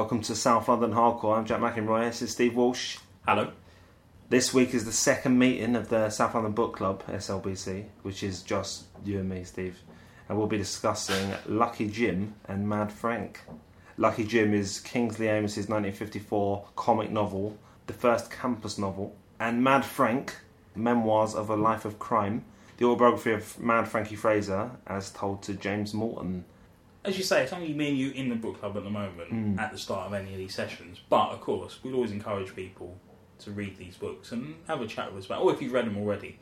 Welcome 0.00 0.22
to 0.22 0.34
South 0.34 0.66
London 0.66 0.92
Hardcore. 0.92 1.36
I'm 1.36 1.44
Jack 1.44 1.60
McEnroy. 1.60 2.06
This 2.06 2.22
is 2.22 2.30
Steve 2.30 2.56
Walsh. 2.56 2.96
Hello. 3.28 3.52
This 4.30 4.54
week 4.54 4.72
is 4.72 4.86
the 4.86 4.92
second 4.92 5.38
meeting 5.38 5.76
of 5.76 5.90
the 5.90 6.08
South 6.08 6.32
London 6.32 6.52
Book 6.52 6.74
Club, 6.74 7.04
SLBC, 7.06 7.84
which 8.00 8.22
is 8.22 8.40
just 8.40 8.84
you 9.04 9.18
and 9.18 9.28
me, 9.28 9.44
Steve. 9.44 9.78
And 10.26 10.38
we'll 10.38 10.46
be 10.46 10.56
discussing 10.56 11.34
Lucky 11.46 11.86
Jim 11.86 12.32
and 12.46 12.66
Mad 12.66 12.90
Frank. 12.90 13.40
Lucky 13.98 14.24
Jim 14.24 14.54
is 14.54 14.80
Kingsley 14.80 15.28
Amis's 15.28 15.68
1954 15.68 16.68
comic 16.76 17.10
novel, 17.10 17.58
the 17.86 17.92
first 17.92 18.30
campus 18.30 18.78
novel, 18.78 19.14
and 19.38 19.62
Mad 19.62 19.84
Frank, 19.84 20.34
Memoirs 20.74 21.34
of 21.34 21.50
a 21.50 21.56
Life 21.56 21.84
of 21.84 21.98
Crime, 21.98 22.46
the 22.78 22.86
autobiography 22.86 23.32
of 23.32 23.60
Mad 23.60 23.86
Frankie 23.86 24.16
Fraser, 24.16 24.70
as 24.86 25.10
told 25.10 25.42
to 25.42 25.52
James 25.52 25.92
Morton. 25.92 26.46
As 27.04 27.16
you 27.16 27.24
say, 27.24 27.42
it's 27.42 27.52
only 27.52 27.72
me 27.72 27.88
and 27.88 27.98
you 27.98 28.10
in 28.10 28.28
the 28.28 28.34
book 28.34 28.60
club 28.60 28.76
at 28.76 28.84
the 28.84 28.90
moment 28.90 29.30
Mm. 29.32 29.58
at 29.58 29.72
the 29.72 29.78
start 29.78 30.06
of 30.06 30.12
any 30.14 30.32
of 30.32 30.38
these 30.38 30.54
sessions. 30.54 31.00
But 31.08 31.30
of 31.30 31.40
course, 31.40 31.78
we'd 31.82 31.94
always 31.94 32.12
encourage 32.12 32.54
people 32.54 32.98
to 33.38 33.50
read 33.52 33.78
these 33.78 33.96
books 33.96 34.32
and 34.32 34.54
have 34.66 34.82
a 34.82 34.86
chat 34.86 35.12
with 35.12 35.20
us 35.22 35.26
about. 35.26 35.42
Or 35.42 35.52
if 35.52 35.62
you've 35.62 35.72
read 35.72 35.86
them 35.86 35.96
already, 35.96 36.38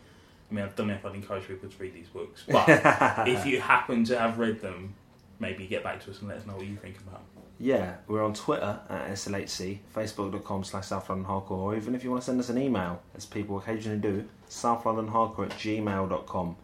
I 0.51 0.55
mean, 0.55 0.65
I 0.65 0.69
don't 0.69 0.89
know 0.89 0.95
if 0.95 1.05
I'd 1.07 1.15
encourage 1.15 1.47
people 1.47 1.69
to 1.69 1.79
read 1.79 1.95
these 1.95 2.09
books, 2.09 2.43
but 2.49 2.65
if 3.29 3.47
you 3.47 3.61
happen 3.61 4.03
to 4.05 4.19
have 4.19 4.39
read 4.39 4.61
them, 4.61 4.95
maybe 5.39 5.67
get 5.67 5.85
back 5.85 6.03
to 6.05 6.11
us 6.11 6.19
and 6.19 6.29
let 6.29 6.39
us 6.39 6.47
know 6.47 6.55
what 6.57 6.67
you 6.67 6.75
think 6.77 6.97
about. 6.99 7.21
them. 7.35 7.45
Yeah, 7.61 7.97
we're 8.09 8.25
on 8.25 8.35
Twitter 8.35 8.81
at 8.89 9.11
SLHC, 9.11 9.79
Facebook.com 9.95 10.65
slash 10.65 10.87
South 10.87 11.09
London 11.09 11.27
Hardcore, 11.29 11.51
or 11.51 11.77
even 11.77 11.95
if 11.95 12.03
you 12.03 12.11
want 12.11 12.23
to 12.23 12.27
send 12.27 12.41
us 12.41 12.49
an 12.49 12.59
email, 12.59 13.03
as 13.17 13.27
people 13.27 13.59
occasionally 13.59 13.99
do, 13.99 14.25
South 14.49 14.87
London 14.87 15.09
Hardcore 15.09 15.47
at 15.47 15.51
gmail.com. 15.59 16.57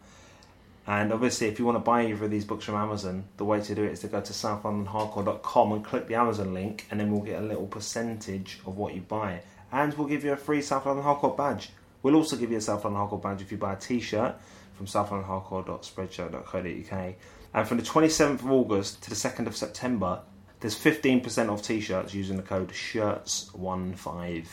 And 0.87 1.11
obviously, 1.11 1.47
if 1.47 1.57
you 1.57 1.65
want 1.65 1.77
to 1.77 1.79
buy 1.79 2.05
either 2.05 2.25
of 2.25 2.31
these 2.31 2.45
books 2.45 2.65
from 2.65 2.75
Amazon, 2.75 3.23
the 3.37 3.45
way 3.45 3.59
to 3.59 3.73
do 3.73 3.83
it 3.83 3.93
is 3.93 4.01
to 4.01 4.07
go 4.07 4.21
to 4.21 4.33
southlondonhardcore.com 4.33 5.71
and 5.71 5.83
click 5.83 6.05
the 6.07 6.13
Amazon 6.15 6.53
link, 6.53 6.85
and 6.91 6.99
then 6.99 7.11
we'll 7.11 7.21
get 7.21 7.41
a 7.41 7.45
little 7.45 7.65
percentage 7.65 8.59
of 8.67 8.77
what 8.77 8.93
you 8.93 9.01
buy. 9.01 9.41
And 9.71 9.95
we'll 9.95 10.07
give 10.07 10.23
you 10.23 10.33
a 10.33 10.37
free 10.37 10.61
South 10.61 10.85
London 10.85 11.03
Hardcore 11.03 11.35
badge. 11.35 11.71
We'll 12.03 12.15
also 12.15 12.35
give 12.35 12.51
you 12.51 12.57
a 12.57 12.61
South 12.61 12.83
London 12.83 13.01
Hardcore 13.01 13.23
badge 13.23 13.41
if 13.41 13.51
you 13.51 13.57
buy 13.57 13.73
a 13.73 13.77
t 13.77 13.99
shirt 13.99 14.35
from 14.75 14.85
southlondonhardcore.spreadshirt.co.uk. 14.85 17.15
And 17.53 17.67
from 17.67 17.77
the 17.77 17.83
27th 17.83 18.41
of 18.41 18.51
August 18.51 19.01
to 19.03 19.09
the 19.09 19.15
2nd 19.15 19.47
of 19.47 19.55
September, 19.55 20.21
there's 20.59 20.77
15% 20.77 21.49
off 21.49 21.63
t 21.63 21.81
shirts 21.81 22.13
using 22.13 22.37
the 22.37 22.43
code 22.43 22.69
SHIRTS15. 22.69 24.47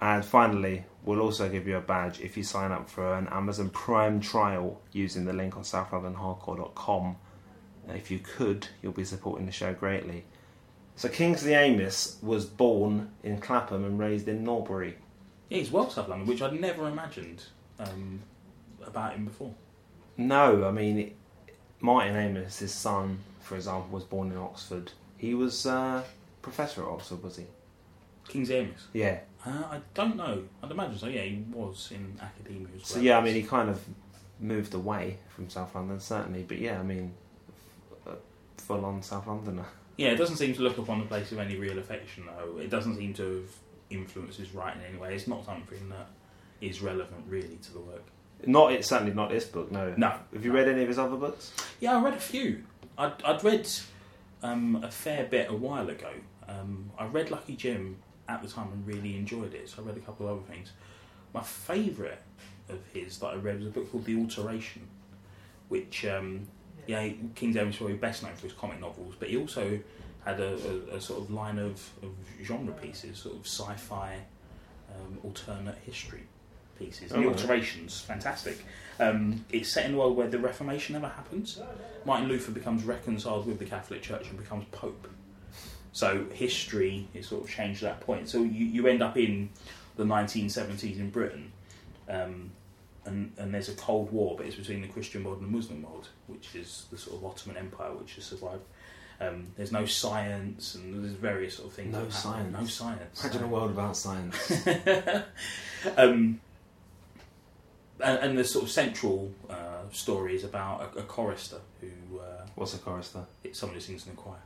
And 0.00 0.24
finally, 0.24 0.84
we'll 1.04 1.20
also 1.20 1.48
give 1.48 1.66
you 1.66 1.76
a 1.76 1.80
badge 1.80 2.20
if 2.20 2.36
you 2.36 2.42
sign 2.42 2.70
up 2.70 2.88
for 2.88 3.14
an 3.14 3.26
Amazon 3.28 3.70
Prime 3.70 4.20
trial 4.20 4.80
using 4.92 5.24
the 5.24 5.32
link 5.32 5.56
on 5.56 5.62
southlondonhardcore.com. 5.62 7.16
If 7.88 8.10
you 8.10 8.18
could, 8.18 8.68
you'll 8.82 8.92
be 8.92 9.04
supporting 9.04 9.46
the 9.46 9.52
show 9.52 9.72
greatly. 9.72 10.24
So 10.94 11.08
Kingsley 11.08 11.54
Amis 11.54 12.18
was 12.22 12.44
born 12.44 13.10
in 13.22 13.40
Clapham 13.40 13.84
and 13.84 13.98
raised 13.98 14.28
in 14.28 14.44
Norbury. 14.44 14.96
Yeah, 15.48 15.58
he's 15.58 15.70
well 15.70 15.88
South 15.88 16.08
London, 16.08 16.26
which 16.26 16.42
I'd 16.42 16.60
never 16.60 16.88
imagined 16.88 17.44
um, 17.78 18.20
about 18.84 19.14
him 19.14 19.24
before. 19.24 19.54
No, 20.16 20.64
I 20.66 20.72
mean, 20.72 21.14
Martin 21.80 22.16
Amis, 22.16 22.58
his 22.58 22.74
son, 22.74 23.20
for 23.40 23.54
example, 23.54 23.88
was 23.90 24.04
born 24.04 24.32
in 24.32 24.36
Oxford. 24.36 24.92
He 25.16 25.34
was 25.34 25.66
uh, 25.66 26.02
professor 26.42 26.82
at 26.82 26.88
Oxford, 26.88 27.22
was 27.22 27.36
he? 27.36 27.44
Kingsley 28.28 28.58
Amis. 28.58 28.86
Yeah. 28.92 29.20
Uh, 29.44 29.50
I 29.70 29.80
don't 29.94 30.16
know. 30.16 30.44
I'd 30.62 30.70
imagine 30.70 30.98
so. 30.98 31.06
Yeah, 31.06 31.22
he 31.22 31.44
was 31.52 31.90
in 31.92 32.18
academia 32.20 32.66
as 32.74 32.80
well. 32.80 32.84
So 32.84 33.00
yeah, 33.00 33.18
I 33.18 33.22
mean, 33.22 33.34
he 33.34 33.42
kind 33.42 33.70
of 33.70 33.80
moved 34.40 34.74
away 34.74 35.18
from 35.28 35.48
South 35.48 35.74
London, 35.74 36.00
certainly. 36.00 36.42
But 36.46 36.58
yeah, 36.58 36.78
I 36.78 36.82
mean, 36.82 37.12
f- 38.06 38.12
uh, 38.12 38.16
full 38.58 38.84
on 38.84 39.02
South 39.02 39.26
Londoner. 39.26 39.64
Yeah, 39.96 40.08
it 40.10 40.16
doesn't 40.16 40.36
seem 40.36 40.54
to 40.54 40.62
look 40.62 40.78
upon 40.78 41.00
the 41.00 41.06
place 41.06 41.30
with 41.30 41.40
any 41.40 41.56
real 41.56 41.78
affection, 41.78 42.24
though. 42.26 42.58
It 42.58 42.70
doesn't 42.70 42.96
seem 42.96 43.14
to 43.14 43.22
have 43.42 43.50
influenced 43.90 44.38
his 44.38 44.52
writing 44.54 44.82
in 44.82 44.88
any 44.90 44.98
way. 44.98 45.14
It's 45.14 45.26
not 45.26 45.44
something 45.44 45.88
that 45.88 46.08
is 46.60 46.80
relevant, 46.82 47.24
really, 47.28 47.58
to 47.62 47.72
the 47.72 47.80
work. 47.80 48.04
Not 48.46 48.72
it 48.72 48.84
certainly 48.84 49.12
not 49.12 49.30
this 49.30 49.44
book. 49.44 49.72
No. 49.72 49.94
No. 49.96 50.14
Have 50.32 50.44
you 50.44 50.52
read 50.52 50.68
any 50.68 50.82
of 50.82 50.88
his 50.88 50.98
other 50.98 51.16
books? 51.16 51.52
Yeah, 51.80 51.96
I 51.98 52.02
read 52.02 52.14
a 52.14 52.20
few. 52.20 52.62
I'd, 52.96 53.20
I'd 53.24 53.42
read 53.42 53.68
um, 54.42 54.80
a 54.84 54.90
fair 54.90 55.24
bit 55.24 55.50
a 55.50 55.54
while 55.54 55.88
ago. 55.88 56.10
Um, 56.48 56.90
I 56.98 57.06
read 57.06 57.30
Lucky 57.32 57.56
Jim 57.56 57.96
at 58.28 58.42
the 58.42 58.48
time 58.48 58.68
and 58.72 58.86
really 58.86 59.16
enjoyed 59.16 59.54
it, 59.54 59.68
so 59.68 59.82
I 59.82 59.86
read 59.86 59.96
a 59.96 60.00
couple 60.00 60.28
of 60.28 60.38
other 60.38 60.46
things. 60.52 60.72
My 61.34 61.42
favourite 61.42 62.18
of 62.68 62.78
his 62.92 63.18
that 63.18 63.26
I 63.28 63.34
read 63.36 63.58
was 63.58 63.68
a 63.68 63.70
book 63.70 63.90
called 63.90 64.04
The 64.04 64.16
Alteration, 64.18 64.86
which, 65.68 66.04
um, 66.04 66.46
yeah, 66.86 67.08
Kingsley 67.34 67.64
was 67.64 67.76
probably 67.76 67.96
best 67.96 68.22
known 68.22 68.34
for 68.34 68.42
his 68.42 68.52
comic 68.52 68.80
novels, 68.80 69.14
but 69.18 69.28
he 69.28 69.36
also 69.36 69.78
had 70.24 70.40
a, 70.40 70.54
a, 70.92 70.96
a 70.96 71.00
sort 71.00 71.20
of 71.20 71.30
line 71.30 71.58
of, 71.58 71.72
of 72.02 72.10
genre 72.42 72.72
pieces, 72.74 73.18
sort 73.18 73.36
of 73.36 73.46
sci 73.46 73.74
fi, 73.74 74.16
um, 74.94 75.18
alternate 75.24 75.76
history 75.84 76.22
pieces. 76.78 77.12
And 77.12 77.20
Oh, 77.20 77.22
the 77.22 77.28
right. 77.28 77.36
Alterations, 77.40 78.00
fantastic. 78.00 78.58
Um, 79.00 79.44
it's 79.50 79.70
set 79.72 79.86
in 79.86 79.94
a 79.94 79.98
world 79.98 80.16
where 80.16 80.28
the 80.28 80.38
Reformation 80.38 80.94
never 80.94 81.08
happens. 81.08 81.60
Martin 82.04 82.28
Luther 82.28 82.52
becomes 82.52 82.84
reconciled 82.84 83.46
with 83.46 83.58
the 83.58 83.64
Catholic 83.64 84.02
Church 84.02 84.28
and 84.28 84.38
becomes 84.38 84.64
Pope. 84.70 85.08
So 85.92 86.26
history 86.32 87.08
is 87.14 87.28
sort 87.28 87.44
of 87.44 87.50
changed 87.50 87.82
at 87.82 87.98
that 87.98 88.06
point. 88.06 88.28
So 88.28 88.42
you, 88.42 88.66
you 88.66 88.86
end 88.86 89.02
up 89.02 89.16
in 89.16 89.50
the 89.96 90.04
1970s 90.04 90.98
in 90.98 91.10
Britain, 91.10 91.52
um, 92.08 92.50
and, 93.04 93.32
and 93.38 93.52
there's 93.54 93.68
a 93.68 93.74
Cold 93.74 94.12
War, 94.12 94.36
but 94.36 94.46
it's 94.46 94.56
between 94.56 94.82
the 94.82 94.88
Christian 94.88 95.24
world 95.24 95.40
and 95.40 95.48
the 95.48 95.56
Muslim 95.56 95.82
world, 95.82 96.08
which 96.26 96.54
is 96.54 96.84
the 96.90 96.98
sort 96.98 97.16
of 97.16 97.24
Ottoman 97.24 97.56
Empire 97.56 97.92
which 97.92 98.14
has 98.16 98.24
survived. 98.24 98.62
Um, 99.20 99.48
there's 99.56 99.72
no 99.72 99.84
science, 99.84 100.76
and 100.76 101.02
there's 101.02 101.14
various 101.14 101.56
sort 101.56 101.68
of 101.68 101.74
things. 101.74 101.92
No 101.92 102.08
science. 102.08 102.56
No 102.56 102.66
science. 102.66 103.24
Imagine 103.24 103.42
a 103.42 103.48
world 103.48 103.70
without 103.70 103.96
science. 103.96 104.52
um, 105.96 106.40
and, 108.00 108.18
and 108.18 108.38
the 108.38 108.44
sort 108.44 108.66
of 108.66 108.70
central 108.70 109.32
uh, 109.50 109.88
story 109.90 110.36
is 110.36 110.44
about 110.44 110.92
a, 110.94 111.00
a 111.00 111.02
chorister 111.02 111.58
who 111.80 112.20
uh, 112.20 112.46
What's 112.54 112.74
a 112.74 112.78
chorister? 112.78 113.24
it's 113.42 113.58
someone 113.58 113.74
who 113.74 113.80
sings 113.80 114.06
in 114.06 114.12
the 114.12 114.16
choir. 114.16 114.38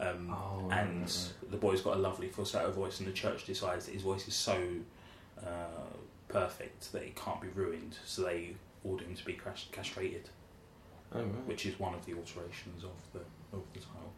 Um, 0.00 0.30
Oh, 0.36 0.68
and 0.72 1.02
right, 1.02 1.32
the 1.50 1.56
boy's 1.56 1.80
got 1.80 1.96
a 1.96 2.00
lovely 2.00 2.28
falsetto 2.28 2.70
voice, 2.72 2.98
and 2.98 3.08
the 3.08 3.12
church 3.12 3.44
decides 3.46 3.86
that 3.86 3.92
his 3.92 4.02
voice 4.02 4.26
is 4.26 4.34
so 4.34 4.58
uh, 5.40 5.46
perfect 6.28 6.92
that 6.92 7.02
it 7.02 7.14
can't 7.16 7.40
be 7.40 7.48
ruined, 7.48 7.96
so 8.04 8.22
they 8.22 8.56
order 8.82 9.04
him 9.04 9.14
to 9.14 9.24
be 9.24 9.34
cras- 9.34 9.66
castrated, 9.72 10.28
Oh, 11.12 11.20
right. 11.20 11.46
which 11.46 11.64
is 11.66 11.78
one 11.78 11.94
of 11.94 12.04
the 12.06 12.12
alterations 12.14 12.82
of 12.84 12.90
the 13.12 13.20
of 13.56 13.62
the 13.72 13.78
title. 13.80 14.12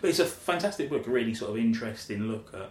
But 0.00 0.10
it's 0.10 0.18
a 0.18 0.24
fantastic 0.24 0.90
book, 0.90 1.06
a 1.06 1.10
really 1.10 1.34
sort 1.34 1.52
of 1.52 1.58
interesting 1.58 2.24
look 2.24 2.52
at 2.54 2.70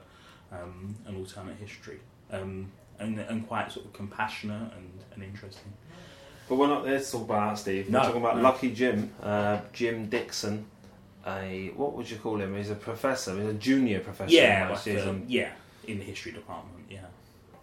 um, 0.58 0.96
an 1.06 1.16
alternate 1.16 1.58
history, 1.58 2.00
um, 2.32 2.72
and, 3.00 3.20
and 3.20 3.48
quite 3.48 3.72
sort 3.72 3.86
of 3.86 3.94
compassionate 3.94 4.74
and, 4.74 4.92
and 5.14 5.24
interesting. 5.24 5.72
But 6.50 6.56
we're 6.56 6.68
not 6.68 6.84
there 6.84 7.00
to 7.00 7.12
talk 7.12 7.24
about 7.24 7.50
that, 7.56 7.62
Steve. 7.62 7.90
No, 7.90 8.00
we're 8.00 8.06
talking 8.08 8.22
about 8.22 8.36
no. 8.38 8.42
Lucky 8.44 8.72
Jim, 8.72 9.12
uh, 9.24 9.60
Jim 9.72 10.08
Dixon. 10.10 10.66
A 11.28 11.72
what 11.76 11.94
would 11.94 12.10
you 12.10 12.18
call 12.18 12.40
him? 12.40 12.56
He's 12.56 12.70
a 12.70 12.76
professor. 12.76 13.36
He's 13.36 13.50
a 13.50 13.54
junior 13.54 14.00
professor. 14.00 14.34
Yeah, 14.34 14.70
like, 14.70 15.06
um, 15.06 15.24
yeah, 15.28 15.52
in 15.88 16.00
the 16.00 16.04
history 16.06 16.32
department. 16.32 16.86
Yeah, 16.90 17.00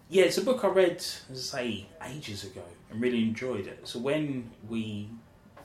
yeah. 0.09 0.23
It's 0.25 0.37
a 0.37 0.43
book 0.43 0.63
I 0.63 0.67
read, 0.67 0.97
as 0.97 1.25
I 1.31 1.35
say, 1.35 1.85
ages 2.05 2.43
ago, 2.43 2.63
and 2.91 3.01
really 3.01 3.23
enjoyed 3.23 3.67
it. 3.67 3.87
So 3.87 3.99
when 3.99 4.51
we 4.69 5.09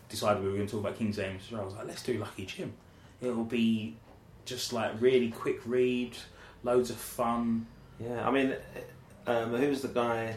decided 0.09 0.43
we 0.43 0.49
were 0.49 0.57
going 0.57 0.67
to 0.67 0.73
talk 0.73 0.81
about 0.81 0.99
Kingsley, 0.99 1.25
I 1.25 1.63
was 1.63 1.75
like, 1.75 1.87
let's 1.87 2.03
do 2.03 2.19
Lucky 2.19 2.47
Jim. 2.47 2.73
It'll 3.21 3.45
be 3.45 3.97
just 4.45 4.73
like 4.73 4.93
really 5.01 5.31
quick 5.31 5.61
read, 5.67 6.17
loads 6.63 6.91
of 6.91 6.97
fun. 6.97 7.67
Yeah, 8.01 8.27
I 8.27 8.31
mean, 8.31 8.55
um, 9.27 9.55
who's 9.55 9.83
the 9.83 9.89
guy? 9.89 10.37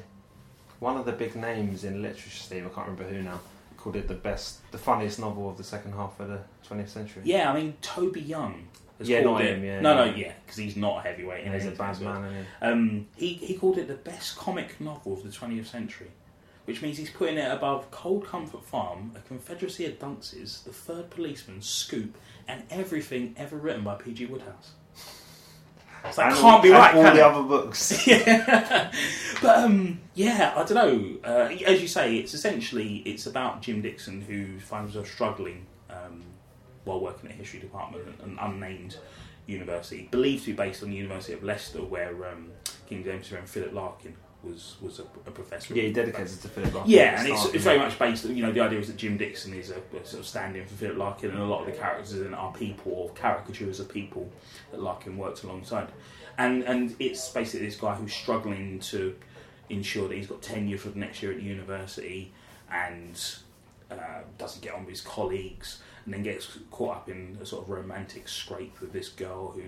One 0.79 0.97
of 0.97 1.05
the 1.05 1.13
big 1.13 1.35
names 1.35 1.85
in 1.85 2.01
literature, 2.01 2.29
Steve. 2.29 2.65
I 2.65 2.69
can't 2.69 2.87
remember 2.87 3.03
who 3.03 3.21
now. 3.23 3.39
Called 3.85 3.97
it 3.97 4.07
the 4.07 4.15
best, 4.15 4.69
the 4.71 4.79
funniest 4.79 5.19
novel 5.19 5.47
of 5.47 5.57
the 5.57 5.63
second 5.63 5.91
half 5.93 6.19
of 6.19 6.27
the 6.27 6.39
20th 6.67 6.89
century. 6.89 7.21
Yeah, 7.23 7.51
I 7.51 7.53
mean 7.55 7.75
Toby 7.83 8.19
Young. 8.19 8.67
Has 8.97 9.07
Yeah, 9.07 9.21
called 9.21 9.35
not 9.35 9.45
it, 9.45 9.57
him, 9.57 9.63
yeah, 9.63 9.79
no, 9.79 9.89
yeah. 10.05 10.09
no, 10.11 10.17
yeah, 10.17 10.33
because 10.43 10.57
he's 10.57 10.75
not 10.75 10.97
a 11.05 11.07
heavyweight. 11.07 11.45
and 11.45 11.53
he's 11.53 11.67
a 11.67 11.71
bad 11.71 12.01
man, 12.01 12.25
isn't 12.25 12.33
he? 12.61 12.65
Um, 12.65 13.07
he, 13.15 13.33
he 13.33 13.53
called 13.53 13.77
it 13.77 13.87
the 13.87 13.93
best 13.93 14.37
comic 14.37 14.81
novel 14.81 15.13
of 15.13 15.21
the 15.21 15.29
20th 15.29 15.67
century, 15.67 16.07
which 16.65 16.81
means 16.81 16.97
he's 16.97 17.11
putting 17.11 17.37
it 17.37 17.51
above 17.51 17.91
Cold 17.91 18.25
Comfort 18.25 18.65
Farm, 18.65 19.11
A 19.15 19.19
Confederacy 19.19 19.85
of 19.85 19.99
Dunces, 19.99 20.63
The 20.65 20.73
Third 20.73 21.11
Policeman, 21.11 21.61
Scoop, 21.61 22.17
and 22.47 22.63
everything 22.71 23.35
ever 23.37 23.57
written 23.57 23.83
by 23.83 23.93
P.G. 23.93 24.25
Wodehouse. 24.25 24.71
That 26.15 26.27
And 26.27 26.35
can't 26.35 26.45
all- 26.45 26.61
be 26.61 26.69
right, 26.71 26.95
All 26.95 27.03
can 27.03 27.13
the 27.15 27.21
it? 27.21 27.23
other 27.25 27.43
books. 27.43 28.07
yeah. 28.07 28.91
but 29.41 29.63
um, 29.63 29.99
yeah, 30.13 30.53
I 30.55 30.63
don't 30.63 30.73
know. 30.73 31.17
Uh, 31.29 31.49
as 31.65 31.81
you 31.81 31.87
say, 31.87 32.15
it's 32.17 32.33
essentially 32.33 32.97
it's 33.05 33.25
about 33.27 33.61
Jim 33.61 33.81
Dixon 33.81 34.21
who 34.21 34.59
finds 34.59 34.93
himself 34.93 35.13
struggling 35.13 35.65
um, 35.89 36.23
while 36.83 36.99
working 36.99 37.29
at 37.29 37.35
a 37.35 37.37
history 37.37 37.59
department 37.59 38.05
an 38.23 38.37
unnamed 38.41 38.97
university, 39.47 40.07
believed 40.11 40.45
to 40.45 40.51
be 40.51 40.55
based 40.55 40.83
on 40.83 40.89
the 40.89 40.95
University 40.95 41.33
of 41.33 41.43
Leicester, 41.43 41.83
where 41.83 42.31
um, 42.31 42.51
Kingsley 42.87 43.11
and 43.11 43.49
Philip 43.49 43.73
Larkin 43.73 44.15
was 44.43 44.75
was 44.81 44.99
a, 44.99 45.03
a 45.03 45.31
professor. 45.31 45.73
Yeah, 45.73 45.83
he 45.83 45.93
dedicated 45.93 46.33
it 46.33 46.41
to 46.41 46.47
Philip 46.49 46.73
Larkin. 46.73 46.91
Yeah, 46.91 47.19
and 47.19 47.29
it's, 47.29 47.45
it's 47.53 47.63
very 47.63 47.79
much 47.79 47.97
based. 47.97 48.25
You 48.25 48.43
know, 48.45 48.51
the 48.51 48.61
idea 48.61 48.79
is 48.79 48.87
that 48.87 48.97
Jim 48.97 49.17
Dixon 49.17 49.53
is 49.53 49.71
a, 49.71 49.77
a 49.97 50.05
sort 50.05 50.21
of 50.21 50.27
stand-in 50.27 50.65
for 50.65 50.75
Philip 50.75 50.97
Larkin, 50.97 51.31
and 51.31 51.39
a 51.39 51.45
lot 51.45 51.61
of 51.61 51.65
the 51.65 51.79
characters 51.79 52.13
in 52.13 52.27
it 52.27 52.33
are 52.33 52.53
people 52.53 52.91
or 52.91 53.09
caricatures 53.11 53.79
of 53.79 53.89
people 53.89 54.31
that 54.71 54.81
Larkin 54.81 55.17
worked 55.17 55.43
alongside. 55.43 55.87
And 56.37 56.63
and 56.63 56.95
it's 56.99 57.29
basically 57.29 57.65
this 57.65 57.77
guy 57.77 57.95
who's 57.95 58.13
struggling 58.13 58.79
to 58.79 59.15
ensure 59.69 60.07
that 60.07 60.15
he's 60.15 60.27
got 60.27 60.41
tenure 60.41 60.77
for 60.77 60.89
the 60.89 60.99
next 60.99 61.23
year 61.23 61.31
at 61.31 61.37
the 61.37 61.43
university, 61.43 62.31
and 62.71 63.19
uh, 63.89 64.21
doesn't 64.37 64.61
get 64.61 64.73
on 64.73 64.81
with 64.81 64.89
his 64.89 65.01
colleagues, 65.01 65.81
and 66.05 66.13
then 66.13 66.23
gets 66.23 66.57
caught 66.71 66.95
up 66.97 67.09
in 67.09 67.37
a 67.41 67.45
sort 67.45 67.63
of 67.63 67.69
romantic 67.69 68.27
scrape 68.27 68.79
with 68.79 68.93
this 68.93 69.09
girl 69.09 69.51
who 69.51 69.61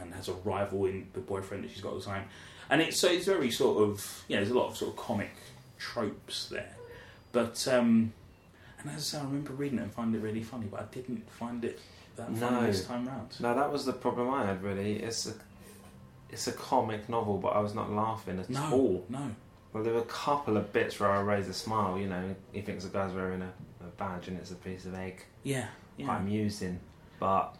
and 0.00 0.12
has 0.12 0.28
a 0.28 0.32
rival 0.32 0.86
in 0.86 1.06
the 1.12 1.20
boyfriend 1.20 1.62
that 1.64 1.70
she's 1.70 1.80
got 1.80 1.92
at 1.94 2.00
the 2.00 2.04
time. 2.04 2.24
And 2.68 2.80
it's 2.82 2.98
so 2.98 3.08
it's 3.08 3.26
very 3.26 3.50
sort 3.50 3.82
of 3.88 4.24
yeah, 4.28 4.38
there's 4.38 4.50
a 4.50 4.54
lot 4.58 4.68
of 4.70 4.76
sort 4.76 4.90
of 4.90 4.96
comic 4.96 5.30
tropes 5.78 6.48
there. 6.48 6.74
But 7.32 7.66
um, 7.68 8.12
and 8.80 8.90
as 8.90 8.96
I 8.96 9.00
say, 9.00 9.18
I 9.18 9.24
remember 9.24 9.52
reading 9.52 9.78
it 9.78 9.82
and 9.82 9.92
finding 9.92 10.20
it 10.20 10.24
really 10.24 10.42
funny, 10.42 10.66
but 10.70 10.80
I 10.80 10.84
didn't 10.92 11.28
find 11.30 11.64
it 11.64 11.78
that 12.16 12.26
funny 12.28 12.40
No. 12.40 12.66
this 12.66 12.86
time 12.86 13.06
round. 13.06 13.28
No, 13.40 13.54
that 13.54 13.70
was 13.72 13.84
the 13.84 13.92
problem 13.92 14.30
I 14.30 14.46
had. 14.46 14.62
Really, 14.62 14.96
it's 14.96 15.26
a 15.26 15.34
it's 16.30 16.46
a 16.48 16.52
comic 16.52 17.08
novel, 17.08 17.38
but 17.38 17.48
I 17.48 17.60
was 17.60 17.74
not 17.74 17.92
laughing 17.92 18.38
at 18.40 18.50
No, 18.50 18.70
all. 18.72 19.04
no. 19.08 19.30
Well, 19.72 19.82
there 19.82 19.92
were 19.92 20.00
a 20.00 20.04
couple 20.04 20.56
of 20.56 20.72
bits 20.72 20.98
where 21.00 21.10
I 21.10 21.20
raised 21.20 21.50
a 21.50 21.52
smile. 21.52 21.98
You 21.98 22.08
know, 22.08 22.34
he 22.52 22.60
thinks 22.62 22.84
the 22.84 22.90
guy's 22.90 23.12
wearing 23.12 23.42
a, 23.42 23.52
a 23.84 23.88
badge 23.96 24.28
and 24.28 24.36
it's 24.38 24.52
a 24.52 24.56
piece 24.56 24.84
of 24.86 24.94
egg. 24.94 25.24
Yeah, 25.42 25.66
Quite 25.96 26.06
yeah. 26.06 26.18
amusing, 26.18 26.80
but 27.20 27.56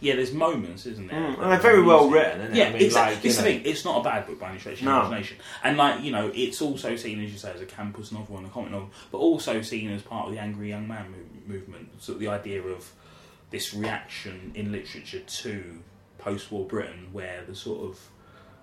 Yeah, 0.00 0.14
there's 0.14 0.32
moments, 0.32 0.86
isn't 0.86 1.08
there? 1.08 1.18
Mm, 1.20 1.42
and 1.42 1.50
they're 1.52 1.58
very 1.58 1.82
well 1.82 2.08
written, 2.08 2.40
isn't 2.42 2.52
it? 2.54 2.56
Yeah, 2.56 2.66
I 2.68 2.72
mean, 2.72 2.82
exactly. 2.82 3.16
like, 3.16 3.24
it's 3.24 3.36
the 3.36 3.42
know. 3.42 3.48
thing. 3.48 3.62
It's 3.64 3.84
not 3.84 4.00
a 4.00 4.04
bad 4.04 4.26
book 4.26 4.38
by 4.38 4.50
any 4.50 4.58
stretch 4.60 4.78
of 4.80 4.84
No. 4.84 4.98
imagination, 5.00 5.38
and 5.64 5.76
like 5.76 6.02
you 6.02 6.12
know, 6.12 6.30
it's 6.34 6.62
also 6.62 6.94
seen 6.96 7.20
as 7.24 7.32
you 7.32 7.38
say 7.38 7.50
as 7.52 7.60
a 7.60 7.66
campus 7.66 8.12
novel 8.12 8.36
and 8.38 8.46
a 8.46 8.50
comic 8.50 8.70
novel, 8.70 8.90
but 9.10 9.18
also 9.18 9.60
seen 9.62 9.90
as 9.90 10.02
part 10.02 10.26
of 10.26 10.32
the 10.32 10.38
angry 10.38 10.68
young 10.68 10.86
man 10.86 11.06
mov- 11.12 11.48
movement. 11.48 11.88
So 11.98 12.14
the 12.14 12.28
idea 12.28 12.62
of 12.62 12.92
this 13.50 13.74
reaction 13.74 14.52
in 14.54 14.70
literature 14.70 15.20
to 15.20 15.82
post-war 16.18 16.66
Britain, 16.66 17.08
where 17.12 17.42
the 17.48 17.54
sort 17.56 17.90
of 17.90 18.08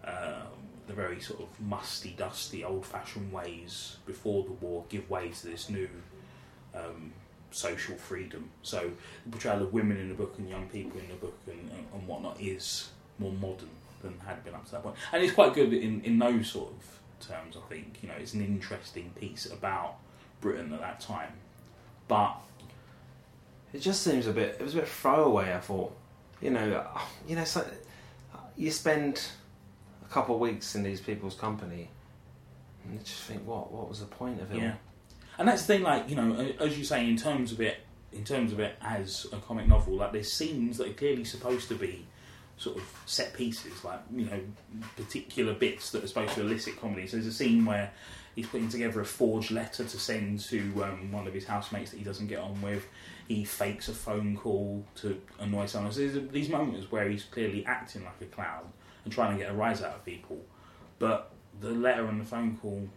uh, 0.08 0.42
the 0.88 0.94
very 0.94 1.20
sort 1.20 1.42
of 1.42 1.48
musty, 1.60 2.14
dusty, 2.16 2.64
old-fashioned 2.64 3.34
ways 3.34 3.98
before 4.06 4.44
the 4.44 4.52
war 4.52 4.86
give 4.88 5.10
way 5.10 5.30
to 5.30 5.48
this 5.48 5.68
new 5.70 5.90
um, 6.76 7.12
social 7.56 7.96
freedom. 7.96 8.50
So 8.64 8.92
the 9.26 9.32
portrayal 9.32 9.64
of 9.64 9.74
women 9.74 9.98
in 9.98 10.10
the 10.10 10.16
book 10.16 10.36
and 10.38 10.50
young 10.50 10.68
people 10.68 11.00
in 11.00 11.08
the 11.08 11.16
book 11.16 11.38
and, 11.48 11.60
and, 11.72 11.86
and 11.94 12.08
whatnot 12.08 12.40
is 12.40 12.90
more 13.18 13.32
modern 13.32 13.70
than 14.02 14.20
had 14.26 14.44
been 14.44 14.54
up 14.54 14.66
to 14.66 14.72
that 14.72 14.84
point. 14.84 14.96
and 15.14 15.24
it's 15.24 15.34
quite 15.34 15.54
good 15.54 15.74
in 15.74 16.02
in 16.02 16.20
those 16.20 16.50
sort 16.50 16.70
of 16.72 17.28
terms. 17.28 17.56
I 17.58 17.68
think 17.70 18.00
you 18.02 18.10
know 18.10 18.16
it's 18.20 18.34
an 18.34 18.42
interesting 18.42 19.12
piece 19.20 19.46
about 19.46 19.96
Britain 20.42 20.74
at 20.74 20.82
that 20.82 21.00
time, 21.00 21.34
but 22.08 22.36
it 23.74 23.80
just 23.80 24.04
seems 24.04 24.28
a 24.28 24.32
bit. 24.32 24.58
It 24.60 24.64
was 24.64 24.74
a 24.76 24.80
bit 24.80 24.88
throwaway. 24.88 25.54
I 25.54 25.60
thought, 25.60 25.96
you 26.42 26.52
know, 26.52 26.86
you 27.28 27.36
know, 27.36 27.46
so 27.46 27.66
you 28.58 28.72
spend 28.72 29.22
a 30.06 30.14
couple 30.14 30.36
of 30.36 30.42
weeks 30.42 30.76
in 30.76 30.84
these 30.84 31.02
people's 31.02 31.36
company, 31.36 31.90
and 32.84 32.94
you 32.94 33.00
just 33.00 33.22
think, 33.24 33.46
what? 33.46 33.72
What 33.72 33.90
was 33.90 34.00
the 34.02 34.06
point 34.06 34.42
of 34.42 34.52
it? 34.52 34.58
Yeah, 34.58 34.76
and 35.38 35.48
that's 35.48 35.64
the 35.64 35.74
thing. 35.74 35.84
Like 35.84 36.10
you 36.10 36.16
know, 36.16 36.54
as 36.60 36.78
you 36.78 36.84
say, 36.84 37.08
in 37.08 37.18
terms 37.18 37.52
of 37.52 37.62
it, 37.62 37.78
in 38.12 38.24
terms 38.24 38.52
of 38.52 38.60
it 38.60 38.76
as 38.82 39.28
a 39.32 39.38
comic 39.38 39.68
novel, 39.68 39.96
like 39.96 40.12
there's 40.12 40.32
scenes 40.32 40.78
that 40.78 40.88
are 40.88 40.94
clearly 40.94 41.24
supposed 41.24 41.68
to 41.70 41.76
be 41.76 42.06
sort 42.58 42.78
of 42.78 42.84
set 43.06 43.34
pieces, 43.34 43.84
like 43.84 44.00
you 44.14 44.26
know, 44.26 44.40
particular 44.96 45.54
bits 45.54 45.92
that 45.92 46.04
are 46.04 46.08
supposed 46.08 46.34
to 46.34 46.42
elicit 46.42 46.80
comedy. 46.80 47.08
So 47.08 47.18
there's 47.18 47.28
a 47.28 47.34
scene 47.34 47.66
where 47.66 47.92
he's 48.36 48.48
putting 48.48 48.70
together 48.70 49.02
a 49.02 49.06
forged 49.06 49.52
letter 49.52 49.84
to 49.84 50.00
send 50.00 50.40
to 50.42 50.60
um, 50.84 51.12
one 51.12 51.28
of 51.28 51.34
his 51.34 51.46
housemates 51.46 51.92
that 51.92 51.98
he 51.98 52.04
doesn't 52.04 52.28
get 52.28 52.40
on 52.40 52.62
with. 52.62 52.86
He 53.28 53.44
fakes 53.44 53.90
a 53.90 53.94
phone 53.94 54.38
call 54.38 54.86
to 54.98 55.20
annoy 55.40 55.66
someone. 55.66 55.92
So 55.92 56.02
there's 56.02 56.30
these 56.30 56.50
moments 56.50 56.92
where 56.92 57.10
he's 57.10 57.24
clearly 57.24 57.66
acting 57.66 58.04
like 58.04 58.22
a 58.22 58.26
clown 58.26 58.72
and 59.04 59.12
trying 59.12 59.38
to 59.38 59.44
get 59.44 59.52
a 59.52 59.56
rise 59.56 59.82
out 59.82 59.96
of 59.96 60.06
people, 60.06 60.40
but 61.00 61.32
the 61.60 61.72
letter 61.72 62.06
and 62.08 62.20
the 62.20 62.26
phone 62.26 62.58
call 62.62 62.88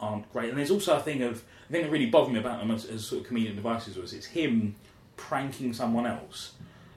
aren't 0.00 0.30
great. 0.32 0.50
And 0.50 0.58
there's 0.58 0.70
also 0.70 0.96
a 0.96 1.00
thing 1.00 1.22
of 1.22 1.42
the 1.68 1.72
thing 1.72 1.82
that 1.82 1.90
really 1.90 2.06
bothered 2.06 2.32
me 2.32 2.40
about 2.40 2.60
them 2.60 2.70
as, 2.70 2.84
as 2.84 3.06
sort 3.06 3.22
of 3.24 3.30
comedic 3.30 3.54
devices 3.54 3.96
was 3.96 4.12
it's 4.12 4.26
him 4.26 4.74
pranking 5.16 5.72
someone 5.72 6.06
else, 6.06 6.52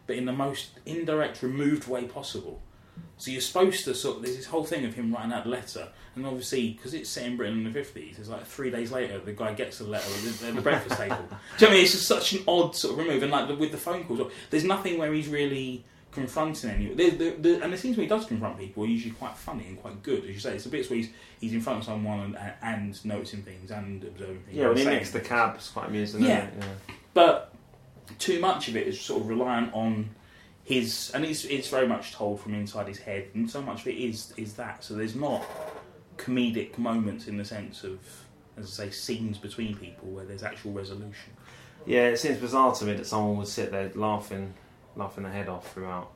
but 0.06 0.16
in 0.16 0.26
the 0.26 0.34
most 0.34 0.70
indirect, 0.86 1.42
removed 1.42 1.88
way 1.88 2.06
possible. 2.06 2.62
So 3.18 3.32
you're 3.32 3.42
supposed 3.42 3.86
to 3.86 3.96
sort 3.96 4.18
of 4.18 4.24
there's 4.24 4.38
this 4.38 4.46
whole 4.46 4.64
thing 4.64 4.86
of 4.86 4.94
him 4.94 5.14
writing 5.14 5.34
out 5.34 5.44
the 5.44 5.50
letter, 5.50 5.90
and 6.16 6.26
obviously 6.26 6.72
because 6.72 6.94
it's 6.94 7.10
set 7.10 7.26
in 7.26 7.38
Britain 7.38 7.58
in 7.58 7.64
the 7.64 7.72
fifties, 7.72 8.20
it's 8.20 8.30
like 8.30 8.46
three 8.46 8.70
days 8.70 8.92
later 8.92 9.20
the 9.20 9.34
guy 9.34 9.54
gets 9.54 9.80
the 9.80 9.86
letter 9.86 10.08
at 10.08 10.40
the, 10.40 10.48
at 10.48 10.56
the 10.56 10.62
breakfast 10.62 11.00
table. 11.00 11.16
Do 11.18 11.24
you 11.24 11.28
know 11.30 11.38
what 11.60 11.70
I 11.70 11.74
mean? 11.74 11.84
It's 11.84 11.92
just 11.92 12.08
such 12.08 12.34
an 12.34 12.44
odd 12.48 12.76
sort 12.76 12.94
of 12.94 13.00
remove, 13.00 13.24
and 13.24 13.32
like 13.32 13.48
the, 13.48 13.56
with 13.56 13.72
the 13.72 13.78
phone 13.78 14.04
calls, 14.04 14.32
there's 14.50 14.64
nothing 14.64 14.98
where 14.98 15.12
he's 15.14 15.28
really 15.28 15.84
confronting 16.18 16.70
anyone. 16.72 16.98
The, 16.98 17.10
the, 17.12 17.30
the, 17.40 17.64
and 17.64 17.72
the 17.72 17.78
scenes 17.78 17.96
where 17.96 18.04
he 18.04 18.10
does 18.10 18.26
confront 18.26 18.58
people 18.58 18.84
are 18.84 18.88
usually 18.88 19.14
quite 19.14 19.36
funny 19.36 19.68
and 19.68 19.80
quite 19.80 20.02
good, 20.02 20.24
as 20.24 20.30
you 20.30 20.40
say. 20.40 20.56
It's 20.56 20.64
the 20.64 20.70
bits 20.70 20.90
where 20.90 20.98
he's 20.98 21.10
he's 21.40 21.54
in 21.54 21.62
front 21.62 21.80
of 21.80 21.86
someone 21.86 22.36
and, 22.36 22.54
and 22.62 23.06
noticing 23.06 23.44
things 23.44 23.70
and 23.72 24.04
observing 24.04 24.42
things. 24.42 24.58
Yeah, 24.58 24.68
when 24.68 24.78
he 24.78 24.82
and 24.84 24.88
saying 24.88 24.98
nicks 24.98 25.12
the 25.12 25.20
cab, 25.20 25.56
it's 25.56 25.70
quite 25.70 25.88
amusing. 25.88 26.24
Yeah. 26.24 26.48
Isn't 26.48 26.48
it? 26.48 26.66
yeah. 26.88 26.96
But 27.14 27.54
too 28.18 28.40
much 28.40 28.68
of 28.68 28.76
it 28.76 28.88
is 28.88 29.00
sort 29.00 29.22
of 29.22 29.30
reliant 29.30 29.74
on 29.74 30.10
his, 30.64 31.12
and 31.14 31.24
it's 31.24 31.46
it's 31.46 31.70
very 31.70 31.88
much 31.88 32.14
told 32.14 32.40
from 32.40 32.54
inside 32.56 32.88
his 32.88 33.00
head, 33.00 33.28
and 33.36 33.50
so 33.50 33.62
much 33.62 33.82
of 33.82 33.88
it 33.88 33.96
is 33.96 34.34
is 34.38 34.54
that. 34.54 34.84
So 34.84 34.96
there's 34.96 35.16
not 35.16 35.46
comedic 36.18 36.78
moments 36.78 37.28
in 37.28 37.38
the 37.38 37.46
sense 37.46 37.84
of, 37.84 38.00
as 38.58 38.66
I 38.80 38.86
say, 38.86 38.90
scenes 38.90 39.38
between 39.38 39.78
people 39.78 40.10
where 40.10 40.26
there's 40.26 40.44
actual 40.44 40.72
resolution. 40.72 41.34
Yeah, 41.86 42.08
it 42.08 42.18
seems 42.18 42.40
bizarre 42.40 42.74
to 42.76 42.86
me 42.86 42.94
that 42.94 43.06
someone 43.06 43.38
would 43.38 43.48
sit 43.48 43.72
there 43.72 43.92
laughing, 43.96 44.56
laughing 44.98 45.24
their 45.24 45.34
head 45.34 45.48
off 45.48 45.74
throughout. 45.74 46.12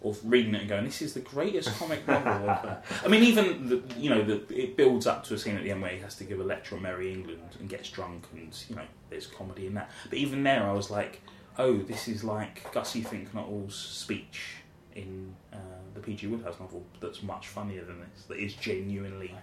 Or 0.00 0.16
reading 0.24 0.56
it 0.56 0.62
and 0.62 0.68
going, 0.68 0.84
"This 0.84 1.00
is 1.00 1.14
the 1.14 1.20
greatest 1.20 1.78
comic 1.78 2.06
novel." 2.08 2.32
ever." 2.32 2.82
I 3.04 3.08
mean, 3.08 3.22
even 3.22 3.68
the, 3.68 3.82
you 3.96 4.10
know, 4.10 4.24
the, 4.24 4.42
it 4.52 4.76
builds 4.76 5.06
up 5.06 5.22
to 5.24 5.34
a 5.34 5.38
scene 5.38 5.56
at 5.56 5.62
the 5.62 5.70
end 5.70 5.80
where 5.80 5.92
he 5.92 6.00
has 6.00 6.16
to 6.16 6.24
give 6.24 6.40
a 6.40 6.44
lecture 6.44 6.74
on 6.74 6.82
Merry 6.82 7.12
England 7.12 7.56
and 7.60 7.68
gets 7.68 7.88
drunk, 7.88 8.26
and 8.32 8.52
you 8.68 8.74
know, 8.74 8.82
there's 9.10 9.28
comedy 9.28 9.68
in 9.68 9.74
that. 9.74 9.90
But 10.10 10.18
even 10.18 10.42
there, 10.42 10.64
I 10.64 10.72
was 10.72 10.90
like, 10.90 11.22
"Oh, 11.56 11.76
this 11.78 12.08
is 12.08 12.24
like 12.24 12.72
Gussie 12.72 13.02
Fink-Nottle's 13.02 13.76
speech 13.76 14.56
in 14.96 15.36
uh, 15.52 15.56
the 15.94 16.00
P.G. 16.00 16.26
Wodehouse 16.26 16.58
novel. 16.58 16.84
That's 17.00 17.22
much 17.22 17.46
funnier 17.46 17.84
than 17.84 18.00
this. 18.00 18.24
That 18.26 18.38
is 18.38 18.54
genuinely 18.54 19.36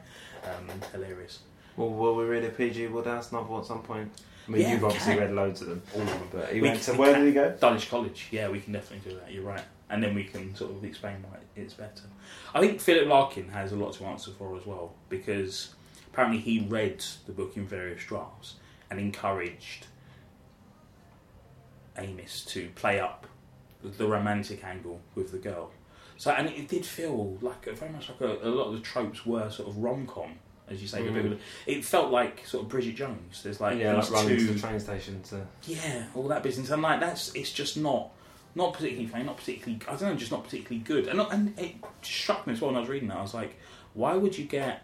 um, 0.43 0.67
hilarious." 0.91 1.39
Well, 1.77 1.91
will 1.91 2.17
we 2.17 2.25
read 2.25 2.43
a 2.43 2.49
PG 2.49 2.87
Wodehouse 2.87 3.31
novel 3.31 3.59
at 3.59 3.65
some 3.65 3.81
point? 3.81 4.11
I 4.49 4.51
mean, 4.51 4.61
Yeah, 4.63 4.71
you've 4.71 4.81
we 4.81 4.87
obviously 4.87 5.13
can. 5.13 5.21
read 5.23 5.33
loads 5.35 5.61
of 5.61 5.67
them. 5.67 5.83
All 5.93 6.01
of 6.01 6.07
them. 6.07 6.27
But 6.31 6.49
he 6.53 6.59
We 6.61 6.69
went 6.69 6.81
can- 6.81 6.93
to 6.95 6.99
where 6.99 7.13
can. 7.13 7.21
did 7.21 7.27
he 7.27 7.33
go? 7.35 7.51
Dulwich 7.59 7.87
College, 7.89 8.27
yeah, 8.31 8.49
we 8.49 8.59
can 8.59 8.73
definitely 8.73 9.11
do 9.11 9.19
that. 9.19 9.31
You're 9.31 9.43
right, 9.43 9.63
and 9.91 10.01
then 10.03 10.15
we 10.15 10.23
can 10.23 10.55
sort 10.55 10.71
of 10.71 10.83
explain 10.83 11.17
why 11.21 11.37
it's 11.55 11.75
better. 11.75 12.03
I 12.55 12.59
think 12.59 12.81
Philip 12.81 13.07
Larkin 13.07 13.49
has 13.49 13.71
a 13.73 13.75
lot 13.75 13.93
to 13.93 14.05
answer 14.05 14.31
for 14.31 14.57
as 14.57 14.65
well 14.65 14.95
because 15.07 15.75
apparently 16.11 16.39
he 16.39 16.61
read 16.61 17.03
the 17.27 17.31
book 17.31 17.55
in 17.57 17.67
various 17.67 18.03
drafts 18.03 18.55
and 18.89 18.99
encouraged 18.99 19.85
Amis 21.95 22.43
to 22.45 22.69
play 22.69 22.99
up 22.99 23.27
the 23.83 24.07
romantic 24.07 24.63
angle 24.63 24.99
with 25.15 25.31
the 25.31 25.37
girl. 25.37 25.69
So, 26.17 26.31
and 26.31 26.47
it 26.49 26.67
did 26.67 26.85
feel 26.85 27.37
like 27.41 27.65
very 27.65 27.91
much 27.91 28.09
like 28.09 28.21
a, 28.21 28.47
a 28.47 28.49
lot 28.49 28.65
of 28.67 28.73
the 28.73 28.79
tropes 28.81 29.25
were 29.25 29.49
sort 29.49 29.69
of 29.69 29.77
rom 29.77 30.07
com, 30.07 30.33
as 30.69 30.81
you 30.81 30.87
say. 30.87 31.01
Mm. 31.01 31.37
It 31.65 31.85
felt 31.85 32.11
like 32.11 32.45
sort 32.45 32.63
of 32.63 32.69
Bridget 32.69 32.95
Jones. 32.95 33.43
There's 33.43 33.59
like 33.59 33.77
yeah, 33.77 33.93
like 33.93 34.11
running 34.11 34.37
two 34.37 34.47
to 34.47 34.53
the 34.53 34.59
train 34.59 34.79
station 34.79 35.21
to. 35.23 35.45
yeah, 35.63 36.05
all 36.15 36.27
that 36.27 36.43
business. 36.43 36.69
And 36.69 36.81
like 36.81 36.99
that's 36.99 37.33
it's 37.35 37.51
just 37.51 37.77
not 37.77 38.11
not 38.55 38.73
particularly 38.73 39.07
funny, 39.07 39.23
not 39.23 39.37
particularly 39.37 39.81
I 39.87 39.91
don't 39.91 40.01
know, 40.01 40.15
just 40.15 40.31
not 40.31 40.43
particularly 40.43 40.83
good. 40.83 41.07
And 41.07 41.19
and 41.19 41.57
it 41.59 41.75
struck 42.01 42.47
me 42.47 42.53
as 42.53 42.61
well 42.61 42.69
when 42.69 42.77
I 42.77 42.81
was 42.81 42.89
reading 42.89 43.09
that. 43.09 43.17
I 43.17 43.21
was 43.21 43.33
like, 43.33 43.57
why 43.93 44.15
would 44.15 44.37
you 44.37 44.45
get 44.45 44.83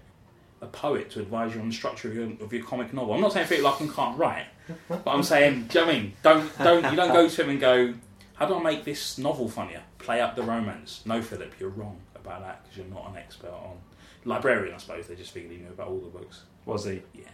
a 0.62 0.68
poet 0.68 1.12
to 1.12 1.20
advise 1.20 1.54
you 1.54 1.62
on 1.62 1.70
the 1.70 1.75
structure 1.75 2.08
of 2.10 2.15
your, 2.15 2.32
of 2.42 2.51
your 2.54 2.63
comic 2.63 2.94
novel? 2.94 3.13
I'm 3.13 3.22
not 3.22 3.34
saying 3.34 3.48
Philip 3.48 3.63
Larkin 3.63 3.92
can't 3.92 4.18
write, 4.18 4.48
but 4.88 5.08
I'm 5.08 5.24
saying, 5.24 5.68
do 5.68 5.80
you 5.80 5.86
know 5.86 5.92
what 5.92 5.96
I 5.96 6.00
mean? 6.00 6.13
Don't 6.24 6.58
don't 6.58 6.92
you 6.92 6.96
don't 6.96 7.13
go 7.13 7.27
to 7.27 7.44
him 7.44 7.50
and 7.50 7.60
go, 7.60 7.94
how 8.36 8.46
do 8.46 8.56
I 8.56 8.62
make 8.62 8.84
this 8.84 9.18
novel 9.18 9.50
funnier? 9.50 9.84
Play 9.98 10.22
up 10.22 10.36
the 10.36 10.44
romance. 10.44 11.01
No, 11.06 11.22
Philip, 11.22 11.54
you're 11.60 11.70
wrong 11.70 12.00
about 12.15 12.42
that 12.42 12.63
because 12.63 12.77
you're 12.77 12.94
not 12.94 13.10
an 13.10 13.18
expert 13.18 13.51
on 13.51 13.77
librarian. 14.25 14.74
I 14.75 14.77
suppose 14.77 15.08
they 15.08 15.15
just 15.15 15.32
figured 15.32 15.51
he 15.51 15.58
knew 15.60 15.70
about 15.70 15.88
all 15.88 16.00
the 16.00 16.08
books. 16.17 16.41
Was 16.65 16.86
he? 16.86 17.01
Yeah. 17.13 17.25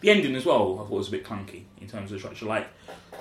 The 0.00 0.10
ending 0.10 0.34
as 0.34 0.44
well, 0.46 0.74
I 0.80 0.88
thought 0.88 0.90
was 0.90 1.08
a 1.08 1.12
bit 1.12 1.24
clunky 1.24 1.64
in 1.80 1.88
terms 1.88 2.10
of 2.10 2.16
the 2.16 2.18
structure. 2.18 2.46
Like, 2.46 2.66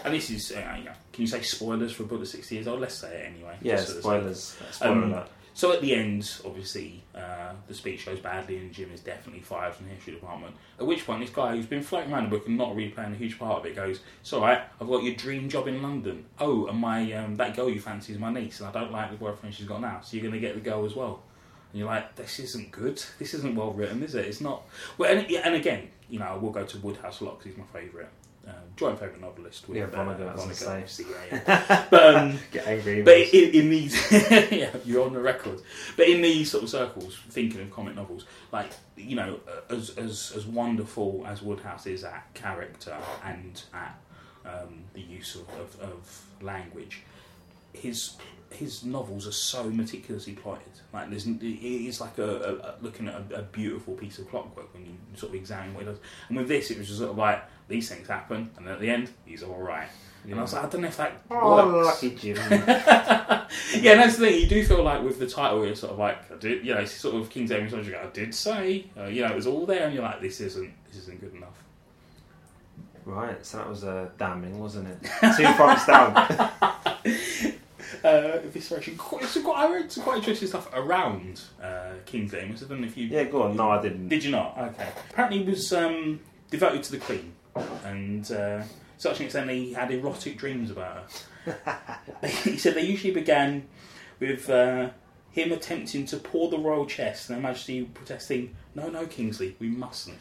and 0.04 0.13
this 0.13 0.30
is, 0.30 0.51
uh, 0.51 0.75
you 0.77 0.86
know, 0.86 0.92
can 1.13 1.22
you 1.22 1.27
say 1.27 1.42
spoilers 1.42 1.92
for 1.92 2.04
a 2.04 2.06
book 2.06 2.20
that's 2.20 2.32
60 2.32 2.56
years 2.56 2.68
old? 2.68 2.80
Let's 2.82 2.96
say 2.96 3.13
it 3.22 3.34
anyway. 3.34 3.58
Yeah, 3.62 3.75
just 3.77 3.96
for 3.96 4.00
spoilers. 4.01 4.58
Spoiler 4.72 4.92
Um, 4.94 5.13
alert. 5.13 5.30
So 5.54 5.72
at 5.72 5.80
the 5.80 5.96
end, 5.96 6.30
obviously, 6.44 7.01
uh, 7.15 7.54
the 7.70 7.74
speech 7.74 8.06
goes 8.06 8.20
badly 8.20 8.58
and 8.58 8.74
Jim 8.74 8.92
is 8.94 9.00
definitely 9.00 9.42
fired 9.42 9.74
from 9.74 9.86
the 9.88 9.94
history 9.94 10.13
department. 10.13 10.54
At 10.77 10.86
which 10.86 11.06
point, 11.06 11.22
this 11.22 11.30
guy 11.30 11.56
who's 11.56 11.65
been 11.65 11.82
floating 11.82 12.12
around 12.12 12.25
the 12.25 12.38
book 12.38 12.46
and 12.48 12.58
not 12.58 12.75
really 12.75 12.89
playing 12.92 13.13
a 13.13 13.15
huge 13.15 13.39
part 13.39 13.60
of 13.60 13.65
it 13.65 13.74
goes, 13.74 14.01
It's 14.20 14.34
alright, 14.34 14.63
I've 14.82 14.88
got 14.88 15.04
your 15.04 15.15
dream 15.15 15.48
job 15.48 15.70
in 15.70 15.82
London. 15.82 16.25
Oh, 16.39 16.65
and 16.68 16.77
my 16.77 17.10
um, 17.13 17.36
that 17.38 17.56
girl 17.56 17.70
you 17.70 17.80
fancy 17.80 18.12
is 18.12 18.20
my 18.20 18.34
niece, 18.34 18.60
and 18.60 18.68
I 18.68 18.72
don't 18.74 18.92
like 18.92 19.12
the 19.12 19.18
boyfriend 19.18 19.56
she's 19.56 19.65
got 19.68 19.80
now, 19.80 20.01
so 20.04 20.18
you're 20.18 20.24
going 20.30 20.34
to 20.34 20.46
get 20.46 20.56
the 20.56 20.62
girl 20.62 20.84
as 20.86 20.94
well. 20.94 21.24
And 21.75 21.82
you're 21.82 21.89
like, 21.89 22.15
this 22.15 22.39
isn't 22.39 22.72
good. 22.72 23.03
This 23.20 23.34
isn't 23.34 23.53
well 23.53 23.74
written, 23.74 24.01
is 24.01 24.15
it? 24.15 24.24
It's 24.24 24.39
not. 24.39 24.63
Well, 24.98 25.12
and, 25.12 25.29
yeah, 25.29 25.41
and 25.44 25.55
again, 25.55 25.89
you 26.10 26.20
know, 26.20 26.25
I 26.25 26.38
will 26.38 26.51
go 26.51 26.63
to 26.63 26.77
Wodehouse 26.77 27.20
a 27.20 27.25
lot 27.25 27.38
because 27.38 27.51
he's 27.53 27.58
my 27.58 27.65
favourite. 27.77 28.08
Um, 28.48 28.53
joint 28.77 28.98
favourite 28.98 29.20
novelist 29.20 29.67
with 29.67 29.77
Yeah, 29.77 29.88
Vonnegut, 29.88 30.22
uh, 30.22 30.38
Vonnegut, 30.38 31.05
yeah, 31.32 31.86
but 31.89 32.15
um, 32.15 32.39
Get 32.53 32.65
angry. 32.65 33.01
but 33.01 33.17
in, 33.17 33.55
in 33.55 33.70
these, 33.70 34.10
yeah, 34.51 34.70
you're 34.86 35.03
on 35.05 35.12
the 35.12 35.20
record. 35.20 35.60
But 35.98 36.08
in 36.08 36.22
these 36.22 36.50
sort 36.50 36.63
of 36.63 36.70
circles, 36.70 37.20
thinking 37.29 37.60
of 37.60 37.72
comic 37.72 37.96
novels, 37.96 38.24
like 38.53 38.70
you 38.96 39.17
know, 39.17 39.41
as 39.70 39.89
as 39.98 40.32
as 40.34 40.46
wonderful 40.46 41.25
as 41.27 41.41
Wodehouse 41.41 41.88
is 41.88 42.05
at 42.05 42.34
character 42.36 42.96
and 43.25 43.62
at 43.74 44.00
um, 44.46 44.84
the 44.94 45.01
use 45.01 45.36
of, 45.36 45.50
of, 45.60 45.82
of 45.82 46.25
language, 46.41 47.01
his 47.74 48.15
his 48.56 48.84
novels 48.84 49.28
are 49.28 49.32
so 49.32 49.64
meticulously 49.70 50.34
plotted. 50.34 50.72
Like 50.94 51.10
there's, 51.10 51.28
it 51.28 51.42
is 51.42 52.02
like 52.02 52.18
a, 52.18 52.24
a, 52.24 52.54
a 52.56 52.76
looking 52.82 53.08
at 53.08 53.16
a, 53.32 53.40
a 53.40 53.42
beautiful 53.44 53.94
piece 53.94 54.20
of 54.20 54.30
clockwork 54.30 54.74
when 54.74 54.86
you 54.86 54.94
sort 55.16 55.32
of 55.32 55.36
examine 55.36 55.74
what 55.74 55.84
it 55.84 55.88
does. 55.88 56.00
And 56.30 56.38
with 56.38 56.48
this, 56.48 56.72
it 56.72 56.78
was 56.78 56.88
just 56.88 57.00
sort 57.00 57.12
of 57.12 57.18
like 57.18 57.44
these 57.68 57.90
things 57.90 58.08
happen, 58.08 58.50
and 58.58 58.66
then 58.66 58.74
at 58.74 58.80
the 58.80 58.90
end, 58.90 59.10
he's 59.26 59.44
all 59.44 59.60
right. 59.60 59.88
And 60.24 60.40
I 60.40 60.42
was 60.42 60.54
like, 60.54 60.66
I 60.66 60.70
don't 60.70 60.82
know 60.82 60.88
if 60.88 60.98
that 60.98 61.22
oh, 61.30 61.74
works. 61.74 62.04
lucky 62.04 62.16
Jim. 62.16 62.36
yeah, 62.50 63.46
and 63.92 64.00
that's 64.00 64.18
the 64.18 64.28
thing. 64.28 64.42
You 64.42 64.48
do 64.48 64.66
feel 64.66 64.84
like 64.84 65.04
with 65.04 65.20
the 65.20 65.28
title, 65.28 65.64
you're 65.64 65.76
sort 65.76 65.94
of 65.94 66.00
like, 66.00 66.32
I 66.32 66.36
did, 66.38 66.66
you 66.66 66.74
know, 66.74 66.82
it's 66.82 66.94
sort 66.94 67.16
of 67.16 67.30
King's 67.30 67.52
Aiming 67.52 67.70
Soldier. 67.70 68.00
I 68.04 68.08
did 68.08 68.34
say, 68.34 68.88
uh, 68.98 69.06
you 69.06 69.22
know, 69.22 69.32
it 69.32 69.36
was 69.36 69.46
all 69.46 69.66
there, 69.68 69.86
and 69.86 69.94
you're 69.94 70.04
like, 70.04 70.22
this 70.22 70.42
isn't, 70.42 70.74
this 70.88 70.98
isn't 71.04 71.22
good 71.22 71.36
enough. 71.36 71.64
right, 73.06 73.46
so 73.46 73.58
that 73.58 73.70
was 73.70 73.84
uh, 73.84 74.10
damning, 74.18 74.58
wasn't 74.60 74.88
it? 74.88 75.00
Two 75.38 75.48
fronts 75.54 75.86
down. 75.86 76.16
Uh, 78.06 78.38
evisceration. 78.42 78.96
Quite, 78.98 79.24
it's 79.24 79.42
quite, 79.42 79.58
I 79.58 79.74
read 79.74 79.92
some 79.92 80.04
quite 80.04 80.18
interesting 80.18 80.48
stuff 80.48 80.70
around 80.74 81.42
uh, 81.60 81.94
Kingsley 82.06 82.42
Amis. 82.42 82.62
I 82.62 82.68
don't 82.68 82.82
know 82.82 82.86
if 82.88 82.96
you 82.96 83.08
Yeah, 83.08 83.24
go 83.24 83.42
on. 83.42 83.56
No, 83.56 83.72
I 83.72 83.82
didn't. 83.82 84.10
did. 84.10 84.24
You 84.24 84.30
not? 84.30 84.56
Okay. 84.58 84.88
Apparently, 85.10 85.44
he 85.44 85.50
was 85.50 85.74
um, 85.74 86.20
devoted 86.52 86.84
to 86.84 86.92
the 86.92 86.98
Queen, 87.00 87.34
and 87.84 88.32
uh, 88.32 88.62
such 89.00 89.20
an 89.20 89.26
extent 89.26 89.48
that 89.48 89.54
he 89.54 89.74
had 89.74 89.90
erotic 89.90 90.38
dreams 90.38 90.70
about 90.70 91.10
her. 91.46 92.00
he 92.28 92.58
said 92.58 92.76
they 92.76 92.86
usually 92.86 93.12
began 93.14 93.68
with 94.20 94.52
uh, 94.52 94.90
him 95.32 95.52
attempting 95.52 96.06
to 96.06 96.18
pour 96.18 96.52
the 96.52 96.60
royal 96.60 96.86
chest, 96.86 97.32
and 97.32 97.38
Her 97.38 97.42
Majesty 97.42 97.86
protesting, 97.86 98.56
"No, 98.76 98.88
no, 98.88 99.08
Kingsley, 99.08 99.56
we 99.60 99.68
mustn't." 99.68 100.20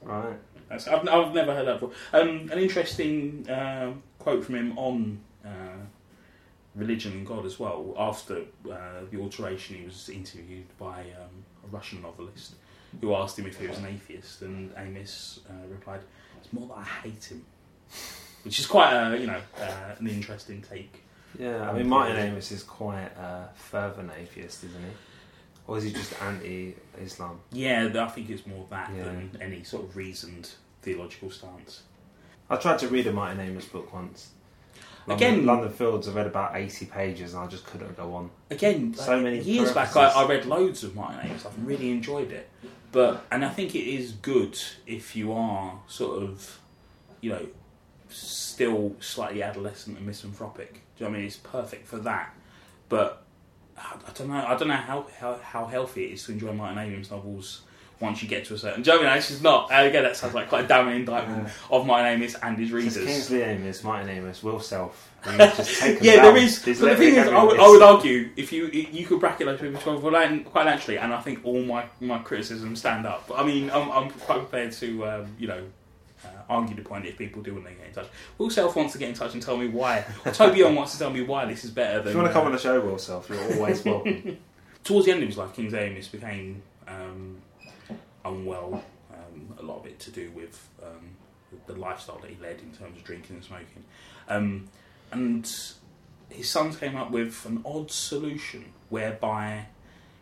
Right. 0.00 0.38
That's, 0.70 0.88
I've, 0.88 1.06
I've 1.06 1.34
never 1.34 1.54
heard 1.54 1.66
that 1.66 1.80
before. 1.80 1.92
Um, 2.18 2.50
an 2.50 2.58
interesting 2.58 3.46
uh, 3.46 3.92
quote 4.18 4.42
from 4.42 4.54
him 4.54 4.78
on 4.78 5.20
uh, 5.44 5.84
religion 6.74 7.12
and 7.12 7.26
God 7.26 7.44
as 7.46 7.58
well. 7.58 7.94
After 7.98 8.42
uh, 8.70 9.00
the 9.10 9.18
alteration, 9.20 9.76
he 9.76 9.84
was 9.84 10.08
interviewed 10.08 10.66
by 10.78 11.00
um, 11.00 11.44
a 11.64 11.66
Russian 11.70 12.02
novelist 12.02 12.54
who 13.00 13.14
asked 13.14 13.38
him 13.38 13.46
if 13.46 13.58
he 13.58 13.66
was 13.66 13.78
an 13.78 13.86
atheist, 13.86 14.42
and 14.42 14.70
Amis 14.76 15.40
uh, 15.48 15.66
replied, 15.68 16.00
"It's 16.42 16.52
more 16.52 16.66
that 16.68 16.78
I 16.78 16.84
hate 16.84 17.24
him," 17.24 17.44
which 18.44 18.58
is 18.58 18.66
quite 18.66 18.92
a 18.92 19.18
you 19.18 19.26
know 19.26 19.40
uh, 19.60 19.94
an 19.98 20.06
interesting 20.08 20.62
take. 20.62 21.02
Yeah, 21.38 21.70
I 21.70 21.72
mean, 21.72 21.88
Martin 21.88 22.16
Amis 22.16 22.52
is 22.52 22.62
quite 22.62 23.10
a 23.16 23.48
fervent 23.54 24.10
atheist, 24.18 24.64
isn't 24.64 24.80
he? 24.82 24.90
Or 25.66 25.78
is 25.78 25.84
he 25.84 25.92
just 25.92 26.20
anti-Islam? 26.20 27.40
Yeah, 27.52 27.88
I 27.94 28.08
think 28.08 28.28
it's 28.28 28.46
more 28.46 28.66
that 28.70 28.90
Yeah. 28.94 29.04
than 29.04 29.38
any 29.40 29.62
sort 29.64 29.84
of 29.84 29.96
reasoned 29.96 30.50
theological 30.82 31.30
stance. 31.30 31.82
I 32.50 32.56
tried 32.56 32.80
to 32.80 32.88
read 32.88 33.06
a 33.06 33.12
Martin 33.12 33.40
Amis 33.40 33.64
book 33.66 33.92
once. 33.94 34.30
Again- 35.08 35.44
London, 35.44 35.46
London 35.46 35.70
Fields. 35.72 36.08
I 36.08 36.12
read 36.12 36.26
about 36.26 36.56
eighty 36.56 36.86
pages, 36.86 37.34
and 37.34 37.42
I 37.42 37.46
just 37.46 37.66
couldn't 37.66 37.96
go 37.96 38.14
on. 38.14 38.30
Again, 38.50 38.94
So 38.94 39.14
like, 39.14 39.22
many 39.22 39.40
years 39.40 39.72
back, 39.72 39.96
I. 39.96 40.08
I 40.08 40.26
read 40.26 40.46
loads 40.46 40.84
of 40.84 40.94
Martin 40.94 41.20
Amis 41.28 41.44
I've 41.46 41.66
really 41.66 41.90
enjoyed 41.90 42.30
it. 42.30 42.48
But 42.92 43.24
and 43.32 43.44
I 43.44 43.48
think 43.48 43.74
it 43.74 43.86
is 43.88 44.12
good 44.12 44.58
if 44.86 45.16
you 45.16 45.32
are 45.32 45.80
sort 45.88 46.22
of, 46.22 46.60
you 47.20 47.30
know, 47.30 47.46
still 48.08 48.94
slightly 49.00 49.42
adolescent 49.42 49.96
and 49.96 50.06
misanthropic. 50.06 50.74
Do 50.74 50.78
you 50.98 51.06
know 51.06 51.10
what 51.10 51.14
I 51.14 51.18
mean? 51.18 51.26
It's 51.26 51.36
perfect 51.36 51.88
for 51.88 51.96
that. 52.00 52.34
But 52.88 53.22
I, 53.78 53.94
I 54.06 54.10
don't 54.12 54.28
know. 54.28 54.44
I 54.46 54.56
don't 54.56 54.68
know 54.68 54.74
how, 54.74 55.06
how 55.18 55.38
how 55.42 55.64
healthy 55.66 56.04
it 56.04 56.12
is 56.12 56.24
to 56.24 56.32
enjoy 56.32 56.52
Martin 56.52 56.78
Amis 56.78 57.10
novels. 57.10 57.62
Once 58.02 58.20
you 58.20 58.28
get 58.28 58.44
to 58.46 58.54
a 58.54 58.58
certain, 58.58 58.82
do 58.82 58.90
you 58.90 58.96
know 58.96 59.02
what 59.02 59.06
I 59.06 59.10
mean? 59.12 59.18
It's 59.18 59.28
just 59.28 59.42
not. 59.42 59.70
and 59.70 59.86
Again, 59.86 60.02
that 60.02 60.16
sounds 60.16 60.34
like 60.34 60.48
quite 60.48 60.64
a 60.64 60.68
damning 60.68 60.96
indictment 60.96 61.48
of 61.70 61.86
Martin 61.86 62.14
Amis 62.14 62.34
and 62.42 62.58
his 62.58 62.66
It's 62.66 62.74
readers. 62.74 63.06
Kingsley 63.06 63.44
Amis, 63.44 63.84
Martin 63.84 64.08
Amis, 64.08 64.42
Will 64.42 64.58
Self. 64.58 65.08
Just 65.24 65.82
yeah, 66.02 66.22
there 66.22 66.36
is. 66.36 66.58
But 66.58 66.76
the 66.76 66.96
thing 66.96 67.14
is, 67.14 67.28
I 67.28 67.42
would, 67.44 67.60
I 67.60 67.68
would 67.68 67.82
argue 67.82 68.30
if 68.36 68.52
you 68.52 68.66
you 68.66 69.06
could 69.06 69.20
bracket 69.20 69.46
those 69.46 69.60
people 69.60 69.80
twelve 69.80 70.02
quite 70.02 70.44
quite 70.46 70.64
naturally, 70.64 70.98
and 70.98 71.14
I 71.14 71.20
think 71.20 71.40
all 71.44 71.62
my 71.62 71.84
my 72.00 72.18
criticisms 72.18 72.80
stand 72.80 73.06
up. 73.06 73.28
But 73.28 73.38
I 73.38 73.46
mean, 73.46 73.70
I'm, 73.70 73.90
I'm 73.92 74.10
quite 74.10 74.38
prepared 74.40 74.72
to 74.72 75.06
um, 75.06 75.36
you 75.38 75.48
know. 75.48 75.62
Uh, 76.24 76.28
argue 76.48 76.76
the 76.76 76.82
point 76.82 77.04
if 77.04 77.18
people 77.18 77.42
do 77.42 77.52
want 77.52 77.66
to 77.66 77.72
get 77.72 77.84
in 77.84 77.92
touch. 77.92 78.06
Will 78.38 78.48
Self 78.48 78.76
wants 78.76 78.92
to 78.92 78.98
get 79.00 79.08
in 79.08 79.14
touch 79.16 79.34
and 79.34 79.42
tell 79.42 79.56
me 79.56 79.66
why. 79.66 80.04
Toby 80.32 80.60
Young 80.60 80.76
wants 80.76 80.92
to 80.92 80.98
tell 81.00 81.10
me 81.10 81.20
why 81.20 81.46
this 81.46 81.64
is 81.64 81.72
better 81.72 81.98
than. 81.98 82.08
If 82.08 82.14
you 82.14 82.20
want 82.20 82.28
to 82.28 82.32
come 82.32 82.44
uh, 82.44 82.46
on 82.46 82.52
the 82.52 82.58
show, 82.58 82.80
Will 82.80 82.96
Self, 82.96 83.28
you're 83.28 83.54
always 83.54 83.84
welcome. 83.84 84.38
towards 84.84 85.06
the 85.06 85.12
end 85.12 85.22
of 85.22 85.28
his 85.28 85.36
life, 85.36 85.52
Kingsley 85.52 85.80
Amis 85.80 86.06
became 86.06 86.62
um, 86.86 87.38
unwell. 88.24 88.82
Um, 89.12 89.54
a 89.58 89.62
lot 89.62 89.80
of 89.80 89.86
it 89.86 89.98
to 90.00 90.10
do 90.10 90.30
with 90.30 90.68
um, 90.82 91.16
the 91.66 91.74
lifestyle 91.74 92.18
that 92.20 92.30
he 92.30 92.36
led 92.42 92.60
in 92.60 92.70
terms 92.72 92.96
of 92.96 93.04
drinking 93.04 93.36
and 93.36 93.44
smoking. 93.44 93.84
Um, 94.28 94.68
and 95.10 95.44
his 96.30 96.48
sons 96.48 96.76
came 96.76 96.96
up 96.96 97.10
with 97.10 97.44
an 97.44 97.62
odd 97.64 97.90
solution 97.90 98.72
whereby 98.88 99.66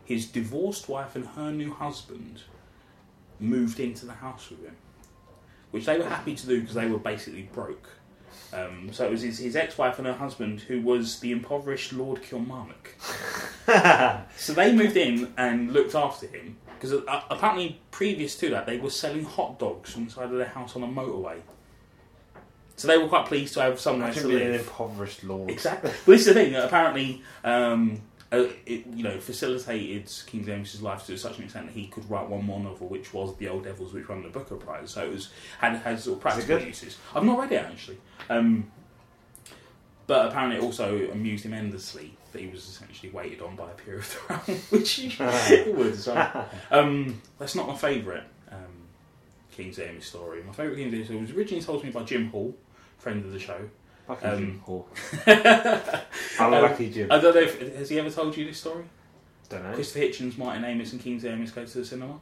his 0.05 0.27
divorced 0.27 0.89
wife 0.89 1.15
and 1.15 1.27
her 1.29 1.53
new 1.53 1.73
husband 1.73 2.43
moved 3.39 3.79
into 3.81 4.07
the 4.07 4.15
house 4.15 4.51
with 4.51 4.65
him, 4.65 4.77
which 5.71 5.87
they 5.87 5.97
were 5.97 6.09
happy 6.09 6.35
to 6.35 6.47
do 6.47 6.61
because 6.61 6.75
they 6.75 6.87
were 6.87 6.99
basically 6.99 7.49
broke. 7.53 7.89
Um, 8.53 8.91
so 8.93 9.07
it 9.07 9.11
was 9.11 9.23
his, 9.23 9.39
his 9.39 9.55
ex-wife 9.55 9.99
and 9.99 10.07
her 10.07 10.15
husband 10.15 10.61
who 10.63 10.81
was 10.81 11.21
the 11.21 11.31
impoverished 11.31 11.93
Lord 11.93 12.23
Kilmarnock. 12.23 12.95
So 14.37 14.53
they 14.53 14.75
moved 14.75 14.97
in 14.97 15.33
and 15.37 15.73
looked 15.73 15.95
after 15.95 16.27
him 16.27 16.57
because 16.81 16.95
uh, 17.07 17.21
apparently 17.29 17.79
previous 17.91 18.37
to 18.37 18.49
that 18.51 18.65
they 18.65 18.79
were 18.79 18.91
selling 18.91 19.25
hot 19.25 19.59
dogs 19.59 19.93
from 19.93 20.07
the 20.07 20.11
side 20.11 20.25
of 20.25 20.33
their 20.33 20.47
house 20.47 20.75
on 20.77 20.83
a 20.83 20.87
motorway. 20.87 21.37
So 22.77 22.89
they 22.89 22.97
were 22.97 23.09
quite 23.09 23.27
pleased 23.27 23.53
to 23.55 23.61
have 23.61 23.79
somewhere 23.79 24.13
to 24.15 24.27
being 24.27 24.41
an 24.41 24.55
impoverished 24.55 25.23
lord. 25.23 25.51
Exactly. 25.51 25.91
But 26.07 26.13
this 26.13 26.23
is 26.23 26.27
the 26.29 26.35
thing. 26.35 26.55
Apparently, 26.55 27.23
um, 27.45 28.01
uh, 28.33 28.47
it 28.65 28.87
you 28.95 29.03
know 29.03 29.21
facilitated 29.21 30.11
Kingsley's 30.27 30.81
life 30.81 31.05
to 31.07 31.19
such 31.19 31.37
an 31.37 31.45
extent 31.45 31.67
that 31.67 31.73
he 31.75 31.89
could 31.89 32.09
write 32.09 32.27
one 32.29 32.47
more 32.47 32.59
novel, 32.59 32.89
which 32.89 33.13
was 33.13 33.37
The 33.37 33.49
Old 33.49 33.65
Devils, 33.65 33.93
which 33.93 34.09
won 34.09 34.23
the 34.23 34.31
Booker 34.31 34.57
Prize. 34.57 34.93
So 34.93 35.05
it 35.05 35.13
was 35.13 35.29
had 35.59 35.77
had 35.77 36.01
sort 36.01 36.17
of 36.17 36.23
practical 36.23 36.59
uses. 36.59 36.97
I've 37.15 37.25
not 37.25 37.39
read 37.39 37.53
it 37.53 37.63
actually, 37.63 37.99
um, 38.31 38.71
but 40.07 40.29
apparently 40.31 40.57
it 40.57 40.63
also 40.63 41.11
amused 41.11 41.45
him 41.45 41.53
endlessly 41.53 42.17
that 42.33 42.41
he 42.41 42.49
was 42.49 42.67
essentially 42.69 43.11
waited 43.13 43.41
on 43.43 43.57
by 43.57 43.71
a 43.71 43.75
peer 43.75 43.99
of 43.99 44.09
the 44.29 44.35
realm, 44.53 44.61
which 44.71 44.99
it 44.99 45.19
would 45.77 45.87
as. 45.93 46.09
Um, 46.71 47.21
that's 47.39 47.55
not 47.55 47.67
my 47.69 47.77
favourite 47.77 48.25
um, 48.51 48.87
Kingsley 49.51 49.87
Amis 49.87 50.07
story. 50.07 50.43
My 50.43 50.53
favourite 50.53 50.77
Kingsley 50.77 50.99
Amis 50.99 51.09
story 51.09 51.21
was 51.21 51.31
originally 51.33 51.63
told 51.65 51.81
to 51.81 51.87
me 51.87 51.93
by 51.93 52.03
Jim 52.05 52.29
Hall, 52.31 52.55
friend 52.99 53.25
of 53.25 53.33
the 53.33 53.39
show. 53.39 53.69
Lucky 54.09 54.27
Um, 54.27 54.39
Jim 54.39 54.59
Hall. 54.61 54.89
Unlucky 56.39 56.91
Jim. 56.91 57.11
I 57.11 57.21
don't 57.21 57.35
know 57.35 57.41
if 57.43 57.77
has 57.77 57.89
he 57.89 57.99
ever 57.99 58.11
told 58.11 58.37
you 58.37 58.45
this 58.47 58.59
story? 58.59 58.85
don't 59.49 59.65
know. 59.65 59.75
Christopher 59.75 60.01
Hitchens, 60.05 60.39
Martin 60.39 60.65
Amis, 60.65 60.93
and 60.93 61.01
Kingsley 61.03 61.31
Amis 61.31 61.51
go 61.51 61.65
to 61.65 61.79
the 61.79 61.85
cinema. 61.85 62.21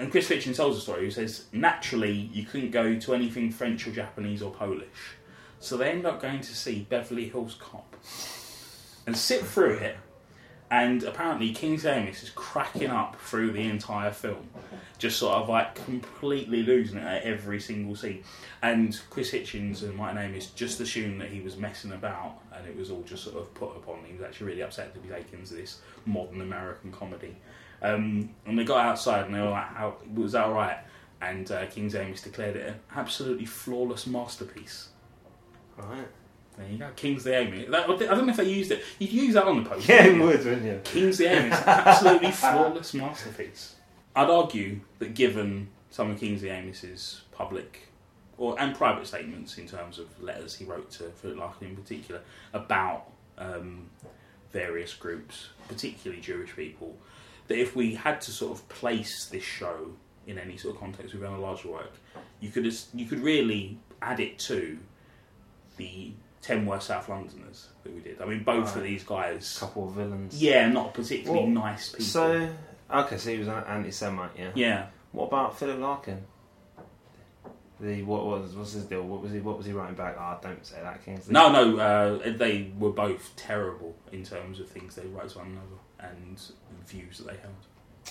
And 0.00 0.10
Chris 0.12 0.28
Hitchens 0.28 0.56
tells 0.56 0.76
a 0.76 0.80
story 0.80 1.04
who 1.04 1.10
says, 1.10 1.46
naturally, 1.52 2.12
you 2.32 2.44
couldn't 2.44 2.70
go 2.70 2.98
to 2.98 3.14
anything 3.14 3.50
French 3.50 3.86
or 3.86 3.90
Japanese 3.90 4.42
or 4.42 4.52
Polish. 4.52 5.16
So 5.60 5.76
they 5.76 5.90
end 5.90 6.06
up 6.06 6.22
going 6.22 6.40
to 6.40 6.54
see 6.54 6.86
Beverly 6.88 7.28
Hills 7.28 7.56
Cop 7.58 7.96
and 9.08 9.16
sit 9.16 9.40
through 9.40 9.72
it. 9.78 9.96
And 10.70 11.02
apparently, 11.02 11.50
Kingsley 11.54 11.90
Amis 11.90 12.22
is 12.22 12.28
cracking 12.28 12.90
up 12.90 13.18
through 13.18 13.52
the 13.52 13.62
entire 13.62 14.10
film, 14.10 14.50
just 14.98 15.18
sort 15.18 15.34
of 15.36 15.48
like 15.48 15.74
completely 15.86 16.62
losing 16.62 16.98
it 16.98 17.04
at 17.04 17.22
every 17.22 17.58
single 17.58 17.96
scene. 17.96 18.22
And 18.60 19.00
Chris 19.08 19.30
Hitchens 19.30 19.82
and 19.82 19.94
Martin 19.94 20.18
Amis 20.18 20.48
just 20.48 20.78
assumed 20.80 21.22
that 21.22 21.30
he 21.30 21.40
was 21.40 21.56
messing 21.56 21.92
about, 21.92 22.42
and 22.54 22.66
it 22.66 22.76
was 22.76 22.90
all 22.90 23.00
just 23.00 23.24
sort 23.24 23.36
of 23.36 23.54
put 23.54 23.74
upon. 23.76 24.04
He 24.04 24.12
was 24.12 24.20
actually 24.20 24.48
really 24.48 24.62
upset 24.62 24.92
to 24.92 25.00
be 25.00 25.08
taken 25.08 25.42
to 25.42 25.54
this 25.54 25.78
modern 26.04 26.42
American 26.42 26.92
comedy. 26.92 27.34
Um, 27.80 28.28
and 28.44 28.58
they 28.58 28.64
got 28.64 28.84
outside 28.84 29.24
and 29.24 29.34
they 29.34 29.40
were 29.40 29.48
like, 29.48 29.68
"How 29.68 29.96
was 30.14 30.32
that 30.32 30.50
right?" 30.50 30.80
And 31.22 31.50
uh, 31.50 31.64
Kingsley 31.68 32.00
Amis 32.00 32.20
declared 32.20 32.56
it 32.56 32.68
an 32.68 32.74
absolutely 32.94 33.46
flawless 33.46 34.06
masterpiece. 34.06 34.90
Right. 35.78 36.08
There 36.58 36.68
you 36.68 36.78
go, 36.78 36.88
King's 36.96 37.24
the 37.24 37.36
Amis. 37.36 37.70
That, 37.70 37.88
I 37.88 37.96
don't 37.96 38.26
know 38.26 38.30
if 38.30 38.36
they 38.36 38.48
used 38.48 38.72
it. 38.72 38.82
You'd 38.98 39.12
use 39.12 39.34
that 39.34 39.44
on 39.44 39.62
the 39.62 39.70
poster. 39.70 39.92
Yeah, 39.92 40.06
you 40.06 40.22
would, 40.22 40.44
wouldn't 40.44 40.64
you? 40.64 40.80
King's 40.82 41.18
the 41.18 41.26
Amos, 41.26 41.54
absolutely 41.66 42.30
flawless 42.32 42.94
masterpiece. 42.94 43.76
I'd 44.16 44.28
argue 44.28 44.80
that 44.98 45.14
given 45.14 45.68
some 45.90 46.10
of 46.10 46.18
Kingsley 46.18 46.50
Amos's 46.50 47.22
public 47.32 47.88
or 48.36 48.60
and 48.60 48.74
private 48.74 49.06
statements 49.06 49.58
in 49.58 49.68
terms 49.68 49.98
of 49.98 50.06
letters 50.22 50.54
he 50.54 50.64
wrote 50.64 50.90
to 50.92 51.04
Philip 51.04 51.38
Larkin 51.38 51.68
in 51.68 51.76
particular 51.76 52.20
about 52.52 53.10
um, 53.36 53.88
various 54.52 54.94
groups, 54.94 55.48
particularly 55.68 56.20
Jewish 56.20 56.54
people, 56.54 56.96
that 57.46 57.58
if 57.58 57.76
we 57.76 57.94
had 57.94 58.20
to 58.22 58.30
sort 58.30 58.52
of 58.52 58.68
place 58.68 59.26
this 59.26 59.44
show 59.44 59.92
in 60.26 60.38
any 60.38 60.56
sort 60.56 60.74
of 60.74 60.80
context 60.80 61.14
within 61.14 61.32
a 61.32 61.40
larger 61.40 61.68
work, 61.68 61.92
you 62.40 62.50
could 62.50 62.72
you 62.94 63.06
could 63.06 63.20
really 63.20 63.78
add 64.02 64.20
it 64.20 64.38
to 64.38 64.78
the 65.76 66.12
ten 66.48 66.66
worst 66.66 66.86
South 66.88 67.08
Londoners 67.08 67.68
that 67.84 67.94
we 67.94 68.00
did. 68.00 68.20
I 68.20 68.24
mean, 68.26 68.42
both 68.42 68.74
of 68.76 68.82
these 68.82 69.04
guys, 69.04 69.58
couple 69.58 69.88
of 69.88 69.94
villains. 69.94 70.40
yeah, 70.42 70.68
not 70.68 70.94
particularly 70.94 71.44
Well, 71.44 71.50
nice 71.64 71.90
people. 71.90 72.04
So 72.06 72.48
okay, 72.90 73.16
so 73.18 73.30
he 73.30 73.38
was 73.38 73.48
an 73.48 73.62
anti-Semite. 73.66 74.30
Yeah. 74.38 74.50
yeah, 74.54 74.86
What 75.12 75.26
about 75.26 75.58
Philip 75.58 75.78
Larkin? 75.78 76.22
The 77.80 78.02
what 78.02 78.26
was 78.26 78.56
what's 78.56 78.72
his 78.72 78.84
deal? 78.84 79.02
What 79.02 79.22
was 79.22 79.30
he? 79.30 79.38
What 79.38 79.56
was 79.56 79.66
he 79.66 79.72
writing 79.72 79.94
back? 79.94 80.16
Ah, 80.18 80.36
don't 80.42 80.66
say 80.66 80.80
that, 80.82 81.04
Kingsley. 81.04 81.32
no, 81.32 81.52
no, 81.52 81.78
uh, 81.78 82.32
they 82.36 82.72
were 82.76 82.90
both 82.90 83.30
terrible 83.36 83.94
in 84.10 84.24
terms 84.24 84.58
of 84.58 84.68
things 84.68 84.96
they 84.96 85.06
wrote 85.06 85.28
to 85.30 85.38
one 85.38 85.46
another 85.52 86.10
and 86.12 86.40
views 86.86 87.18
that 87.18 87.28
they 87.28 87.36
held. 87.40 87.54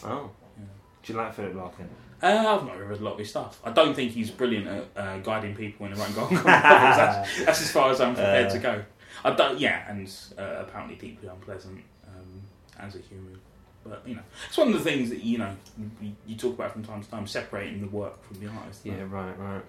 Oh, 0.06 0.30
Yeah. 0.58 0.64
do 1.04 1.14
you 1.14 1.20
like 1.20 1.34
Philip 1.34 1.56
Larkin? 1.56 1.90
Uh, 2.22 2.26
I've 2.60 2.66
not 2.66 2.80
read 2.80 3.00
a 3.00 3.04
lot 3.04 3.14
of 3.14 3.20
his 3.20 3.30
stuff. 3.30 3.60
I 3.64 3.72
don't 3.72 3.94
think 3.94 4.12
he's 4.12 4.32
brilliant 4.32 4.68
at 4.68 4.86
uh, 4.96 5.18
guiding 5.20 5.56
people 5.56 5.86
in 5.86 5.94
the 5.94 6.00
right 6.00 6.16
goal. 6.16 6.28
that's, 6.30 7.46
that's 7.46 7.62
as 7.62 7.72
far 7.72 7.92
as 7.92 8.02
I'm 8.02 8.16
prepared 8.16 8.48
Uh. 8.48 8.54
to 8.54 8.60
go. 8.60 8.84
I 9.24 9.32
don't. 9.36 9.60
Yeah, 9.60 9.84
and 9.90 10.08
uh, 10.38 10.42
apparently 10.60 10.96
deeply 10.96 11.28
unpleasant 11.28 11.84
um, 12.08 12.42
as 12.80 12.96
a 12.96 13.00
human. 13.00 13.40
But 13.84 14.02
you 14.06 14.16
know, 14.16 14.22
it's 14.48 14.58
one 14.58 14.68
of 14.70 14.74
the 14.74 14.80
things 14.80 15.10
that 15.10 15.24
you 15.24 15.38
know 15.38 15.56
you, 16.02 16.12
you 16.26 16.36
talk 16.36 16.54
about 16.56 16.72
from 16.74 16.84
time 16.84 17.02
to 17.04 17.10
time, 17.10 17.26
separating 17.28 17.82
the 17.82 17.88
work 17.88 18.22
from 18.24 18.40
the 18.40 18.48
artist. 18.52 18.82
Yeah, 18.86 19.04
right, 19.10 19.38
right. 19.40 19.62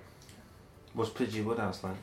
What's 0.94 1.10
P.G. 1.10 1.40
Wodehouse 1.42 1.82
like? 1.84 1.94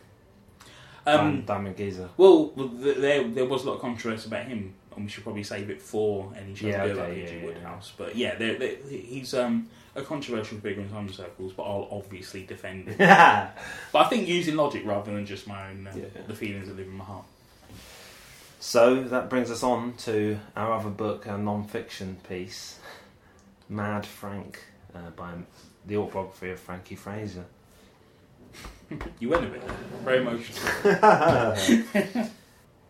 Um, 1.07 1.43
Diamond 1.45 1.77
Geezer. 1.77 2.09
well, 2.17 2.47
there 2.55 3.27
there 3.27 3.45
was 3.45 3.63
a 3.63 3.67
lot 3.67 3.75
of 3.75 3.81
controversy 3.81 4.27
about 4.27 4.45
him, 4.45 4.73
and 4.95 5.05
we 5.05 5.09
should 5.11 5.23
probably 5.23 5.43
save 5.43 5.69
it 5.69 5.81
for 5.81 6.33
any 6.35 6.55
show 6.55 6.67
Yeah, 6.67 6.83
okay, 6.83 6.91
about 6.93 7.09
yeah, 7.17 7.25
P.G. 7.25 7.37
yeah, 7.37 7.45
Wodehouse. 7.45 7.91
But 7.95 8.15
yeah, 8.15 8.39
he's 8.89 9.33
um, 9.35 9.69
a 9.95 10.01
controversial 10.01 10.57
figure 10.59 10.81
in 10.83 10.89
some 10.91 11.11
circles, 11.11 11.53
but 11.53 11.63
I'll 11.63 11.87
obviously 11.91 12.43
defend 12.45 12.89
it. 12.89 12.97
But 12.99 13.53
I 13.95 14.03
think 14.09 14.27
using 14.27 14.55
logic 14.55 14.83
rather 14.85 15.13
than 15.13 15.25
just 15.25 15.47
my 15.47 15.69
own 15.69 15.87
uh, 15.87 15.93
Yeah. 15.95 16.05
the 16.27 16.35
feelings 16.35 16.67
that 16.67 16.75
live 16.77 16.87
in 16.87 16.93
my 16.93 17.05
heart. 17.05 17.25
So 18.59 19.03
that 19.03 19.29
brings 19.29 19.51
us 19.51 19.63
on 19.63 19.93
to 19.99 20.39
our 20.55 20.73
other 20.73 20.89
book, 20.89 21.27
our 21.27 21.37
non-fiction 21.37 22.17
piece, 22.27 22.79
Mad 23.69 24.05
Frank, 24.05 24.59
uh, 24.93 25.11
by 25.15 25.31
the 25.85 25.97
autobiography 25.97 26.49
of 26.51 26.59
Frankie 26.59 26.95
Fraser. 26.95 27.45
You 29.19 29.29
went 29.29 29.45
a 29.45 29.47
bit 29.49 29.63
very 30.03 30.19
emotional. 30.19 30.59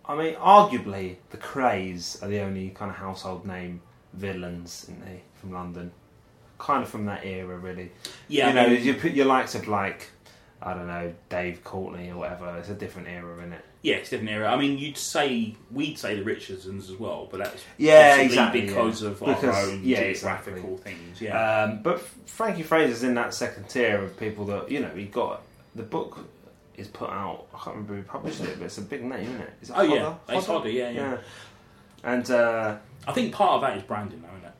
I 0.08 0.16
mean, 0.16 0.36
arguably, 0.36 1.16
the 1.32 1.38
Krays 1.38 2.22
are 2.22 2.28
the 2.28 2.40
only 2.42 2.70
kind 2.70 2.92
of 2.92 2.98
household 2.98 3.46
name 3.46 3.82
villains, 4.14 4.84
isn't 4.84 5.04
they, 5.06 5.22
from 5.36 5.52
London? 5.54 5.92
Kind 6.58 6.84
of 6.84 6.90
from 6.90 7.06
that 7.06 7.26
era, 7.26 7.58
really. 7.58 7.92
Yeah, 8.28 8.50
you 8.50 8.54
know, 8.56 8.62
I 8.64 8.70
mean, 8.70 8.84
you 8.84 8.94
put 8.94 9.12
your 9.12 9.26
likes 9.26 9.56
of 9.56 9.68
like, 9.68 10.10
I 10.62 10.74
don't 10.74 10.88
know, 10.88 11.14
Dave 11.30 11.64
Courtney 11.64 12.10
or 12.10 12.18
whatever. 12.18 12.58
It's 12.58 12.70
a 12.70 12.74
different 12.76 13.08
era, 13.08 13.38
isn't 13.40 13.54
it? 13.54 13.66
yeah, 13.82 13.96
it's 13.98 14.08
a 14.08 14.12
different 14.12 14.32
era. 14.32 14.52
I 14.52 14.56
mean, 14.58 14.80
you'd 14.80 14.98
say 14.98 15.56
we'd 15.72 16.00
say 16.00 16.16
the 16.16 16.24
Richardsons 16.24 16.90
as 16.90 16.98
well, 16.98 17.28
but 17.30 17.38
that's 17.38 17.64
Yeah, 17.78 18.16
exactly, 18.16 18.62
because 18.62 19.04
yeah. 19.04 19.10
of 19.10 19.22
our 19.22 19.52
own 19.54 19.82
yeah, 19.84 20.00
geographical 20.12 20.78
things. 20.78 21.22
Yeah, 21.22 21.64
Um, 21.64 21.84
but 21.84 22.00
Frankie 22.26 22.64
Fraser's 22.64 23.04
in 23.04 23.14
that 23.14 23.34
second 23.36 23.70
tier 23.70 24.02
of 24.04 24.18
people 24.18 24.46
that 24.46 24.72
you 24.72 24.80
know. 24.80 24.90
He 24.90 25.06
got 25.06 25.44
the 25.76 25.84
book 25.84 26.18
is 26.78 26.88
put 26.88 27.12
out. 27.12 27.46
I 27.54 27.58
can't 27.58 27.76
remember 27.76 27.96
who 27.98 28.02
published 28.04 28.42
it, 28.42 28.58
but 28.58 28.66
it's 28.66 28.78
a 28.80 28.82
big 28.82 29.04
name, 29.04 29.20
isn't 29.22 29.42
it? 29.42 29.54
Is 29.62 29.70
it 29.70 29.76
oh 29.78 29.82
yeah, 29.84 30.00
Hodder? 30.04 30.18
Ace 30.30 30.46
Hodder? 30.46 30.58
Hodder, 30.60 30.70
yeah, 30.72 30.90
yeah, 30.90 31.12
yeah. 31.12 31.18
And 32.04 32.32
uh, 32.32 32.76
I 33.08 33.12
think 33.14 33.34
part 33.34 33.54
of 33.56 33.62
that 33.62 33.78
is 33.78 33.84
branding, 33.84 34.22
though, 34.24 34.36
isn't 34.36 34.50
it? 34.50 34.55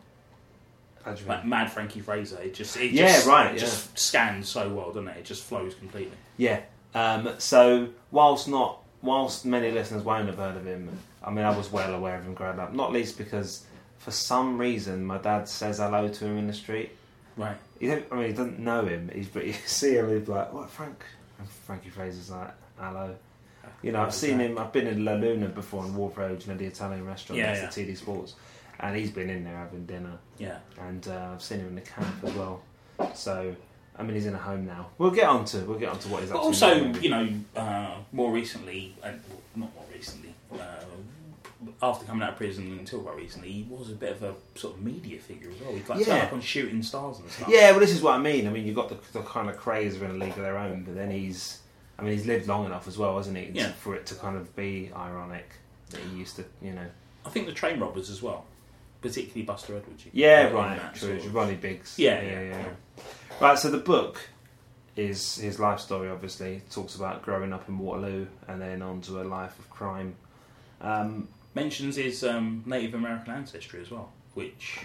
Like? 1.28 1.46
Mad 1.46 1.72
Frankie 1.72 2.00
Fraser, 2.00 2.42
it 2.42 2.54
just 2.54 2.78
it 2.78 2.92
Yeah, 2.92 3.08
just, 3.08 3.28
right, 3.28 3.56
it 3.56 3.60
just 3.60 3.98
scans 3.98 4.50
so 4.50 4.70
well, 4.74 4.88
doesn't 4.88 5.08
it? 5.08 5.18
It 5.18 5.26
just 5.26 5.44
flows 5.44 5.76
completely. 5.76 6.18
yeah. 6.38 6.62
Um, 6.94 7.30
so 7.40 7.90
whilst 8.12 8.48
not, 8.48 8.80
whilst 9.02 9.46
many 9.46 9.70
listeners 9.70 10.02
won't 10.04 10.28
have 10.28 10.38
heard 10.38 10.56
of 10.56 10.66
him, 10.66 10.90
I 11.22 11.30
mean, 11.30 11.44
I 11.44 11.56
was 11.56 11.70
well 11.72 11.94
aware 11.94 12.16
of 12.18 12.24
him 12.26 12.34
growing 12.34 12.58
up. 12.58 12.74
Not 12.74 12.94
least 12.94 13.18
because 13.18 13.66
for 13.98 14.12
some 14.12 14.58
reason 14.58 15.06
my 15.06 15.18
dad 15.18 15.50
says 15.50 15.80
hello 15.80 16.08
to 16.08 16.26
him 16.26 16.38
in 16.38 16.48
the 16.48 16.54
street. 16.54 16.92
Right. 17.36 17.58
He 17.80 17.88
don't, 17.88 18.06
I 18.12 18.16
mean, 18.16 18.28
he 18.28 18.34
doesn't 18.34 18.60
know 18.60 18.86
him. 18.86 19.12
He's 19.14 19.28
but 19.28 19.46
you 19.46 19.52
see 19.66 19.96
him, 19.96 20.10
he's 20.18 20.28
like, 20.30 20.54
"What, 20.54 20.70
Frank?" 20.70 21.04
And 21.38 21.50
Frankie 21.50 21.90
Fraser's 21.90 22.30
like, 22.32 22.52
"Hello." 22.80 23.14
You 23.82 23.92
know, 23.92 24.02
I've 24.02 24.14
seen 24.14 24.40
him. 24.40 24.58
I've 24.58 24.72
been 24.72 24.88
in 24.88 25.04
La 25.04 25.14
Luna 25.14 25.50
before 25.50 25.84
in 25.86 25.96
Walworth 25.96 26.18
Road, 26.18 26.42
you 26.46 26.52
know, 26.52 26.58
the 26.58 26.66
Italian 26.66 27.06
restaurant 27.06 27.40
Yeah, 27.40 27.52
next 27.54 27.76
to 27.76 27.86
TD 27.86 27.98
Sports, 27.98 28.36
and 28.80 28.96
he's 28.96 29.12
been 29.12 29.30
in 29.30 29.44
there 29.44 29.58
having 29.58 29.86
dinner, 29.86 30.18
Yeah. 30.38 30.60
and 30.80 31.08
uh, 31.08 31.30
I've 31.34 31.42
seen 31.42 31.60
him 31.60 31.68
in 31.68 31.76
the 31.76 31.82
camp 31.82 32.24
as 32.24 32.34
well. 32.34 32.62
So, 33.14 33.56
I 33.98 34.04
mean, 34.04 34.16
he's 34.16 34.26
in 34.26 34.34
a 34.36 34.38
home 34.40 34.66
now. 34.66 34.88
We'll 34.98 35.12
get 35.12 35.28
on 35.28 35.46
to 35.46 35.60
we'll 35.60 35.80
get 35.80 35.90
on 35.90 36.00
to 36.00 36.08
what 36.10 36.22
he's 36.22 36.32
up 36.32 36.38
But 36.38 36.42
to. 36.42 36.48
also, 36.48 36.84
now, 36.86 37.00
you 37.00 37.10
know, 37.10 37.30
uh, 37.56 37.96
more 38.12 38.32
recently, 38.32 38.96
uh, 39.04 39.10
well, 39.30 39.40
not 39.56 39.76
more 39.76 39.86
recently, 39.94 40.34
uh, 40.54 40.58
after 41.82 42.06
coming 42.06 42.22
out 42.24 42.32
of 42.32 42.36
prison 42.38 42.78
until 42.80 43.00
quite 43.00 43.16
recently, 43.18 43.52
he 43.52 43.66
was 43.70 43.90
a 43.90 43.96
bit 43.96 44.12
of 44.12 44.24
a 44.24 44.34
sort 44.56 44.76
of 44.76 44.82
media 44.84 45.20
figure 45.20 45.50
as 45.50 45.60
well. 45.62 45.74
He'd 45.74 45.88
like 45.90 46.06
Yeah. 46.06 46.16
up 46.26 46.34
on 46.34 46.42
shooting 46.42 46.84
stars 46.84 47.20
and 47.20 47.30
stuff. 47.32 47.48
Yeah, 47.50 47.72
well, 47.72 47.80
this 47.80 47.92
is 47.92 48.02
what 48.02 48.14
I 48.14 48.18
mean. 48.20 48.48
I 48.48 48.52
mean, 48.52 48.66
you've 48.68 48.76
got 48.76 48.90
the, 48.90 48.98
the 49.18 49.24
kind 49.26 49.50
of 49.50 49.58
Krays 49.58 49.96
of 49.96 50.04
in 50.04 50.12
a 50.12 50.14
league 50.14 50.32
of 50.38 50.44
their 50.44 50.58
own, 50.58 50.84
but 50.84 50.96
then 50.96 51.10
he's, 51.10 51.60
I 51.98 52.04
mean, 52.04 52.12
he's 52.12 52.26
lived 52.28 52.48
long 52.48 52.66
enough 52.66 52.88
as 52.88 52.98
well, 52.98 53.18
hasn't 53.18 53.38
he, 53.38 53.50
Yeah. 53.54 53.72
for 53.72 53.96
it 53.96 54.06
to 54.08 54.16
kind 54.16 54.36
of 54.38 54.54
be 54.56 54.92
ironic 54.96 55.50
that 55.90 56.02
he 56.02 56.18
used 56.18 56.36
to, 56.36 56.46
you 56.62 56.74
know. 56.74 56.86
I 57.26 57.30
think 57.30 57.48
the 57.48 57.54
train 57.54 57.80
robbers 57.80 58.10
as 58.10 58.22
well, 58.22 58.46
particularly 59.06 59.44
Buster 59.44 59.76
Edwards. 59.78 60.06
you 60.06 60.12
Yeah, 60.14 60.50
right. 60.50 60.80
True. 60.96 61.18
sort 61.18 61.28
of- 61.28 61.36
Ronnie 61.36 61.56
Biggs. 61.56 61.98
Yeah, 61.98 62.22
yeah, 62.22 62.42
yeah. 62.42 62.50
yeah. 62.50 63.04
Right. 63.40 63.58
So 63.60 63.70
the 63.70 63.78
book 63.78 64.30
is 64.96 65.36
his 65.36 65.60
life 65.60 65.80
story. 65.80 66.10
Obviously, 66.10 66.62
talks 66.72 66.96
about 66.96 67.22
growing 67.22 67.54
up 67.54 67.68
in 67.70 67.78
Waterloo 67.78 68.28
and 68.48 68.62
then 68.62 68.82
on 68.82 69.02
to 69.02 69.22
a 69.22 69.24
life 69.24 69.58
of 69.60 69.70
crime. 69.70 70.16
Um, 70.82 71.28
Mentions 71.54 71.96
his 71.96 72.24
um, 72.24 72.64
Native 72.66 72.96
American 72.96 73.34
ancestry 73.34 73.82
as 73.82 73.90
well, 73.90 74.12
which 74.34 74.80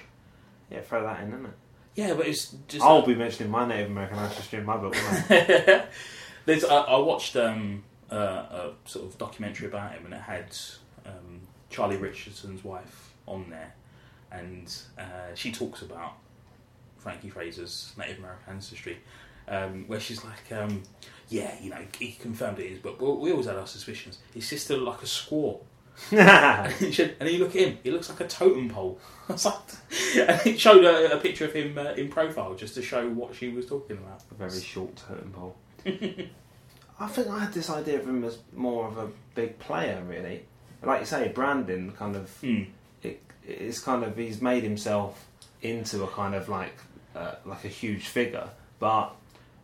yeah, 0.70 0.80
throw 0.82 1.02
that 1.02 1.20
in, 1.22 1.28
isn't 1.30 1.46
it? 1.46 1.52
yeah, 1.96 2.14
but 2.14 2.28
it's 2.28 2.54
just 2.68 2.84
I'll 2.84 3.04
be 3.04 3.16
mentioning 3.16 3.50
my 3.50 3.66
Native 3.66 3.90
American 3.90 4.18
ancestry 4.18 4.60
in 4.60 4.64
my 4.64 4.76
book. 4.76 4.94
Won't 4.94 5.24
I? 5.30 5.84
There's, 6.46 6.64
I, 6.64 6.76
I 6.76 6.98
watched 6.98 7.34
um, 7.36 7.82
uh, 8.10 8.14
a 8.16 8.70
sort 8.84 9.04
of 9.06 9.18
documentary 9.18 9.66
about 9.66 9.92
him, 9.92 10.04
and 10.04 10.14
it 10.14 10.20
had 10.20 10.56
um, 11.06 11.40
Charlie 11.70 11.96
Richardson's 11.96 12.62
wife 12.62 13.14
on 13.26 13.50
there, 13.50 13.74
and 14.32 14.72
uh, 14.98 15.34
she 15.34 15.50
talks 15.52 15.82
about 15.82 16.12
Frankie 16.98 17.30
Fraser's 17.30 17.92
Native 17.98 18.18
American 18.18 18.54
ancestry, 18.54 18.98
um, 19.48 19.84
where 19.88 20.00
she's 20.00 20.22
like, 20.24 20.52
um, 20.52 20.82
"Yeah, 21.28 21.54
you 21.60 21.70
know, 21.70 21.78
he 21.98 22.12
confirmed 22.12 22.58
it 22.58 22.66
is, 22.72 22.78
but 22.78 23.00
we 23.00 23.08
we 23.12 23.30
always 23.32 23.46
had 23.46 23.56
our 23.56 23.66
suspicions. 23.66 24.18
His 24.34 24.46
sister 24.46 24.76
looked 24.76 24.86
like 24.86 25.02
a 25.02 25.06
squaw." 25.06 25.60
and 26.12 26.72
he 26.74 26.92
said- 26.92 27.16
and 27.20 27.28
he 27.28 27.36
look 27.38 27.54
at 27.56 27.62
him, 27.62 27.78
he 27.82 27.90
looks 27.90 28.08
like 28.08 28.20
a 28.20 28.26
totem 28.28 28.70
pole. 28.70 28.98
I 29.28 29.32
was 29.32 29.44
like, 29.44 29.58
and 30.16 30.46
it 30.46 30.58
showed 30.60 30.84
a, 30.84 31.16
a 31.16 31.20
picture 31.20 31.44
of 31.44 31.52
him 31.52 31.76
uh, 31.76 31.92
in 31.92 32.08
profile 32.08 32.54
just 32.54 32.74
to 32.76 32.82
show 32.82 33.08
what 33.10 33.34
she 33.34 33.48
was 33.50 33.66
talking 33.66 33.98
about. 33.98 34.22
a 34.30 34.34
very 34.34 34.60
short 34.60 34.96
totem 34.96 35.30
pole. 35.32 35.56
I 36.98 37.06
think 37.08 37.28
I 37.28 37.38
had 37.40 37.52
this 37.52 37.70
idea 37.70 37.98
of 37.98 38.06
him 38.06 38.24
as 38.24 38.38
more 38.54 38.86
of 38.86 38.98
a 38.98 39.08
big 39.34 39.58
player, 39.58 40.02
really. 40.06 40.44
Like 40.82 41.00
you 41.00 41.06
say, 41.06 41.28
Brandon 41.28 41.92
kind 41.92 42.16
of 42.16 42.30
Hmm. 42.40 42.62
It, 43.46 43.60
it's 43.60 43.78
kind 43.80 44.04
of 44.04 44.16
he's 44.16 44.40
made 44.40 44.62
himself 44.62 45.26
into 45.62 46.02
a 46.04 46.08
kind 46.08 46.34
of 46.34 46.48
like 46.48 46.74
uh, 47.14 47.34
like 47.44 47.64
a 47.64 47.68
huge 47.68 48.08
figure, 48.08 48.48
but 48.78 49.14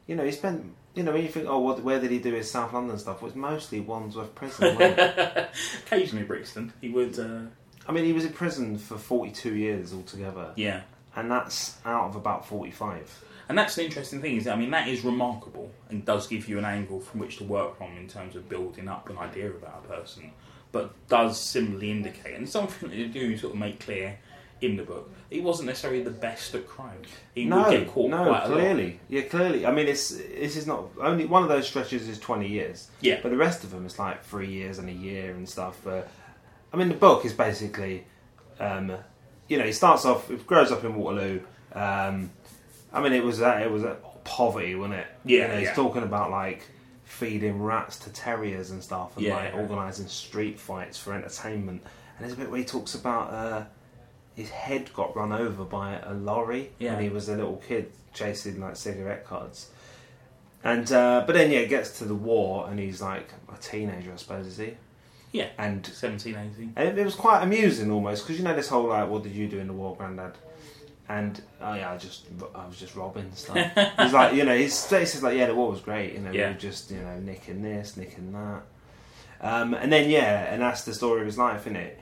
you 0.06 0.14
know 0.16 0.24
he 0.24 0.32
spent 0.32 0.72
you 0.94 1.02
know 1.02 1.12
when 1.12 1.22
you 1.22 1.28
think 1.28 1.46
oh 1.48 1.58
what 1.58 1.82
where 1.82 2.00
did 2.00 2.10
he 2.10 2.18
do 2.18 2.32
his 2.34 2.50
South 2.50 2.72
London 2.72 2.98
stuff? 2.98 3.22
Well, 3.22 3.28
it's 3.28 3.36
mostly 3.36 3.80
Wandsworth 3.80 4.34
Prison. 4.34 4.74
wasn't 4.76 4.98
it? 4.98 5.48
Occasionally, 5.86 6.24
Brixton, 6.24 6.72
he 6.80 6.88
would. 6.88 7.18
Uh, 7.18 7.40
I 7.88 7.92
mean 7.92 8.04
he 8.04 8.12
was 8.12 8.24
in 8.24 8.32
prison 8.32 8.78
for 8.78 8.98
forty 8.98 9.30
two 9.30 9.54
years 9.54 9.92
altogether, 9.92 10.52
yeah, 10.56 10.82
and 11.14 11.30
that's 11.30 11.76
out 11.84 12.08
of 12.08 12.16
about 12.16 12.46
forty 12.46 12.72
five. 12.72 13.08
and 13.48 13.56
that's 13.56 13.76
the 13.76 13.84
interesting 13.84 14.20
thing 14.20 14.36
is, 14.38 14.48
I 14.48 14.56
mean, 14.56 14.72
that 14.72 14.88
is 14.88 15.04
remarkable 15.04 15.70
and 15.88 16.04
does 16.04 16.26
give 16.26 16.48
you 16.48 16.58
an 16.58 16.64
angle 16.64 16.98
from 16.98 17.20
which 17.20 17.36
to 17.38 17.44
work 17.44 17.78
from 17.78 17.96
in 17.96 18.08
terms 18.08 18.34
of 18.34 18.48
building 18.48 18.88
up 18.88 19.08
an 19.08 19.18
idea 19.18 19.48
about 19.50 19.84
a 19.84 19.88
person, 19.88 20.32
but 20.76 21.08
does 21.08 21.40
similarly 21.40 21.90
indicate, 21.90 22.34
and 22.36 22.48
something 22.48 22.88
that 22.90 22.96
you 22.96 23.08
do 23.08 23.36
sort 23.38 23.54
of 23.54 23.58
make 23.58 23.80
clear 23.80 24.18
in 24.60 24.76
the 24.76 24.82
book, 24.82 25.10
he 25.30 25.40
wasn't 25.40 25.66
necessarily 25.66 26.02
the 26.02 26.10
best 26.10 26.54
at 26.54 26.66
crime. 26.66 27.02
He 27.34 27.44
no, 27.44 27.62
would 27.62 27.70
get 27.70 27.88
caught 27.88 28.10
no, 28.10 28.24
quite 28.24 28.44
a 28.44 28.48
lot. 28.48 28.58
clearly, 28.58 29.00
yeah, 29.08 29.22
clearly. 29.22 29.66
I 29.66 29.72
mean, 29.72 29.86
it's 29.86 30.10
this 30.10 30.56
is 30.56 30.66
not 30.66 30.84
only 31.00 31.26
one 31.26 31.42
of 31.42 31.48
those 31.48 31.66
stretches 31.66 32.08
is 32.08 32.18
twenty 32.18 32.48
years, 32.48 32.88
Yeah, 33.00 33.18
but 33.22 33.30
the 33.30 33.36
rest 33.36 33.64
of 33.64 33.70
them 33.70 33.84
is 33.86 33.98
like 33.98 34.24
three 34.24 34.50
years 34.50 34.78
and 34.78 34.88
a 34.88 34.92
year 34.92 35.32
and 35.32 35.48
stuff. 35.48 35.86
Uh, 35.86 36.02
I 36.72 36.76
mean, 36.76 36.88
the 36.88 36.94
book 36.94 37.24
is 37.24 37.32
basically, 37.32 38.04
um, 38.60 38.92
you 39.48 39.56
know, 39.58 39.64
he 39.64 39.72
starts 39.72 40.04
off, 40.04 40.28
he 40.28 40.36
grows 40.36 40.70
up 40.72 40.84
in 40.84 40.94
Waterloo. 40.94 41.40
Um, 41.72 42.30
I 42.92 43.02
mean, 43.02 43.12
it 43.12 43.24
was 43.24 43.38
that 43.38 43.62
it 43.62 43.70
was 43.70 43.82
that 43.82 44.24
poverty, 44.24 44.74
wasn't 44.74 45.00
it? 45.00 45.06
Yeah, 45.24 45.42
You 45.42 45.48
know, 45.48 45.58
he's 45.58 45.68
yeah. 45.68 45.74
talking 45.74 46.02
about 46.02 46.30
like 46.30 46.62
feeding 47.06 47.62
rats 47.62 47.96
to 48.00 48.10
terriers 48.10 48.70
and 48.70 48.82
stuff, 48.82 49.16
and 49.16 49.24
Yeah, 49.24 49.36
like 49.36 49.54
organising 49.54 50.06
street 50.08 50.58
fights 50.58 50.98
for 50.98 51.14
entertainment. 51.14 51.82
And 52.18 52.26
there's 52.26 52.32
a 52.34 52.36
bit 52.36 52.50
where 52.50 52.58
he 52.58 52.64
talks 52.64 52.94
about 52.94 53.32
uh, 53.32 53.64
his 54.34 54.50
head 54.50 54.92
got 54.92 55.16
run 55.16 55.32
over 55.32 55.64
by 55.64 55.98
a 56.02 56.12
lorry 56.12 56.70
Yeah. 56.78 56.94
when 56.94 57.04
he 57.04 57.08
was 57.08 57.28
a 57.28 57.36
little 57.36 57.62
kid 57.66 57.90
chasing 58.12 58.60
like 58.60 58.76
cigarette 58.76 59.24
cards. 59.24 59.70
And 60.64 60.90
uh, 60.90 61.22
but 61.26 61.34
then 61.34 61.50
yeah, 61.52 61.60
it 61.60 61.68
gets 61.68 61.98
to 61.98 62.04
the 62.04 62.14
war 62.14 62.68
and 62.68 62.78
he's 62.78 63.00
like 63.00 63.30
a 63.52 63.56
teenager, 63.62 64.12
I 64.12 64.16
suppose, 64.16 64.46
is 64.46 64.56
he? 64.58 64.74
Yeah. 65.32 65.48
And 65.58 65.86
17, 65.86 66.34
18. 66.34 66.72
and 66.76 66.88
it, 66.88 66.98
it 66.98 67.04
was 67.04 67.14
quite 67.14 67.42
amusing 67.42 67.90
almost 67.90 68.24
because 68.24 68.38
you 68.38 68.44
know 68.44 68.54
this 68.56 68.68
whole 68.68 68.88
like, 68.88 69.08
what 69.08 69.22
did 69.22 69.32
you 69.32 69.46
do 69.48 69.58
in 69.60 69.68
the 69.68 69.72
war, 69.72 69.94
Grandad? 69.96 70.34
And 71.08 71.40
oh 71.60 71.74
yeah, 71.74 71.92
I 71.92 71.96
just 71.98 72.26
I 72.54 72.66
was 72.66 72.78
just 72.78 72.96
robbing 72.96 73.30
stuff. 73.34 73.56
he's 74.00 74.12
like, 74.12 74.34
you 74.34 74.44
know, 74.44 74.56
his 74.56 74.84
face 74.84 75.14
is 75.14 75.22
like, 75.22 75.36
yeah, 75.36 75.46
the 75.46 75.54
war 75.54 75.70
was 75.70 75.80
great. 75.80 76.14
You 76.14 76.20
know, 76.20 76.30
we 76.30 76.38
were 76.38 76.54
just 76.54 76.90
you 76.90 76.98
know 76.98 77.18
nicking 77.20 77.62
this, 77.62 77.96
nicking 77.96 78.32
that. 78.32 78.62
Um, 79.40 79.74
and 79.74 79.92
then 79.92 80.10
yeah, 80.10 80.52
and 80.52 80.60
that's 80.60 80.84
the 80.84 80.94
story 80.94 81.20
of 81.20 81.26
his 81.26 81.38
life, 81.38 81.62
isn't 81.62 81.76
it? 81.76 82.00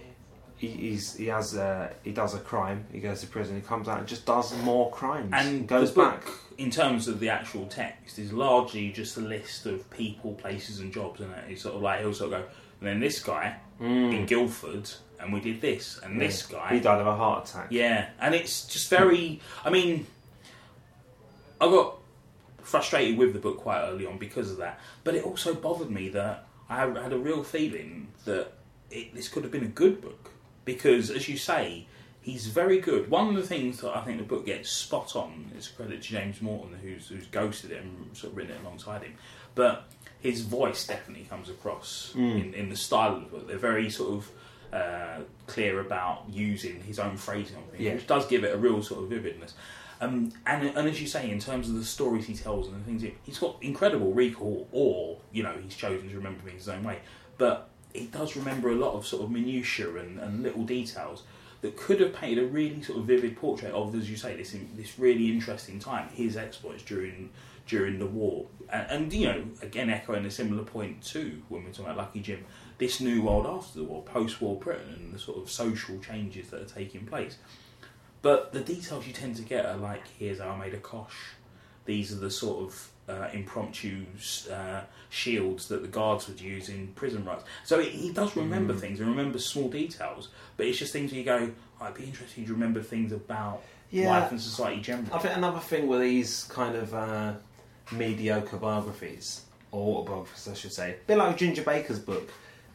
He, 0.57 0.69
he's 0.69 1.17
he 1.17 1.27
has 1.27 1.55
a, 1.55 1.93
he 2.03 2.13
does 2.13 2.35
a 2.35 2.39
crime. 2.39 2.87
He 2.93 3.01
goes 3.01 3.21
to 3.21 3.27
prison. 3.27 3.57
He 3.57 3.63
comes 3.63 3.89
out 3.89 3.99
and 3.99 4.09
just 4.09 4.25
does 4.25 4.57
more 4.63 4.91
crimes. 4.91 5.33
And 5.35 5.67
goes 5.69 5.91
book, 5.91 6.25
back. 6.25 6.33
in 6.57 6.71
terms 6.71 7.07
of 7.07 7.21
the 7.21 7.29
actual 7.29 7.67
text, 7.67 8.19
is 8.19 8.33
largely 8.33 8.91
just 8.91 9.19
a 9.19 9.21
list 9.21 9.67
of 9.67 9.91
people, 9.91 10.33
places, 10.35 10.79
and 10.79 10.93
jobs, 10.93 11.21
isn't 11.21 11.33
it? 11.33 11.45
He's 11.49 11.63
sort 11.63 11.75
of 11.75 11.83
like, 11.83 12.01
he'll 12.01 12.15
sort 12.15 12.33
of 12.33 12.41
go, 12.41 12.47
and 12.81 12.89
then 12.89 13.01
this 13.01 13.21
guy 13.23 13.57
in 13.81 14.25
Guildford, 14.27 14.89
and 15.25 15.33
we 15.33 15.41
did 15.41 15.61
this, 15.61 15.99
and 16.03 16.21
this 16.21 16.47
guy. 16.47 16.71
Mm. 16.71 16.75
He 16.75 16.81
died 16.81 17.01
of 17.01 17.07
a 17.07 17.17
heart 17.17 17.49
attack. 17.49 17.69
Yeah, 17.71 18.09
and 18.21 18.35
it's 18.35 18.67
just 18.67 18.89
very. 18.89 19.41
I 19.65 19.71
mean, 19.71 20.07
I 21.61 21.67
got 21.67 21.97
frustrated 22.63 23.19
with 23.19 23.33
the 23.33 23.39
book 23.39 23.59
quite 23.59 23.83
early 23.83 24.07
on 24.07 24.19
because 24.19 24.51
of 24.51 24.59
that, 24.59 24.81
but 25.03 25.15
it 25.15 25.25
also 25.25 25.55
bothered 25.55 25.91
me 25.91 26.09
that 26.11 26.47
I 26.69 26.81
had 26.81 27.13
a 27.13 27.19
real 27.19 27.45
feeling 27.45 28.09
that 28.25 28.53
it, 28.91 29.15
this 29.15 29.29
could 29.29 29.43
have 29.43 29.53
been 29.53 29.65
a 29.65 29.69
good 29.69 30.01
book 30.01 30.31
because, 30.65 31.11
as 31.11 31.29
you 31.29 31.37
say, 31.37 31.87
he's 32.21 32.47
very 32.47 32.81
good. 32.81 33.11
One 33.11 33.29
of 33.29 33.35
the 33.35 33.47
things 33.47 33.81
that 33.81 33.97
I 33.97 34.01
think 34.03 34.19
the 34.19 34.25
book 34.25 34.47
gets 34.47 34.71
spot 34.71 35.15
on 35.15 35.51
is 35.57 35.69
credit 35.69 36.03
to 36.03 36.09
James 36.09 36.41
Morton, 36.41 36.77
who's, 36.81 37.09
who's 37.09 37.27
ghosted 37.27 37.71
it 37.71 37.83
and 37.83 38.17
sort 38.17 38.33
of 38.33 38.37
written 38.37 38.57
it 38.57 38.61
alongside 38.63 39.03
him, 39.03 39.15
but 39.55 39.89
his 40.21 40.41
voice 40.41 40.87
definitely 40.87 41.27
comes 41.27 41.51
across 41.51 42.13
in, 42.17 42.55
in 42.55 42.71
the 42.71 42.77
style 42.77 43.15
of 43.15 43.21
the 43.25 43.27
book. 43.29 43.47
They're 43.47 43.59
very 43.59 43.91
sort 43.91 44.15
of 44.15 44.31
uh, 44.75 45.21
clear 45.47 45.81
about 45.81 46.25
using 46.29 46.83
his 46.83 46.99
own 46.99 47.17
phrasing 47.17 47.57
on 47.57 47.63
things, 47.71 47.83
Yeah. 47.83 47.95
which 47.95 48.07
does 48.07 48.27
give 48.27 48.43
it 48.45 48.53
a 48.55 48.59
real 48.59 48.83
sort 48.83 49.05
of 49.05 49.09
vividness. 49.11 49.55
Um, 50.01 50.33
and, 50.45 50.67
and 50.77 50.89
as 50.89 51.01
you 51.01 51.07
say, 51.07 51.31
in 51.31 51.39
terms 51.39 51.69
of 51.69 51.77
the 51.77 51.85
stories 51.85 52.27
he 52.27 52.35
tells 52.35 52.67
and 52.69 52.81
the 52.81 52.85
things, 52.85 53.03
he, 53.03 53.15
he's 53.23 53.39
got 53.39 53.57
incredible 53.63 54.13
recall, 54.13 54.69
or 54.73 55.19
you 55.33 55.43
know, 55.43 55.55
he's 55.63 55.77
chosen 55.77 56.09
to 56.09 56.17
remember 56.17 56.43
things 56.43 56.65
his 56.65 56.69
own 56.69 56.83
way. 56.83 56.99
But 57.39 57.71
he 57.93 58.07
does 58.07 58.35
remember 58.37 58.71
a 58.71 58.75
lot 58.75 58.95
of 58.95 59.07
sort 59.07 59.23
of 59.23 59.31
minutiae 59.31 59.95
and, 59.97 60.19
and 60.19 60.43
little 60.43 60.65
details 60.65 61.23
that 61.61 61.77
could 61.77 62.01
have 62.01 62.13
painted 62.13 62.45
a 62.45 62.47
really 62.49 62.83
sort 62.83 62.99
of 62.99 63.05
vivid 63.07 63.37
portrait 63.37 63.73
of, 63.73 63.95
as 63.95 64.11
you 64.11 64.17
say, 64.17 64.37
this 64.37 64.55
this 64.77 64.99
really 64.99 65.31
interesting 65.31 65.79
time, 65.79 66.09
his 66.09 66.37
exploits 66.37 66.83
during 66.83 67.31
during 67.67 67.99
the 67.99 68.07
war, 68.07 68.47
and, 68.71 68.91
and 68.91 69.13
you 69.13 69.27
know, 69.27 69.43
again 69.63 69.89
echoing 69.89 70.27
a 70.27 70.31
similar 70.31 70.65
point 70.65 71.03
too 71.03 71.41
when 71.49 71.63
we're 71.65 71.71
talking 71.71 71.87
about 71.87 71.97
Lucky 71.97 72.21
Jim, 72.21 72.45
this 72.79 73.01
new 73.01 73.23
world 73.23 73.47
after 73.47 73.79
the 73.79 73.85
war, 73.85 74.03
post-war 74.03 74.57
Britain, 74.57 74.95
and 74.99 75.15
the 75.15 75.19
sort 75.19 75.39
of 75.39 75.51
social 75.51 75.99
changes 76.01 76.51
that 76.51 76.61
are 76.63 76.65
taking 76.67 77.07
place. 77.07 77.37
But 78.23 78.53
the 78.53 78.61
details 78.61 79.07
you 79.07 79.13
tend 79.13 79.37
to 79.37 79.43
get 79.43 79.67
are 79.67 79.77
like, 79.77 80.07
here's 80.19 80.39
how 80.41 80.51
I 80.51 80.59
made 80.59 80.75
a 80.75 80.79
kosh. 80.79 81.15
These 81.85 82.13
are 82.13 82.17
the 82.17 82.31
sort 82.31 82.65
of 82.65 82.89
uh, 83.07 83.29
impromptu 83.35 84.07
uh, 84.51 84.81
shields 85.11 85.69
that 85.69 85.83
the 85.83 85.89
guards 85.89 86.27
would 86.27 86.41
use 86.41 86.71
in 86.71 86.89
prison 86.95 87.25
riots. 87.27 87.45
So 87.65 87.79
he 87.81 87.91
he 87.91 88.13
does 88.13 88.35
remember 88.35 88.73
Mm. 88.73 88.81
things 88.81 89.01
and 89.01 89.09
remember 89.11 89.39
small 89.39 89.69
details, 89.69 90.31
but 90.57 90.65
it's 90.67 90.79
just 90.79 90.93
things 90.95 91.11
where 91.13 91.19
you 91.19 91.25
go, 91.27 91.51
oh, 91.81 91.85
I'd 91.85 91.95
be 91.95 92.05
interested 92.05 92.47
to 92.47 92.53
remember 92.53 92.81
things 92.81 93.13
about 93.13 93.61
Yeah. 93.91 94.09
life 94.09 94.31
and 94.31 94.41
society 94.41 94.81
generally. 94.81 95.13
I 95.13 95.19
think 95.19 95.37
another 95.37 95.61
thing 95.61 95.87
with 95.87 96.01
these 96.01 96.45
kind 96.45 96.75
of 96.75 96.95
uh, 96.95 97.35
mediocre 97.93 98.57
biographies, 98.57 99.43
or 99.71 99.99
autobiographies, 99.99 100.49
I 100.49 100.55
should 100.55 100.73
say, 100.73 100.93
a 100.93 100.97
bit 101.07 101.19
like 101.19 101.37
Ginger 101.37 101.63
Baker's 101.63 101.99
book, 101.99 102.31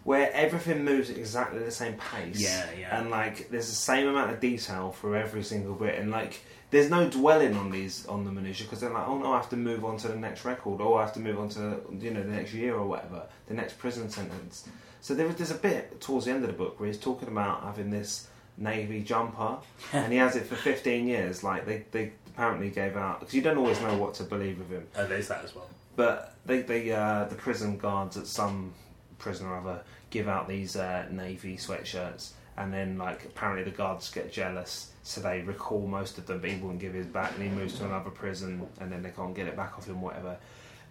where 0.10 0.34
everything 0.34 0.84
moves 0.84 1.12
at 1.12 1.18
exactly 1.18 1.60
the 1.60 1.70
same 1.70 1.94
pace. 1.94 2.42
Yeah, 2.42 2.66
yeah. 2.76 3.00
And 3.00 3.12
like, 3.12 3.52
there's 3.52 3.68
the 3.68 3.76
same 3.76 4.08
amount 4.08 4.32
of 4.32 4.40
detail 4.40 4.92
for 4.92 5.16
every 5.16 5.44
single 5.44 5.76
bit, 5.76 6.00
and 6.00 6.10
like, 6.10 6.42
there's 6.72 6.90
no 6.90 7.08
dwelling 7.08 7.56
on 7.56 7.70
these 7.70 8.08
on 8.08 8.26
the 8.26 8.32
minutia 8.32 8.66
because 8.66 8.80
they're 8.80 8.90
like, 8.90 9.08
oh 9.08 9.20
no, 9.20 9.34
I 9.34 9.38
have 9.38 9.52
to 9.52 9.56
move 9.56 9.86
on 9.86 9.98
to 9.98 10.08
the 10.08 10.16
next 10.16 10.46
record, 10.46 10.82
or 10.82 10.98
I 11.00 11.06
have 11.06 11.14
to 11.14 11.20
move 11.20 11.38
on 11.38 11.50
to 11.50 11.82
you 12.00 12.10
know 12.10 12.24
the 12.24 12.32
next 12.32 12.56
year 12.56 12.74
or 12.74 12.88
whatever, 12.88 13.22
the 13.46 13.54
next 13.54 13.78
prison 13.78 14.10
sentence. 14.10 14.68
So 15.00 15.14
there, 15.14 15.28
there's 15.28 15.52
a 15.52 15.62
bit 15.70 16.02
towards 16.02 16.26
the 16.26 16.32
end 16.32 16.44
of 16.44 16.48
the 16.48 16.58
book 16.58 16.80
where 16.80 16.88
he's 16.88 16.98
talking 16.98 17.28
about 17.28 17.62
having 17.62 17.92
this 17.92 18.30
navy 18.58 19.04
jumper, 19.04 19.60
and 19.94 20.12
he 20.12 20.18
has 20.18 20.36
it 20.36 20.48
for 20.48 20.56
15 20.56 21.06
years. 21.06 21.44
Like 21.44 21.68
they, 21.68 21.86
they 21.92 22.14
apparently 22.26 22.72
gave 22.72 22.98
out 22.98 23.20
because 23.20 23.36
you 23.36 23.44
don't 23.44 23.60
always 23.60 23.80
know 23.80 23.96
what 23.96 24.16
to 24.16 24.24
believe 24.24 24.60
of 24.60 24.72
him. 24.72 24.88
Uh, 24.96 25.06
there's 25.06 25.28
that 25.28 25.44
as 25.44 25.54
well. 25.54 25.70
But 25.96 26.34
they, 26.48 26.64
they 26.64 26.92
uh, 26.92 27.26
the 27.26 27.36
prison 27.36 27.78
guards 27.78 28.18
at 28.18 28.26
some 28.26 28.74
prison 29.20 29.46
or 29.46 29.58
other 29.58 29.84
give 30.10 30.28
out 30.28 30.48
these 30.48 30.76
uh, 30.76 31.06
navy 31.12 31.58
sweatshirts, 31.58 32.32
and 32.58 32.74
then 32.74 32.98
like 32.98 33.26
apparently 33.26 33.64
the 33.64 33.76
guards 33.76 34.10
get 34.12 34.32
jealous, 34.32 34.92
so 35.04 35.22
they 35.22 35.42
recall 35.42 35.88
most 35.88 36.18
of 36.18 36.26
them, 36.26 36.40
but 36.40 36.50
he 36.50 36.58
won't 36.60 36.80
give 36.80 36.94
his 36.94 37.06
back, 37.08 37.34
and 37.36 37.44
he 37.44 37.50
moves 37.50 37.78
to 37.80 37.86
another 37.86 38.10
prison, 38.10 38.68
and 38.80 38.92
then 38.92 39.02
they 39.04 39.10
can't 39.12 39.36
get 39.36 39.48
it 39.48 39.56
back 39.56 39.78
off 39.78 39.88
him, 39.88 40.02
whatever. 40.02 40.38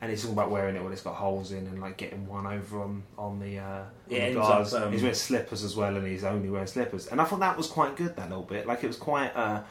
And 0.00 0.11
he's 0.12 0.22
talking 0.22 0.37
about 0.38 0.52
wearing 0.52 0.76
it 0.76 0.83
when 0.85 0.92
it's 0.92 1.02
got 1.02 1.14
holes 1.14 1.50
in, 1.50 1.66
and 1.66 1.81
like 1.81 1.96
getting 1.96 2.26
one 2.28 2.46
over 2.46 2.81
on 2.83 3.02
on 3.18 3.40
the, 3.40 3.59
uh, 3.59 3.64
on 3.81 3.87
It 4.09 4.28
the 4.35 4.35
guards. 4.40 4.72
up, 4.72 4.85
um, 4.87 4.92
he's 4.92 5.02
wearing 5.02 5.14
slippers 5.16 5.64
as 5.64 5.74
well, 5.74 5.96
and 5.96 6.07
he's 6.07 6.22
only 6.22 6.48
wearing 6.48 6.68
slippers. 6.68 7.09
And 7.09 7.20
I 7.20 7.24
thought 7.24 7.40
that 7.40 7.57
was 7.57 7.66
quite 7.66 7.96
good. 7.96 8.14
That 8.14 8.28
little 8.28 8.44
bit, 8.44 8.66
like 8.66 8.85
it 8.85 8.87
was 8.87 8.96
quite. 8.96 9.35
Uh, 9.35 9.62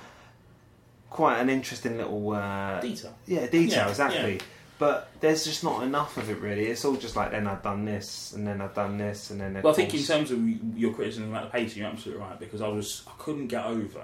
Quite 1.09 1.39
an 1.39 1.49
interesting 1.49 1.95
little 1.97 2.31
uh, 2.33 2.81
Detail. 2.81 3.15
yeah, 3.25 3.47
detail, 3.47 3.85
Yeah, 3.85 3.89
exactly. 3.89 4.33
yeah. 4.33 4.39
But 4.79 5.09
there's 5.21 5.43
just 5.43 5.63
not 5.63 5.81
enough 5.81 6.17
of 6.17 6.29
it, 6.29 6.39
really. 6.39 6.67
It's 6.67 6.85
all 6.85 6.95
just 6.95 7.15
like, 7.15 7.31
then 7.31 7.47
I've 7.47 7.63
done 7.63 7.83
this, 7.85 8.33
and 8.33 8.45
then 8.45 8.61
I've 8.61 8.75
done 8.75 8.97
this, 8.99 9.31
and 9.31 9.41
then. 9.41 9.55
of 9.55 9.63
Well, 9.63 9.73
I 9.73 9.75
think 9.75 9.93
in 9.95 10.03
terms 10.03 10.29
of 10.29 10.39
your 10.77 10.93
criticism 10.93 11.29
about 11.31 11.45
the 11.45 11.49
pacing, 11.57 11.81
you're 11.81 11.91
absolutely 11.91 12.23
right 12.23 12.39
because 12.39 12.61
I 12.61 12.67
was 12.67 13.03
I 13.07 13.11
couldn't 13.17 13.47
get 13.47 13.65
over 13.65 14.01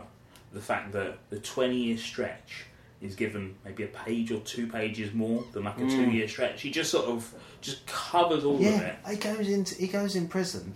the 0.52 0.62
fact 0.62 0.92
that 0.94 1.18
the 1.30 1.40
20 1.40 1.76
year 1.76 1.98
stretch 1.98 2.66
is 3.02 3.16
given 3.16 3.56
maybe 3.66 3.84
a 3.84 3.88
page 3.88 4.32
or 4.32 4.40
two 4.40 4.66
pages 4.66 5.14
more 5.14 5.44
than 5.52 5.64
like 5.66 5.78
a 5.78 5.82
Mm. 5.82 5.90
two 5.92 6.10
year 6.12 6.28
stretch. 6.28 6.62
He 6.62 6.72
just 6.72 6.90
sort 6.90 7.06
of 7.06 7.32
just 7.62 7.86
covers 7.86 8.44
all 8.46 8.56
of 8.56 8.62
Yeah, 8.62 8.80
it. 8.80 8.96
he 9.10 9.16
goes 9.18 9.50
into 9.50 9.76
he 9.76 9.88
goes 9.88 10.16
in 10.16 10.28
prison. 10.28 10.74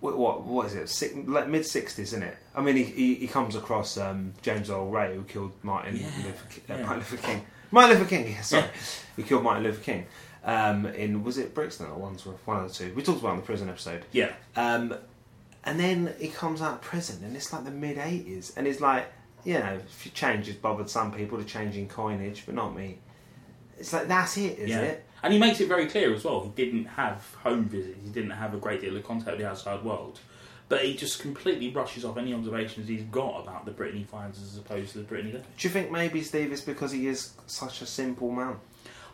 What 0.00 0.16
what, 0.16 0.42
what 0.44 0.66
is 0.66 0.74
it? 0.76 0.88
Six, 0.88 1.14
like 1.26 1.48
mid 1.48 1.66
sixties, 1.66 2.12
isn't 2.12 2.22
it? 2.22 2.36
I 2.54 2.60
mean, 2.60 2.76
he, 2.76 2.84
he, 2.84 3.14
he 3.16 3.26
comes 3.26 3.56
across 3.56 3.96
um, 3.98 4.34
James 4.42 4.70
Earl 4.70 4.88
Ray, 4.90 5.14
who 5.16 5.22
killed 5.24 5.52
Martin 5.64 5.96
Yeah, 5.96 6.06
Luther, 6.24 6.46
uh, 6.72 6.76
yeah. 6.76 6.82
Martin 6.84 6.98
Luther 6.98 7.16
King. 7.16 7.46
Martin 7.70 7.98
Luther 7.98 8.08
King, 8.08 8.28
yeah, 8.32 8.40
sorry, 8.42 8.66
who 9.16 9.22
killed 9.22 9.42
Martin 9.42 9.64
Luther 9.64 9.82
King. 9.82 10.06
Um, 10.44 10.86
in 10.86 11.24
was 11.24 11.36
it 11.38 11.54
Brixton 11.54 11.86
or 11.86 11.94
Wandsworth? 11.94 12.46
One 12.46 12.64
of 12.64 12.68
the 12.68 12.74
two. 12.74 12.94
We 12.94 13.02
talked 13.02 13.20
about 13.20 13.30
it 13.30 13.32
in 13.32 13.40
the 13.40 13.46
prison 13.46 13.68
episode. 13.68 14.04
Yeah, 14.12 14.32
Um, 14.56 14.94
and 15.64 15.78
then 15.78 16.14
he 16.18 16.28
comes 16.28 16.62
out 16.62 16.74
of 16.74 16.80
prison, 16.80 17.22
and 17.24 17.36
it's 17.36 17.52
like 17.52 17.64
the 17.64 17.70
mid 17.70 17.98
'80s, 17.98 18.56
and 18.56 18.66
he's 18.66 18.80
like, 18.80 19.12
you 19.44 19.54
know, 19.54 19.78
if 19.84 20.14
change 20.14 20.46
has 20.46 20.56
bothered 20.56 20.88
some 20.88 21.12
people, 21.12 21.38
the 21.38 21.44
changing 21.44 21.88
coinage, 21.88 22.44
but 22.46 22.54
not 22.54 22.74
me. 22.74 22.98
It's 23.78 23.92
like 23.92 24.08
that's 24.08 24.36
it, 24.36 24.58
is 24.58 24.70
yeah. 24.70 24.80
it? 24.80 25.04
And 25.22 25.32
he 25.32 25.38
makes 25.38 25.60
it 25.60 25.68
very 25.68 25.86
clear 25.86 26.14
as 26.14 26.24
well. 26.24 26.42
He 26.42 26.50
didn't 26.50 26.84
have 26.84 27.34
home 27.42 27.64
visits. 27.64 27.98
He 28.04 28.10
didn't 28.10 28.30
have 28.30 28.54
a 28.54 28.56
great 28.56 28.80
deal 28.80 28.96
of 28.96 29.04
contact 29.04 29.32
with 29.32 29.40
the 29.40 29.48
outside 29.48 29.84
world. 29.84 30.20
But 30.68 30.84
he 30.84 30.94
just 30.94 31.20
completely 31.20 31.70
brushes 31.70 32.04
off 32.04 32.18
any 32.18 32.34
observations 32.34 32.88
he's 32.88 33.02
got 33.04 33.40
about 33.40 33.64
the 33.64 33.70
Britain 33.70 33.98
he 33.98 34.04
finds 34.04 34.42
as 34.42 34.58
opposed 34.58 34.92
to 34.92 34.98
the 34.98 35.04
Britain 35.04 35.30
he. 35.30 35.32
Do 35.32 35.42
you 35.60 35.70
think 35.70 35.90
maybe 35.90 36.22
Steve 36.22 36.52
is 36.52 36.60
because 36.60 36.92
he 36.92 37.06
is 37.06 37.32
such 37.46 37.80
a 37.80 37.86
simple 37.86 38.30
man? 38.30 38.56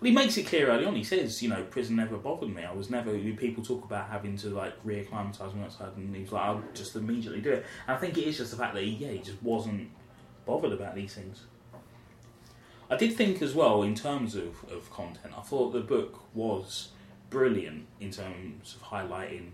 Well, 0.01 0.11
he 0.11 0.11
makes 0.11 0.37
it 0.37 0.47
clear 0.47 0.69
early 0.69 0.85
on. 0.85 0.97
He 0.97 1.05
says, 1.05 1.41
you 1.43 1.49
know, 1.49 1.63
prison 1.63 1.95
never 1.95 2.17
bothered 2.17 2.53
me. 2.53 2.65
I 2.65 2.73
was 2.73 2.91
never. 2.91 3.17
People 3.17 3.65
talk 3.65 3.85
about 3.85 4.09
having 4.09 4.37
to 4.39 4.49
like 4.49 4.75
reacclimatise 4.85 5.55
me 5.55 5.63
outside, 5.63 5.97
and 5.97 6.15
he's 6.15 6.33
like, 6.33 6.43
I'll 6.43 6.65
just 6.75 6.97
immediately 6.97 7.41
do 7.41 7.53
it. 7.53 7.67
And 7.87 7.97
I 7.97 8.01
think 8.01 8.19
it 8.19 8.25
is 8.25 8.39
just 8.39 8.51
the 8.51 8.57
fact 8.57 8.75
that 8.75 8.83
he, 8.83 8.91
yeah, 8.91 9.13
he 9.13 9.19
just 9.19 9.41
wasn't 9.43 9.91
bothered 10.45 10.73
about 10.73 10.97
these 10.97 11.15
things. 11.15 11.45
I 12.91 12.97
did 12.97 13.17
think 13.17 13.41
as 13.41 13.55
well, 13.55 13.83
in 13.83 13.95
terms 13.95 14.35
of, 14.35 14.65
of 14.71 14.91
content, 14.91 15.35
I 15.37 15.41
thought 15.43 15.73
the 15.73 15.81
book 15.81 16.21
was 16.35 16.91
brilliant 17.31 17.87
in 18.01 18.11
terms 18.11 18.77
of 18.77 18.89
highlighting 18.89 19.51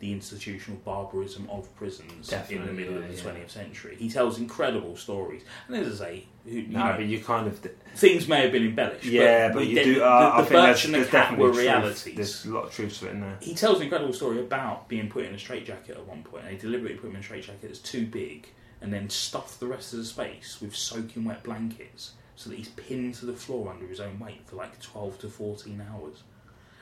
the 0.00 0.12
institutional 0.12 0.78
barbarism 0.84 1.48
of 1.50 1.74
prisons 1.76 2.30
in 2.50 2.66
the 2.66 2.72
middle 2.72 2.94
yeah, 2.94 3.00
of 3.00 3.08
the 3.08 3.14
yeah. 3.16 3.34
20th 3.34 3.50
century. 3.50 3.96
He 3.98 4.10
tells 4.10 4.38
incredible 4.38 4.96
stories, 4.96 5.42
and 5.68 5.76
as 5.76 6.00
I 6.00 6.04
say, 6.04 6.26
who, 6.44 6.50
you 6.50 6.66
No, 6.68 6.84
know, 6.90 6.96
but 6.96 7.06
you 7.06 7.20
kind 7.20 7.46
of. 7.46 7.58
things 7.94 8.28
may 8.28 8.42
have 8.42 8.52
been 8.52 8.64
embellished. 8.66 9.04
Yeah, 9.04 9.48
but, 9.48 9.54
but 9.60 9.66
you 9.66 9.82
do. 9.82 9.94
The, 9.94 10.04
Uh, 10.04 10.20
the 10.20 10.34
I 10.34 10.38
think 10.38 10.50
birch 10.50 10.84
and 10.84 10.94
the 10.94 10.98
cat 11.04 11.10
definitely 11.12 11.46
were 11.46 11.52
realities. 11.52 12.14
There's 12.16 12.44
a 12.44 12.50
lot 12.50 12.64
of 12.64 12.72
truth 12.72 12.98
to 13.00 13.06
it 13.08 13.12
in 13.12 13.20
there. 13.20 13.38
He 13.40 13.54
tells 13.54 13.78
an 13.78 13.84
incredible 13.84 14.12
story 14.12 14.40
about 14.40 14.88
being 14.88 15.08
put 15.08 15.24
in 15.24 15.34
a 15.34 15.38
straitjacket 15.38 15.96
at 15.96 16.06
one 16.06 16.22
point, 16.22 16.44
and 16.44 16.52
they 16.54 16.60
deliberately 16.60 16.98
put 16.98 17.08
him 17.08 17.14
in 17.16 17.20
a 17.20 17.24
straitjacket 17.24 17.62
that's 17.62 17.78
too 17.78 18.06
big, 18.06 18.48
and 18.82 18.92
then 18.92 19.08
stuffed 19.08 19.58
the 19.60 19.66
rest 19.66 19.92
of 19.94 20.00
the 20.00 20.04
space 20.04 20.58
with 20.60 20.74
soaking 20.76 21.24
wet 21.24 21.42
blankets, 21.44 22.12
so 22.36 22.50
that 22.50 22.56
he's 22.56 22.68
pinned 22.70 23.14
to 23.14 23.26
the 23.26 23.32
floor 23.32 23.70
under 23.70 23.86
his 23.86 24.00
own 24.00 24.18
weight 24.18 24.42
for 24.44 24.56
like 24.56 24.78
twelve 24.80 25.18
to 25.20 25.28
fourteen 25.28 25.80
hours. 25.90 26.24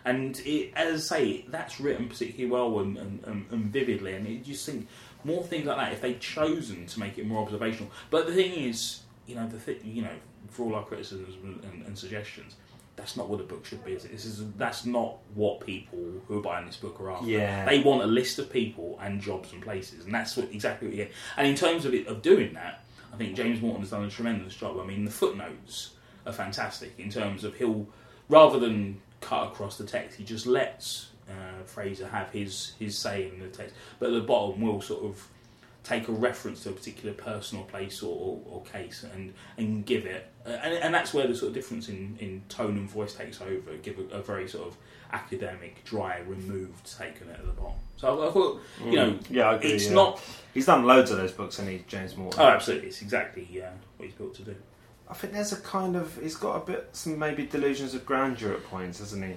And 0.04 0.40
it, 0.40 0.72
as 0.74 1.10
I 1.12 1.16
say, 1.16 1.44
that's 1.48 1.80
written 1.80 2.08
particularly 2.08 2.50
well 2.50 2.80
and, 2.80 2.96
and, 2.98 3.46
and, 3.50 3.64
vividly, 3.66 4.14
and 4.14 4.26
you 4.26 4.38
just 4.38 4.66
think 4.66 4.88
more 5.24 5.42
things 5.44 5.66
like 5.66 5.76
that 5.76 5.92
if 5.92 6.00
they'd 6.00 6.20
chosen 6.20 6.86
to 6.86 7.00
make 7.00 7.18
it 7.18 7.26
more 7.26 7.42
observational. 7.42 7.92
But 8.10 8.26
the 8.26 8.34
thing 8.34 8.52
is, 8.52 9.02
you 9.26 9.36
know, 9.36 9.46
the 9.48 9.58
thi- 9.58 9.80
you 9.84 10.02
know, 10.02 10.14
for 10.50 10.64
all 10.64 10.74
our 10.74 10.84
criticisms 10.84 11.36
and, 11.42 11.86
and 11.86 11.96
suggestions, 11.96 12.56
that's 12.96 13.16
not 13.16 13.28
what 13.28 13.40
a 13.40 13.44
book 13.44 13.64
should 13.64 13.84
be. 13.84 13.92
Is 13.92 14.04
it? 14.04 14.12
This 14.12 14.24
is 14.24 14.44
that's 14.56 14.84
not 14.84 15.18
what 15.34 15.60
people 15.60 15.98
who 16.26 16.38
are 16.38 16.42
buying 16.42 16.66
this 16.66 16.76
book 16.76 17.00
are 17.00 17.12
after. 17.12 17.26
Yeah. 17.26 17.64
They 17.64 17.80
want 17.80 18.02
a 18.02 18.06
list 18.06 18.38
of 18.38 18.52
people 18.52 18.98
and 19.00 19.20
jobs 19.20 19.52
and 19.52 19.62
places, 19.62 20.04
and 20.04 20.14
that's 20.14 20.36
what 20.36 20.48
exactly 20.52 20.88
what 20.88 20.96
you 20.96 21.04
get. 21.04 21.12
And 21.36 21.46
in 21.46 21.54
terms 21.54 21.84
of 21.84 21.94
it, 21.94 22.06
of 22.06 22.22
doing 22.22 22.52
that, 22.54 22.84
I 23.12 23.16
think 23.16 23.34
James 23.34 23.60
Morton 23.60 23.80
has 23.80 23.90
done 23.90 24.04
a 24.04 24.10
tremendous 24.10 24.54
job. 24.54 24.78
I 24.78 24.84
mean, 24.84 25.04
the 25.04 25.10
footnotes 25.10 25.94
are 26.26 26.32
fantastic 26.32 26.92
in 26.98 27.10
terms 27.10 27.44
of 27.44 27.56
he'll 27.56 27.86
rather 28.28 28.58
than 28.58 29.00
cut 29.22 29.48
across 29.48 29.78
the 29.78 29.84
text, 29.86 30.18
he 30.18 30.24
just 30.24 30.46
lets 30.46 31.08
uh, 31.30 31.62
Fraser 31.64 32.06
have 32.08 32.28
his 32.30 32.74
his 32.78 32.98
say 32.98 33.28
in 33.32 33.40
the 33.40 33.48
text, 33.48 33.74
but 33.98 34.08
at 34.08 34.12
the 34.14 34.20
bottom 34.20 34.60
will 34.60 34.82
sort 34.82 35.04
of 35.04 35.26
take 35.84 36.06
a 36.08 36.12
reference 36.12 36.62
to 36.62 36.68
a 36.68 36.72
particular 36.72 37.12
person 37.12 37.58
or 37.58 37.64
place 37.64 38.04
or, 38.04 38.14
or, 38.14 38.40
or 38.46 38.62
case 38.62 39.04
and 39.14 39.32
and 39.56 39.84
give 39.86 40.04
it, 40.06 40.28
uh, 40.46 40.50
and, 40.50 40.74
and 40.74 40.94
that's 40.94 41.12
where 41.14 41.26
the 41.26 41.34
sort 41.34 41.48
of 41.48 41.54
difference 41.54 41.88
in, 41.88 42.16
in 42.20 42.42
tone 42.48 42.76
and 42.76 42.88
voice 42.90 43.14
takes 43.14 43.40
over. 43.40 43.74
Give 43.82 43.98
a, 43.98 44.18
a 44.18 44.22
very 44.22 44.46
sort 44.48 44.68
of 44.68 44.76
academic, 45.12 45.82
dry, 45.84 46.20
removed 46.26 46.98
take 46.98 47.20
on 47.22 47.28
it 47.28 47.38
at 47.38 47.44
the 47.46 47.52
bottom. 47.52 47.78
So 47.96 48.22
I, 48.22 48.28
I 48.28 48.32
thought, 48.32 48.60
you 48.84 48.96
know, 48.96 49.10
Mm. 49.12 49.24
yeah, 49.30 49.50
I 49.50 49.54
agree, 49.54 49.72
it's 49.72 49.86
yeah. 49.88 49.94
not. 49.94 50.20
He's 50.54 50.66
done 50.66 50.84
loads 50.84 51.10
of 51.10 51.16
those 51.18 51.32
books, 51.32 51.58
and 51.58 51.68
he 51.68 51.84
James 51.88 52.16
Morton. 52.16 52.40
Oh, 52.40 52.46
absolutely, 52.48 52.88
it's 52.88 53.02
exactly 53.02 53.46
uh, 53.62 53.70
what 53.96 54.06
he's 54.06 54.14
built 54.14 54.34
to 54.36 54.42
do. 54.42 54.54
I 55.12 55.14
think 55.14 55.34
there's 55.34 55.52
a 55.52 55.60
kind 55.60 55.94
of 55.94 56.16
he's 56.16 56.36
got 56.36 56.56
a 56.56 56.64
bit 56.64 56.88
some 56.92 57.18
maybe 57.18 57.44
delusions 57.46 57.92
of 57.94 58.06
grandeur 58.06 58.54
at 58.54 58.64
points, 58.64 58.98
hasn't 59.00 59.22
he? 59.22 59.34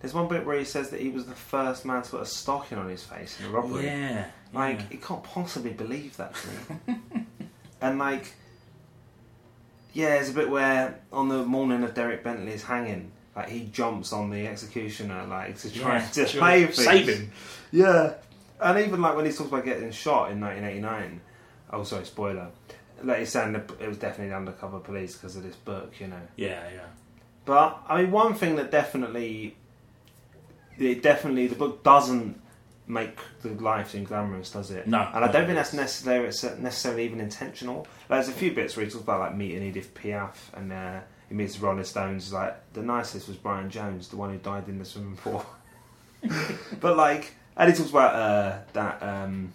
There's 0.00 0.14
one 0.14 0.28
bit 0.28 0.46
where 0.46 0.56
he 0.56 0.64
says 0.64 0.90
that 0.90 1.00
he 1.00 1.08
was 1.08 1.26
the 1.26 1.34
first 1.34 1.84
man 1.84 2.02
to 2.02 2.10
put 2.10 2.22
a 2.22 2.26
stocking 2.26 2.78
on 2.78 2.88
his 2.88 3.02
face 3.02 3.36
in 3.40 3.46
a 3.46 3.50
robbery. 3.50 3.86
Yeah, 3.86 4.26
Like 4.52 4.78
yeah. 4.78 4.84
he 4.90 4.96
can't 4.98 5.24
possibly 5.24 5.72
believe 5.72 6.16
that 6.18 6.34
to 6.36 6.48
me. 6.92 6.98
and 7.80 7.98
like, 7.98 8.32
yeah, 9.92 10.10
there's 10.10 10.30
a 10.30 10.34
bit 10.34 10.48
where 10.50 11.00
on 11.12 11.28
the 11.28 11.44
morning 11.44 11.82
of 11.82 11.94
Derek 11.94 12.22
Bentley's 12.22 12.62
hanging, 12.62 13.10
like 13.34 13.48
he 13.48 13.64
jumps 13.72 14.12
on 14.12 14.30
the 14.30 14.46
executioner, 14.46 15.26
like 15.26 15.58
to 15.58 15.72
try 15.74 15.98
Yeah, 15.98 16.06
to 16.06 16.28
save. 16.28 16.74
Save 16.76 17.08
him. 17.08 17.32
Yeah, 17.72 18.14
and 18.60 18.78
even 18.78 19.02
like 19.02 19.16
when 19.16 19.24
he 19.26 19.32
talks 19.32 19.48
about 19.48 19.64
getting 19.64 19.90
shot 19.90 20.30
in 20.30 20.40
1989. 20.40 21.20
Oh, 21.70 21.82
sorry, 21.82 22.04
spoiler. 22.04 22.48
Like 23.02 23.20
he's 23.20 23.30
saying 23.30 23.54
it 23.54 23.88
was 23.88 23.98
definitely 23.98 24.30
the 24.30 24.36
undercover 24.36 24.80
police 24.80 25.14
because 25.14 25.36
of 25.36 25.42
this 25.42 25.56
book, 25.56 25.94
you 26.00 26.08
know. 26.08 26.20
Yeah, 26.36 26.62
yeah. 26.72 26.86
But 27.44 27.80
I 27.88 28.02
mean, 28.02 28.10
one 28.10 28.34
thing 28.34 28.56
that 28.56 28.70
definitely, 28.70 29.56
it 30.78 31.02
definitely 31.02 31.46
the 31.46 31.54
book 31.56 31.82
doesn't 31.82 32.40
make 32.86 33.18
the 33.42 33.50
life 33.50 33.90
seem 33.90 34.04
glamorous, 34.04 34.50
does 34.50 34.70
it? 34.70 34.86
No, 34.86 34.98
and 35.14 35.24
I 35.24 35.30
don't 35.30 35.46
think 35.46 35.50
it's- 35.50 35.70
that's 35.70 35.74
necessarily 35.74 36.28
it's 36.28 36.42
necessarily 36.58 37.04
even 37.04 37.20
intentional. 37.20 37.86
Like, 38.08 38.18
there's 38.20 38.28
a 38.28 38.32
few 38.32 38.52
bits 38.52 38.76
where 38.76 38.84
he 38.84 38.90
talks 38.90 39.04
about 39.04 39.20
like 39.20 39.34
meeting 39.36 39.62
Edith 39.62 39.94
Piaf 39.94 40.34
and 40.54 40.72
uh, 40.72 41.00
he 41.28 41.34
meets 41.34 41.56
the 41.56 41.66
Rolling 41.66 41.84
Stones. 41.84 42.32
Like 42.32 42.72
the 42.72 42.82
nicest 42.82 43.28
was 43.28 43.36
Brian 43.36 43.70
Jones, 43.70 44.08
the 44.08 44.16
one 44.16 44.30
who 44.30 44.38
died 44.38 44.68
in 44.68 44.78
the 44.78 44.84
swimming 44.84 45.16
pool. 45.16 45.44
but 46.80 46.96
like, 46.96 47.34
and 47.56 47.70
he 47.70 47.76
talks 47.76 47.90
about 47.90 48.14
uh, 48.14 48.58
that. 48.72 49.02
Um, 49.02 49.52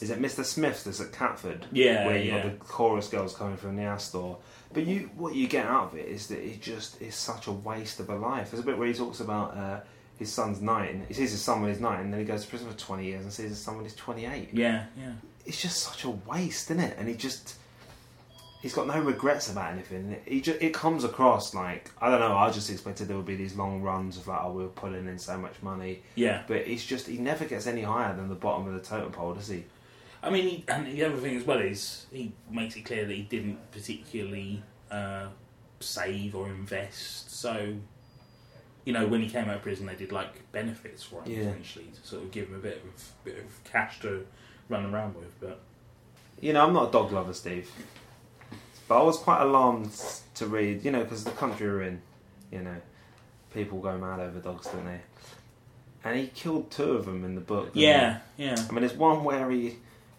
is 0.00 0.10
it 0.10 0.20
Mr. 0.20 0.44
Smith's 0.44 0.84
that's 0.84 1.00
at 1.00 1.12
Catford? 1.12 1.66
Yeah, 1.70 2.06
where 2.06 2.18
you 2.18 2.32
yeah. 2.32 2.42
got 2.42 2.58
the 2.58 2.64
chorus 2.64 3.08
girls 3.08 3.34
coming 3.34 3.56
from 3.56 3.76
the 3.76 3.96
store. 3.98 4.38
But 4.72 4.86
you, 4.86 5.10
what 5.16 5.34
you 5.34 5.46
get 5.46 5.66
out 5.66 5.92
of 5.92 5.98
it 5.98 6.06
is 6.08 6.26
that 6.28 6.38
it 6.38 6.60
just 6.60 7.00
is 7.00 7.14
such 7.14 7.46
a 7.46 7.52
waste 7.52 8.00
of 8.00 8.08
a 8.08 8.16
life. 8.16 8.50
There's 8.50 8.62
a 8.62 8.66
bit 8.66 8.78
where 8.78 8.88
he 8.88 8.94
talks 8.94 9.20
about 9.20 9.56
uh, 9.56 9.80
his 10.18 10.32
son's 10.32 10.60
nine. 10.60 11.04
He 11.08 11.14
sees 11.14 11.30
his 11.30 11.42
son 11.42 11.60
when 11.60 11.70
he's 11.70 11.80
nine, 11.80 12.00
and 12.00 12.12
then 12.12 12.20
he 12.20 12.26
goes 12.26 12.42
to 12.42 12.48
prison 12.48 12.70
for 12.70 12.76
20 12.76 13.04
years 13.04 13.22
and 13.22 13.32
sees 13.32 13.50
his 13.50 13.60
son 13.60 13.76
when 13.76 13.84
he's 13.84 13.94
28. 13.94 14.48
Yeah, 14.52 14.86
yeah. 14.96 15.12
It's 15.44 15.60
just 15.60 15.78
such 15.78 16.04
a 16.04 16.10
waste, 16.10 16.70
isn't 16.70 16.82
it? 16.82 16.96
And 16.98 17.08
he 17.08 17.14
just. 17.14 17.56
He's 18.62 18.72
got 18.72 18.86
no 18.86 19.00
regrets 19.00 19.50
about 19.50 19.72
anything. 19.72 20.16
He 20.24 20.40
just, 20.40 20.62
it 20.62 20.72
comes 20.72 21.02
across 21.02 21.52
like 21.52 21.90
I 22.00 22.08
don't 22.10 22.20
know. 22.20 22.36
I 22.36 22.50
just 22.50 22.70
expected 22.70 23.08
there 23.08 23.16
would 23.16 23.26
be 23.26 23.34
these 23.36 23.56
long 23.56 23.82
runs 23.82 24.16
of 24.16 24.28
like, 24.28 24.40
oh, 24.42 24.52
we're 24.52 24.68
pulling 24.68 25.06
in 25.08 25.18
so 25.18 25.36
much 25.36 25.54
money, 25.62 26.02
Yeah. 26.14 26.44
but 26.46 26.66
he's 26.66 26.84
just 26.84 27.08
he 27.08 27.18
never 27.18 27.44
gets 27.44 27.66
any 27.66 27.82
higher 27.82 28.14
than 28.14 28.28
the 28.28 28.36
bottom 28.36 28.68
of 28.68 28.74
the 28.74 28.80
totem 28.80 29.10
pole, 29.12 29.34
does 29.34 29.48
he? 29.48 29.64
I 30.22 30.30
mean, 30.30 30.46
he, 30.48 30.64
and 30.68 30.86
the 30.86 31.02
other 31.04 31.16
thing 31.16 31.36
as 31.36 31.44
well 31.44 31.58
is 31.58 32.06
he 32.12 32.32
makes 32.48 32.76
it 32.76 32.84
clear 32.84 33.04
that 33.04 33.12
he 33.12 33.22
didn't 33.22 33.58
particularly 33.72 34.62
uh, 34.92 35.26
save 35.80 36.36
or 36.36 36.46
invest. 36.48 37.34
So, 37.36 37.74
you 38.84 38.92
know, 38.92 39.08
when 39.08 39.20
he 39.20 39.28
came 39.28 39.48
out 39.48 39.56
of 39.56 39.62
prison, 39.62 39.86
they 39.86 39.96
did 39.96 40.12
like 40.12 40.50
benefits 40.52 41.02
for 41.02 41.20
him 41.24 41.32
Yeah. 41.32 41.38
essentially 41.48 41.86
to 42.00 42.06
sort 42.06 42.22
of 42.22 42.30
give 42.30 42.46
him 42.48 42.54
a 42.54 42.58
bit 42.58 42.84
of 42.84 43.12
bit 43.24 43.38
of 43.38 43.64
cash 43.64 43.98
to 44.02 44.24
run 44.68 44.86
around 44.94 45.16
with. 45.16 45.40
But 45.40 45.58
You 46.40 46.52
know, 46.52 46.64
I'm 46.64 46.72
not 46.72 46.90
a 46.90 46.92
dog 46.92 47.10
lover, 47.10 47.34
Steve. 47.34 47.68
But 48.92 49.00
I 49.00 49.04
was 49.04 49.16
quite 49.16 49.40
alarmed 49.40 49.90
to 50.34 50.46
read, 50.46 50.84
you 50.84 50.90
know, 50.90 51.02
because 51.02 51.24
the 51.24 51.30
country 51.30 51.66
we're 51.66 51.80
in, 51.80 52.02
you 52.50 52.60
know, 52.60 52.76
people 53.54 53.78
go 53.80 53.96
mad 53.96 54.20
over 54.20 54.38
dogs, 54.38 54.66
don't 54.66 54.84
they? 54.84 55.00
And 56.04 56.18
he 56.18 56.26
killed 56.26 56.70
two 56.70 56.92
of 56.92 57.06
them 57.06 57.24
in 57.24 57.34
the 57.34 57.40
book. 57.40 57.70
yeah, 57.72 58.18
yeah. 58.36 58.54
I 58.68 58.70
mean, 58.70 58.82
there's 58.82 58.92
one 58.92 59.24
where 59.24 59.50
he 59.50 59.76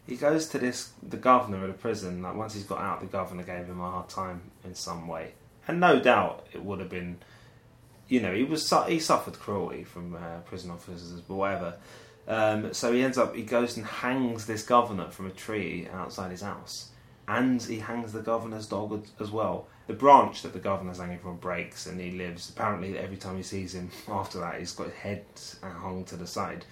he 0.08 0.16
goes 0.16 0.48
to 0.48 0.58
this 0.58 0.92
the 1.08 1.18
governor 1.18 1.62
of 1.62 1.68
the 1.68 1.74
prison. 1.76 2.24
Like 2.24 2.34
once 2.36 2.56
he's 2.56 2.64
got 2.64 2.80
out, 2.80 3.00
the 3.00 3.06
governor 3.06 3.44
gave 3.44 3.68
him 3.68 3.80
a 3.80 3.92
hard 3.92 4.10
time 4.10 4.42
in 4.66 4.74
some 4.74 5.08
way, 5.08 5.34
and 5.68 5.80
no 5.80 6.00
doubt 6.00 6.48
it 6.52 6.66
would 6.66 6.80
have 6.80 6.90
been, 6.90 7.18
you 8.08 8.22
know, 8.22 8.34
he 8.34 8.44
was 8.44 8.68
su- 8.68 8.86
he 8.88 8.98
suffered 8.98 9.36
cruelty 9.40 9.84
from 9.84 10.16
uh, 10.16 10.40
prison 10.46 10.72
officers, 10.72 11.22
but 11.22 11.36
whatever. 11.36 11.76
Um, 12.28 12.74
so 12.74 12.92
he 12.92 13.04
ends 13.04 13.20
up 13.20 13.36
he 13.36 13.44
goes 13.44 13.78
and 13.78 13.86
hangs 13.86 14.48
this 14.48 14.64
governor 14.64 15.12
from 15.12 15.28
a 15.28 15.32
tree 15.32 15.88
outside 15.94 16.32
his 16.32 16.42
house, 16.42 16.90
and 17.28 17.62
he 17.62 17.80
hangs 17.80 18.12
the 18.12 18.22
governor's 18.22 18.68
dog 18.68 19.06
as- 19.20 19.32
well. 19.32 19.68
The 19.88 19.94
branch 19.94 20.44
that 20.44 20.54
the 20.54 20.60
governor's 20.60 21.00
hanging 21.00 21.20
from 21.20 21.38
breaks, 21.38 21.86
and 21.88 22.00
he 22.00 22.12
lives. 22.12 22.50
Apparently, 22.50 22.98
every 22.98 23.18
time 23.18 23.36
he 23.36 23.44
sees 23.44 23.76
him 23.76 23.92
after 24.08 24.40
that, 24.40 24.60
he's 24.60 24.72
got 24.72 24.88
his 24.88 24.96
head 24.96 25.26
hung 25.62 26.06
to 26.06 26.16
the 26.16 26.28
side. 26.28 26.66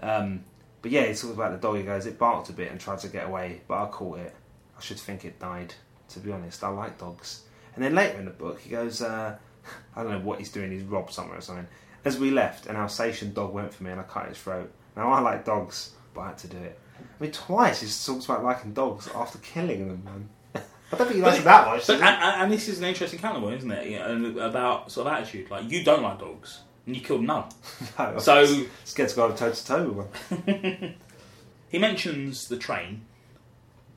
Um, 0.00 0.44
but 0.82 0.90
yeah, 0.90 1.02
he 1.02 1.14
talks 1.14 1.24
about 1.24 1.52
the 1.52 1.58
dog. 1.58 1.76
He 1.76 1.82
goes, 1.82 2.06
it 2.06 2.18
barked 2.18 2.50
a 2.50 2.52
bit 2.52 2.70
and 2.70 2.78
tried 2.78 2.98
to 3.00 3.08
get 3.08 3.26
away, 3.26 3.62
but 3.68 3.82
I 3.82 3.86
caught 3.86 4.18
it. 4.18 4.34
I 4.76 4.80
should 4.82 4.98
think 4.98 5.24
it 5.24 5.38
died. 5.38 5.74
To 6.10 6.20
be 6.20 6.32
honest, 6.32 6.62
I 6.62 6.68
like 6.68 6.98
dogs. 6.98 7.44
And 7.74 7.82
then 7.82 7.94
later 7.94 8.18
in 8.18 8.26
the 8.26 8.32
book, 8.32 8.60
he 8.60 8.68
goes, 8.68 9.00
uh, 9.00 9.36
I 9.96 10.02
don't 10.02 10.12
know 10.12 10.18
what 10.20 10.38
he's 10.38 10.52
doing. 10.52 10.72
He's 10.72 10.82
robbed 10.82 11.12
somewhere 11.12 11.38
or 11.38 11.42
something. 11.42 11.68
As 12.04 12.18
we 12.18 12.30
left, 12.30 12.66
an 12.66 12.76
Alsatian 12.76 13.32
dog 13.32 13.54
went 13.54 13.72
for 13.72 13.84
me, 13.84 13.92
and 13.92 14.00
I 14.00 14.04
cut 14.04 14.28
his 14.28 14.36
throat. 14.38 14.70
Now 14.96 15.10
I 15.12 15.20
like 15.20 15.44
dogs, 15.44 15.92
but 16.14 16.20
I 16.20 16.26
had 16.28 16.38
to 16.38 16.48
do 16.48 16.58
it. 16.58 16.78
I 16.98 17.22
mean, 17.22 17.32
twice 17.32 17.80
he 17.80 18.12
talks 18.12 18.24
about 18.26 18.44
liking 18.44 18.72
dogs 18.72 19.08
after 19.14 19.38
killing 19.38 19.88
them, 19.88 20.02
man. 20.04 20.28
I 20.92 20.96
don't 20.96 21.06
think 21.06 21.16
he 21.16 21.22
likes 21.22 21.36
them 21.36 21.44
that 21.44 21.66
much. 21.66 21.86
But, 21.86 21.96
and, 21.96 22.04
and 22.04 22.42
and 22.42 22.52
this 22.52 22.68
is 22.68 22.78
an 22.78 22.84
interesting 22.84 23.18
counter 23.18 23.52
isn't 23.52 23.70
it? 23.70 23.88
You 23.88 23.98
know, 23.98 24.12
and 24.12 24.38
about 24.38 24.90
sort 24.90 25.06
of 25.06 25.12
attitude. 25.14 25.50
Like 25.50 25.70
you 25.70 25.84
don't 25.84 26.02
like 26.02 26.18
dogs, 26.18 26.60
and 26.86 26.94
you 26.94 27.02
killed 27.02 27.22
none. 27.22 27.44
No, 27.98 28.18
So 28.18 28.66
scared 28.84 29.08
to 29.10 29.16
go 29.16 29.32
toe 29.32 29.52
to 29.52 29.66
toe 29.66 29.88
with 29.88 30.40
one. 30.46 30.94
he 31.68 31.78
mentions 31.78 32.48
the 32.48 32.56
train 32.56 33.02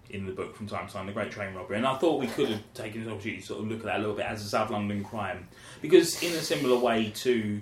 in 0.09 0.25
the 0.25 0.31
book 0.31 0.55
from 0.55 0.67
time 0.67 0.87
to 0.87 0.93
time, 0.93 1.07
the 1.07 1.11
Great 1.11 1.31
Train 1.31 1.53
Robbery, 1.53 1.77
and 1.77 1.85
I 1.85 1.97
thought 1.97 2.19
we 2.19 2.27
could 2.27 2.49
have 2.49 2.61
taken 2.73 3.03
this 3.03 3.11
opportunity 3.11 3.41
to 3.41 3.47
sort 3.47 3.61
of 3.61 3.67
look 3.67 3.79
at 3.79 3.85
that 3.85 3.97
a 3.97 3.99
little 3.99 4.15
bit 4.15 4.25
as 4.25 4.43
a 4.45 4.47
South 4.47 4.69
London 4.69 5.03
crime, 5.03 5.47
because 5.81 6.21
in 6.23 6.31
a 6.33 6.41
similar 6.41 6.77
way 6.77 7.11
to, 7.15 7.61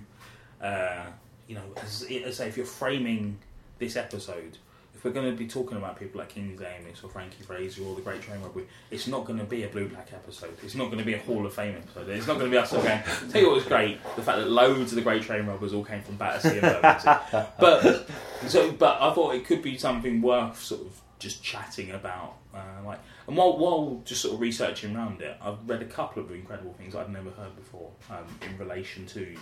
uh, 0.60 1.04
you 1.48 1.54
know, 1.54 1.62
as, 1.82 2.06
as 2.24 2.36
say 2.36 2.48
if 2.48 2.56
you're 2.56 2.66
framing 2.66 3.38
this 3.78 3.96
episode. 3.96 4.58
If 4.94 5.04
we're 5.04 5.10
going 5.10 5.30
to 5.30 5.36
be 5.36 5.46
talking 5.46 5.76
about 5.76 5.98
people 5.98 6.20
like 6.20 6.30
Kingsley 6.30 6.66
Amis 6.66 7.02
or 7.02 7.10
Frankie 7.10 7.42
Fraser 7.42 7.82
or 7.82 7.94
the 7.94 8.00
Great 8.00 8.22
Train 8.22 8.40
Robbery, 8.40 8.66
it's 8.90 9.06
not 9.06 9.26
going 9.26 9.38
to 9.38 9.44
be 9.44 9.64
a 9.64 9.68
Blue 9.68 9.88
Black 9.88 10.08
episode. 10.14 10.56
It's 10.62 10.74
not 10.74 10.86
going 10.86 10.98
to 10.98 11.04
be 11.04 11.14
a 11.14 11.18
Hall 11.18 11.44
of 11.44 11.52
Fame 11.52 11.76
episode. 11.76 12.08
It's 12.08 12.26
not 12.26 12.38
going 12.38 12.50
to 12.50 12.50
be 12.50 12.58
us 12.58 12.72
all 12.72 12.82
going. 12.82 13.02
Tell 13.30 13.40
you 13.40 13.48
what 13.48 13.56
was 13.56 13.64
great: 13.64 14.02
the 14.16 14.22
fact 14.22 14.38
that 14.38 14.48
loads 14.48 14.92
of 14.92 14.96
the 14.96 15.02
Great 15.02 15.22
Train 15.22 15.46
Robbers 15.46 15.74
all 15.74 15.84
came 15.84 16.00
from 16.02 16.16
Battersea 16.16 16.58
and 16.58 16.80
Bermondsey. 16.80 17.46
But 17.58 18.08
so, 18.46 18.72
but 18.72 19.00
I 19.00 19.12
thought 19.12 19.34
it 19.34 19.44
could 19.44 19.62
be 19.62 19.76
something 19.76 20.22
worth 20.22 20.62
sort 20.62 20.82
of 20.82 21.00
just 21.18 21.42
chatting 21.42 21.90
about. 21.90 22.36
Uh, 22.54 22.60
like, 22.86 23.00
and 23.26 23.36
while 23.36 23.58
while 23.58 24.02
just 24.04 24.22
sort 24.22 24.34
of 24.34 24.40
researching 24.40 24.94
around 24.94 25.20
it, 25.20 25.36
I've 25.42 25.58
read 25.66 25.82
a 25.82 25.86
couple 25.86 26.22
of 26.22 26.30
incredible 26.30 26.72
things 26.74 26.94
I'd 26.94 27.10
never 27.12 27.30
heard 27.30 27.54
before 27.56 27.90
um, 28.10 28.26
in 28.42 28.56
relation 28.58 29.06
to 29.06 29.36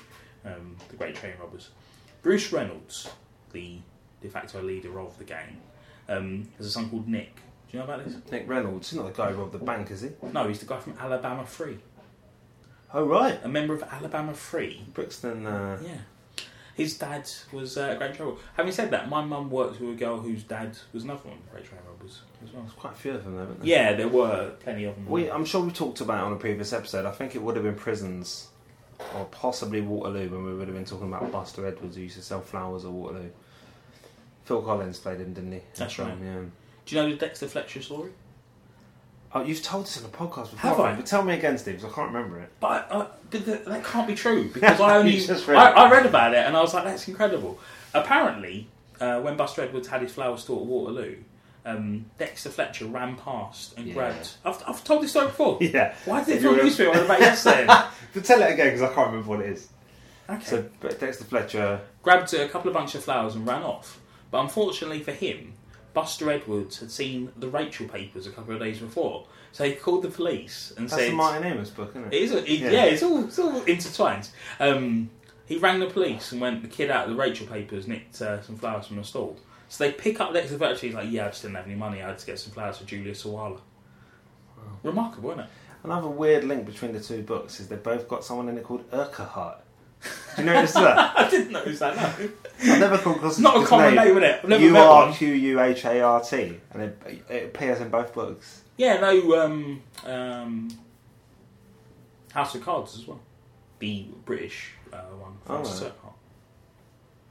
um, 0.45 0.77
the 0.89 0.97
Great 0.97 1.15
Train 1.15 1.35
Robbers. 1.41 1.71
Bruce 2.23 2.53
Reynolds, 2.53 3.09
the 3.53 3.79
de 4.23 4.29
facto 4.29 4.63
leader 4.63 4.99
of 5.01 5.19
the 5.19 5.25
gang, 5.25 5.59
um, 6.09 6.49
has 6.57 6.67
a 6.67 6.71
son 6.71 6.89
called 6.89 7.09
Nick. 7.09 7.35
Do 7.37 7.43
you 7.73 7.79
know 7.79 7.85
about 7.85 8.05
this? 8.05 8.17
Nick 8.31 8.49
Reynolds, 8.49 8.91
he's 8.91 8.99
not 8.99 9.07
the 9.15 9.23
guy 9.23 9.33
who 9.33 9.41
robbed 9.41 9.53
the 9.53 9.59
bank, 9.59 9.91
is 9.91 10.03
he? 10.03 10.11
No, 10.33 10.47
he's 10.49 10.61
the 10.61 10.67
guy 10.67 10.79
from 10.79 10.95
Alabama 11.01 11.45
Free, 11.45 11.79
Oh, 12.95 13.05
right. 13.07 13.41
a 13.43 13.49
member 13.49 13.73
of 13.75 13.83
Alabama 13.85 14.35
3. 14.35 14.85
Brixton, 14.93 15.47
uh, 15.47 15.79
Yeah. 15.83 15.99
His 16.75 16.97
dad 16.97 17.29
was 17.53 17.77
uh, 17.77 17.93
a 17.95 17.97
Great 17.97 18.19
Robber. 18.19 18.39
Having 18.55 18.73
said 18.73 18.91
that, 18.93 19.09
my 19.11 19.23
mum 19.23 19.51
worked 19.51 19.79
with 19.79 19.91
a 19.91 19.95
girl 19.95 20.19
whose 20.19 20.43
dad 20.43 20.77
was 20.95 21.05
another 21.05 21.21
one 21.29 21.37
of 21.37 21.45
the 21.45 21.51
Great 21.51 21.65
Train 21.67 21.81
Robbers 21.87 22.23
as 22.43 22.51
well. 22.51 22.63
there's 22.63 22.73
quite 22.75 22.95
a 22.95 22.97
few 22.97 23.13
of 23.13 23.25
them, 23.25 23.37
weren't 23.37 23.59
there? 23.61 23.69
Yeah, 23.69 23.93
there 23.93 24.09
were 24.09 24.53
plenty 24.61 24.85
of 24.85 24.95
them. 24.95 25.07
We, 25.07 25.31
I'm 25.31 25.45
sure 25.45 25.63
we 25.63 25.71
talked 25.71 26.01
about 26.01 26.23
it 26.23 26.27
on 26.27 26.33
a 26.33 26.37
previous 26.37 26.73
episode. 26.73 27.05
I 27.05 27.11
think 27.11 27.35
it 27.35 27.43
would 27.43 27.57
have 27.57 27.65
been 27.65 27.75
prisons 27.75 28.49
or 29.15 29.27
possibly 29.27 29.83
Waterloo 29.83 30.31
when 30.31 30.45
we 30.45 30.55
would 30.55 30.67
have 30.67 30.75
been 30.75 30.87
talking 30.87 31.09
about 31.09 31.31
Buster 31.31 31.67
Edwards 31.67 31.97
who 31.97 32.03
used 32.03 32.17
to 32.17 32.23
sell 32.23 32.41
flowers 32.41 32.87
at 32.87 32.91
Waterloo. 32.91 33.29
Phil 34.45 34.63
Collins 34.63 34.99
played 34.99 35.21
him, 35.21 35.33
didn't 35.33 35.53
he? 35.53 35.61
That's 35.77 35.99
right. 35.99 36.15
Yeah. 36.23 36.41
Do 36.87 36.97
you 36.97 37.03
know 37.03 37.11
the 37.11 37.17
Dexter 37.17 37.47
Fletcher 37.49 37.81
story? 37.83 38.11
Oh, 39.35 39.43
you've 39.43 39.63
told 39.63 39.85
us 39.85 39.97
in 39.97 40.03
the 40.03 40.11
podcast 40.11 40.51
before. 40.51 40.59
Have 40.71 40.81
I? 40.81 40.95
But 40.95 41.07
tell 41.07 41.23
me 41.23 41.33
again, 41.35 41.57
Steve, 41.57 41.81
'cause 41.81 41.91
I 41.91 41.95
can't 41.95 42.13
remember 42.13 42.39
it. 42.41 42.51
But 42.61 42.87
uh, 42.91 43.07
th- 43.31 43.45
th- 43.45 43.65
that 43.65 43.83
can't 43.85 44.07
be 44.07 44.15
true 44.15 44.49
because 44.53 44.79
I 44.79 44.97
only 44.99 45.15
You 45.17 45.27
just 45.27 45.47
read 45.47 45.57
I, 45.57 45.71
it. 45.71 45.77
I 45.77 45.91
read 45.91 46.05
about 46.05 46.35
it 46.35 46.45
and 46.45 46.55
I 46.57 46.61
was 46.61 46.75
like, 46.75 46.85
that's 46.85 47.09
incredible. 47.09 47.59
Apparently, 47.95 48.69
uh, 49.01 49.21
when 49.21 49.37
Buster 49.39 49.63
Edwards 49.63 49.89
had 49.89 50.03
his 50.03 50.13
flower 50.13 50.37
store 50.37 50.61
at 50.61 50.67
Waterloo, 50.67 51.17
um, 51.65 52.05
Dexter 52.19 52.51
Fletcher 52.51 52.85
ran 52.87 53.17
past 53.17 53.73
and 53.79 53.87
Yeah. 53.87 53.95
grabbed. 53.95 54.33
I've, 54.45 54.63
I've 54.67 54.85
told 54.85 55.03
this 55.03 55.13
story 55.13 55.29
before. 55.29 55.57
Yeah. 55.63 55.95
Why 56.05 56.23
did 56.25 56.37
it 56.37 56.41
feel 56.43 56.55
news 56.57 56.77
to 56.77 56.83
me 56.83 56.89
when 56.89 56.97
I 56.99 57.01
read 57.01 57.07
about 57.07 57.21
yesterday? 57.21 57.67
But 58.15 58.25
tell 58.27 58.43
it 58.43 58.53
again 58.53 58.67
because 58.67 58.83
I 58.83 58.93
can't 58.93 59.07
remember 59.07 59.29
what 59.31 59.41
it 59.41 59.47
is. 59.53 59.69
Okay. 60.29 60.45
So, 60.45 60.69
but 60.81 61.01
Dexter 61.01 61.25
Fletcher. 61.25 61.81
grabbed 62.03 62.35
a 62.35 62.47
couple 62.51 62.69
of 62.69 62.75
bunch 62.75 62.95
of 62.95 63.03
flowers 63.03 63.35
and 63.35 63.47
ran 63.47 63.63
off. 63.63 63.99
But 64.33 64.41
unfortunately 64.41 65.01
for 65.01 65.13
him, 65.13 65.53
Buster 65.95 66.31
Edwards 66.31 66.81
had 66.81 66.91
seen 66.91 67.31
the 67.37 67.49
Rachel 67.49 67.87
papers 67.87 68.27
a 68.27 68.31
couple 68.31 68.55
of 68.55 68.61
days 68.61 68.81
before, 68.81 69.27
so 69.53 69.65
he 69.65 69.73
called 69.75 70.03
the 70.03 70.09
police 70.09 70.73
and 70.77 70.89
That's 70.89 71.03
said, 71.03 71.13
the 71.13 71.15
Martin 71.17 71.45
Amis 71.45 71.69
book, 71.69 71.91
isn't 71.91 72.07
it? 72.07 72.15
It 72.15 72.23
is. 72.23 72.33
A, 72.33 72.39
it, 72.39 72.59
Yeah. 72.59 72.71
yeah. 72.71 72.85
it's 72.87 73.03
all 73.03 73.25
it's 73.25 73.39
all 73.39 73.63
intertwined. 73.65 74.31
Um, 74.59 75.11
he 75.45 75.59
rang 75.59 75.81
the 75.81 75.87
police 75.87 76.33
and 76.33 76.41
went. 76.41 76.63
The 76.63 76.69
kid 76.69 76.91
out 76.91 77.05
of 77.05 77.11
the 77.11 77.17
Rachel 77.17 77.47
papers 77.47 77.87
nicked 77.87 78.23
uh, 78.23 78.41
some 78.43 78.57
flowers 78.57 78.87
from 78.87 78.99
a 78.99 79.05
stall. 79.05 79.37
So 79.69 79.85
they 79.85 79.93
pick 79.93 80.19
up 80.21 80.33
Dexter 80.33 80.57
Fletcher. 80.57 80.87
He's 80.87 80.95
like, 80.95 81.11
"Yeah, 81.11 81.27
I 81.27 81.29
just 81.29 81.43
didn't 81.43 81.57
have 81.57 81.67
any 81.67 81.75
money. 81.75 82.03
I 82.03 82.09
had 82.09 82.19
to 82.19 82.27
get 82.27 82.39
some 82.39 82.53
flowers 82.53 82.79
for 82.79 82.85
Julia 82.85 83.13
Sawalha." 83.13 83.61
Remarkable, 84.83 85.31
isn't 85.33 85.45
it? 85.45 85.51
Another 85.85 86.09
weird 86.09 86.45
link 86.45 86.65
between 86.65 86.93
the 86.93 87.01
two 87.01 87.23
books 87.23 87.61
is 87.61 87.69
they've 87.69 87.83
both 87.83 88.09
got 88.09 88.25
someone 88.25 88.49
in 88.49 88.57
it 88.57 88.65
called 88.65 88.85
Urquhart. 88.93 89.63
Do 90.37 90.43
you 90.43 90.47
notice 90.47 90.73
that? 90.73 91.15
I 91.19 91.31
didn't 91.31 91.53
notice 91.53 91.79
that. 91.81 91.97
No, 91.97 92.29
I've 92.73 92.81
never 92.81 92.99
come 92.99 93.15
across 93.15 93.33
it's 93.33 93.41
not 93.41 93.63
a 93.63 93.67
common 93.67 93.95
name, 93.95 94.17
is 94.19 94.23
it? 94.23 94.41
I've 94.43 94.49
never 94.49 94.63
U 94.65 94.73
met 94.73 94.87
R 94.87 95.07
one. 95.07 95.15
Q 95.15 95.29
U 95.33 95.61
H 95.61 95.85
A 95.85 96.01
R 96.01 96.21
T, 96.23 96.59
and 96.73 96.83
it, 96.83 97.25
it 97.29 97.45
appears 97.47 97.81
in 97.81 97.89
both 97.91 98.15
books. 98.15 98.63
Yeah, 98.77 99.01
no. 99.01 99.43
Um, 99.45 99.83
um, 100.05 100.69
House 102.33 102.55
of 102.55 102.63
Cards 102.63 102.97
as 102.97 103.07
well. 103.07 103.21
The 103.79 104.07
British 104.25 104.71
uh, 104.93 104.97
one. 105.19 105.33
Oh, 105.49 105.63
Francis 105.63 105.83
right. 105.83 105.93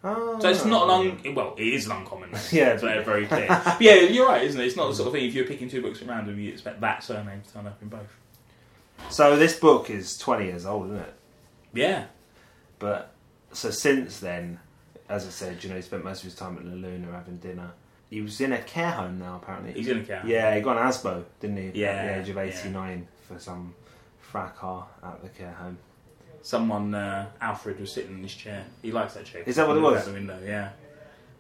Oh, 0.04 0.40
So 0.40 0.50
it's 0.50 0.66
not 0.66 0.90
an 0.90 1.20
un- 1.26 1.36
well, 1.36 1.54
it 1.58 1.68
is 1.68 1.86
an 1.86 1.92
uncommon 1.92 2.32
name. 2.32 2.42
Yeah. 2.52 2.70
it's 2.74 2.82
very, 2.82 3.04
very 3.04 3.28
clear. 3.28 3.48
But 3.48 3.80
yeah, 3.82 3.96
you're 3.96 4.28
right, 4.28 4.44
isn't 4.44 4.60
it? 4.60 4.66
It's 4.66 4.76
not 4.76 4.88
the 4.90 4.96
sort 4.96 5.08
of 5.08 5.14
thing. 5.14 5.26
If 5.26 5.36
you're 5.36 5.46
picking 5.46 5.70
two 5.70 5.82
books 5.82 6.02
at 6.02 6.08
random, 6.08 6.40
you 6.40 6.52
expect 6.52 6.82
that 6.82 7.04
surname 7.04 7.42
to 7.46 7.54
turn 7.54 7.68
up 7.68 7.80
in 7.82 7.88
both. 7.90 8.16
So 9.10 9.38
this 9.38 9.58
book 9.60 9.90
is 9.90 10.18
twenty 10.18 10.46
years 10.46 10.66
old, 10.66 10.86
isn't 10.88 10.98
it? 10.98 11.14
Yeah, 11.74 12.06
But 12.82 13.14
so 13.54 13.70
since 13.70 14.20
then, 14.20 14.60
as 15.08 15.26
I 15.26 15.30
said, 15.30 15.64
you 15.64 15.70
know, 15.70 15.76
he 15.78 15.82
spent 15.84 16.04
most 16.04 16.20
of 16.20 16.26
his 16.26 16.36
time 16.36 16.58
at 16.58 16.66
La 16.66 16.74
Luna 16.74 17.12
having 17.12 17.38
dinner. 17.38 17.72
He 18.10 18.20
was 18.22 18.42
in 18.42 18.52
a 18.52 18.58
care 18.58 18.92
home 18.92 19.20
now, 19.20 19.40
apparently. 19.42 19.72
he's 19.72 19.88
in 19.88 20.00
a 20.00 20.04
car. 20.04 20.22
Yeah, 20.26 20.54
he 20.56 20.62
got 20.62 20.76
an 20.78 20.84
ASBO, 20.88 21.24
didn't 21.40 21.58
he? 21.58 21.80
Yeah, 21.82 21.92
At 21.92 22.16
the 22.16 22.22
age 22.22 22.30
of 22.30 22.36
yeah. 22.36 22.62
89 22.66 23.08
for 23.28 23.40
some 23.40 23.74
fracas 24.20 24.84
at 25.04 25.22
the 25.24 25.30
care 25.30 25.54
home. 25.54 25.78
Someone, 26.42 26.94
uh, 26.96 27.28
Alfred, 27.40 27.80
was 27.80 27.94
sitting 27.94 28.16
in 28.16 28.24
his 28.24 28.34
chair. 28.34 28.66
He 28.82 28.92
likes 28.92 29.14
that 29.14 29.26
chair. 29.26 29.44
Is 29.46 29.58
that 29.58 29.68
what 29.68 29.78
it 29.78 29.82
was? 29.82 30.00
Out 30.00 30.06
the 30.08 30.14
window, 30.14 30.40
yeah. 30.44 30.70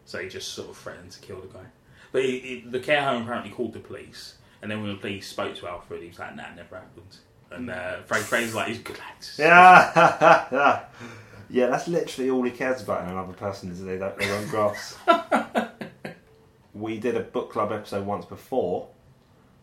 So 0.06 0.20
he 0.20 0.30
just 0.30 0.50
sort 0.54 0.70
of 0.70 0.78
threatened 0.78 1.12
to 1.12 1.20
kill 1.20 1.42
the 1.42 1.48
guy. 1.48 1.66
But 2.12 2.24
he, 2.24 2.40
he, 2.40 2.64
the 2.70 2.80
care 2.80 3.02
home 3.04 3.24
apparently 3.24 3.52
called 3.52 3.74
the 3.74 3.80
police, 3.80 4.36
and 4.62 4.70
then 4.70 4.82
when 4.82 4.92
the 4.92 4.98
police 4.98 5.28
spoke 5.28 5.56
to 5.56 5.68
Alfred, 5.68 6.02
he 6.04 6.10
was 6.10 6.20
like, 6.20 6.36
"Nah, 6.36 6.54
never 6.56 6.76
happened." 6.76 7.18
And 7.50 7.70
uh, 7.70 8.02
Frank 8.06 8.26
Fraser's 8.26 8.54
like, 8.54 8.68
"He's 8.68 8.80
good 8.80 9.00
lads." 9.00 9.36
Yeah, 9.40 10.84
yeah, 11.52 11.68
that's 11.68 11.88
literally 11.88 12.30
all 12.30 12.44
he 12.44 12.52
cares 12.52 12.82
about 12.82 13.04
in 13.04 13.10
another 13.10 13.34
person 13.34 13.72
is 13.72 13.84
they 13.84 13.98
don't 13.98 14.18
they 14.18 14.28
won't 14.30 14.50
grass. 14.50 14.98
we 16.74 16.98
did 16.98 17.16
a 17.16 17.20
book 17.20 17.52
club 17.52 17.72
episode 17.72 18.06
once 18.06 18.26
before 18.26 18.88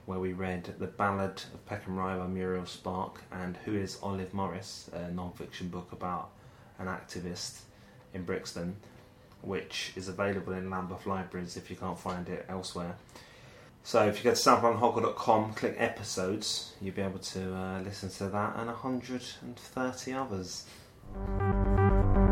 where 0.05 0.19
we 0.19 0.33
read 0.33 0.75
The 0.79 0.87
Ballad 0.87 1.43
of 1.53 1.67
Peckham 1.67 1.97
Rye 1.97 2.17
by 2.17 2.27
Muriel 2.27 2.67
Spark 2.67 3.23
and 3.31 3.59
Who 3.65 3.75
is 3.75 3.99
Olive 4.03 4.33
Morris, 4.33 4.91
a 4.93 5.11
non-fiction 5.11 5.69
book 5.69 5.93
about 5.93 6.31
an 6.79 6.87
activist 6.87 7.61
in 8.15 8.25
Brixton, 8.25 8.77
which 9.43 9.93
is 9.97 10.09
available 10.09 10.55
in 10.55 10.71
Lambeth 10.71 11.07
libraries 11.07 11.57
if 11.57 11.69
you 11.69 11.77
can't 11.77 11.99
find 11.99 12.29
it 12.29 12.47
elsewhere. 12.49 12.97
So 13.83 14.07
if 14.07 14.19
you 14.19 14.25
go 14.25 14.35
to 14.35 14.37
southlondonhoggle.com, 14.37 15.55
click 15.55 15.77
episodes, 15.79 16.75
you'll 16.81 16.95
be 16.95 17.03
able 17.03 17.19
to 17.19 17.55
uh, 17.55 17.81
listen 17.81 18.11
to 18.11 18.29
that 18.29 18.57
and 18.57 18.67
130 18.67 20.13
others. 20.13 20.65
Thank 21.15 22.17
you. 22.17 22.28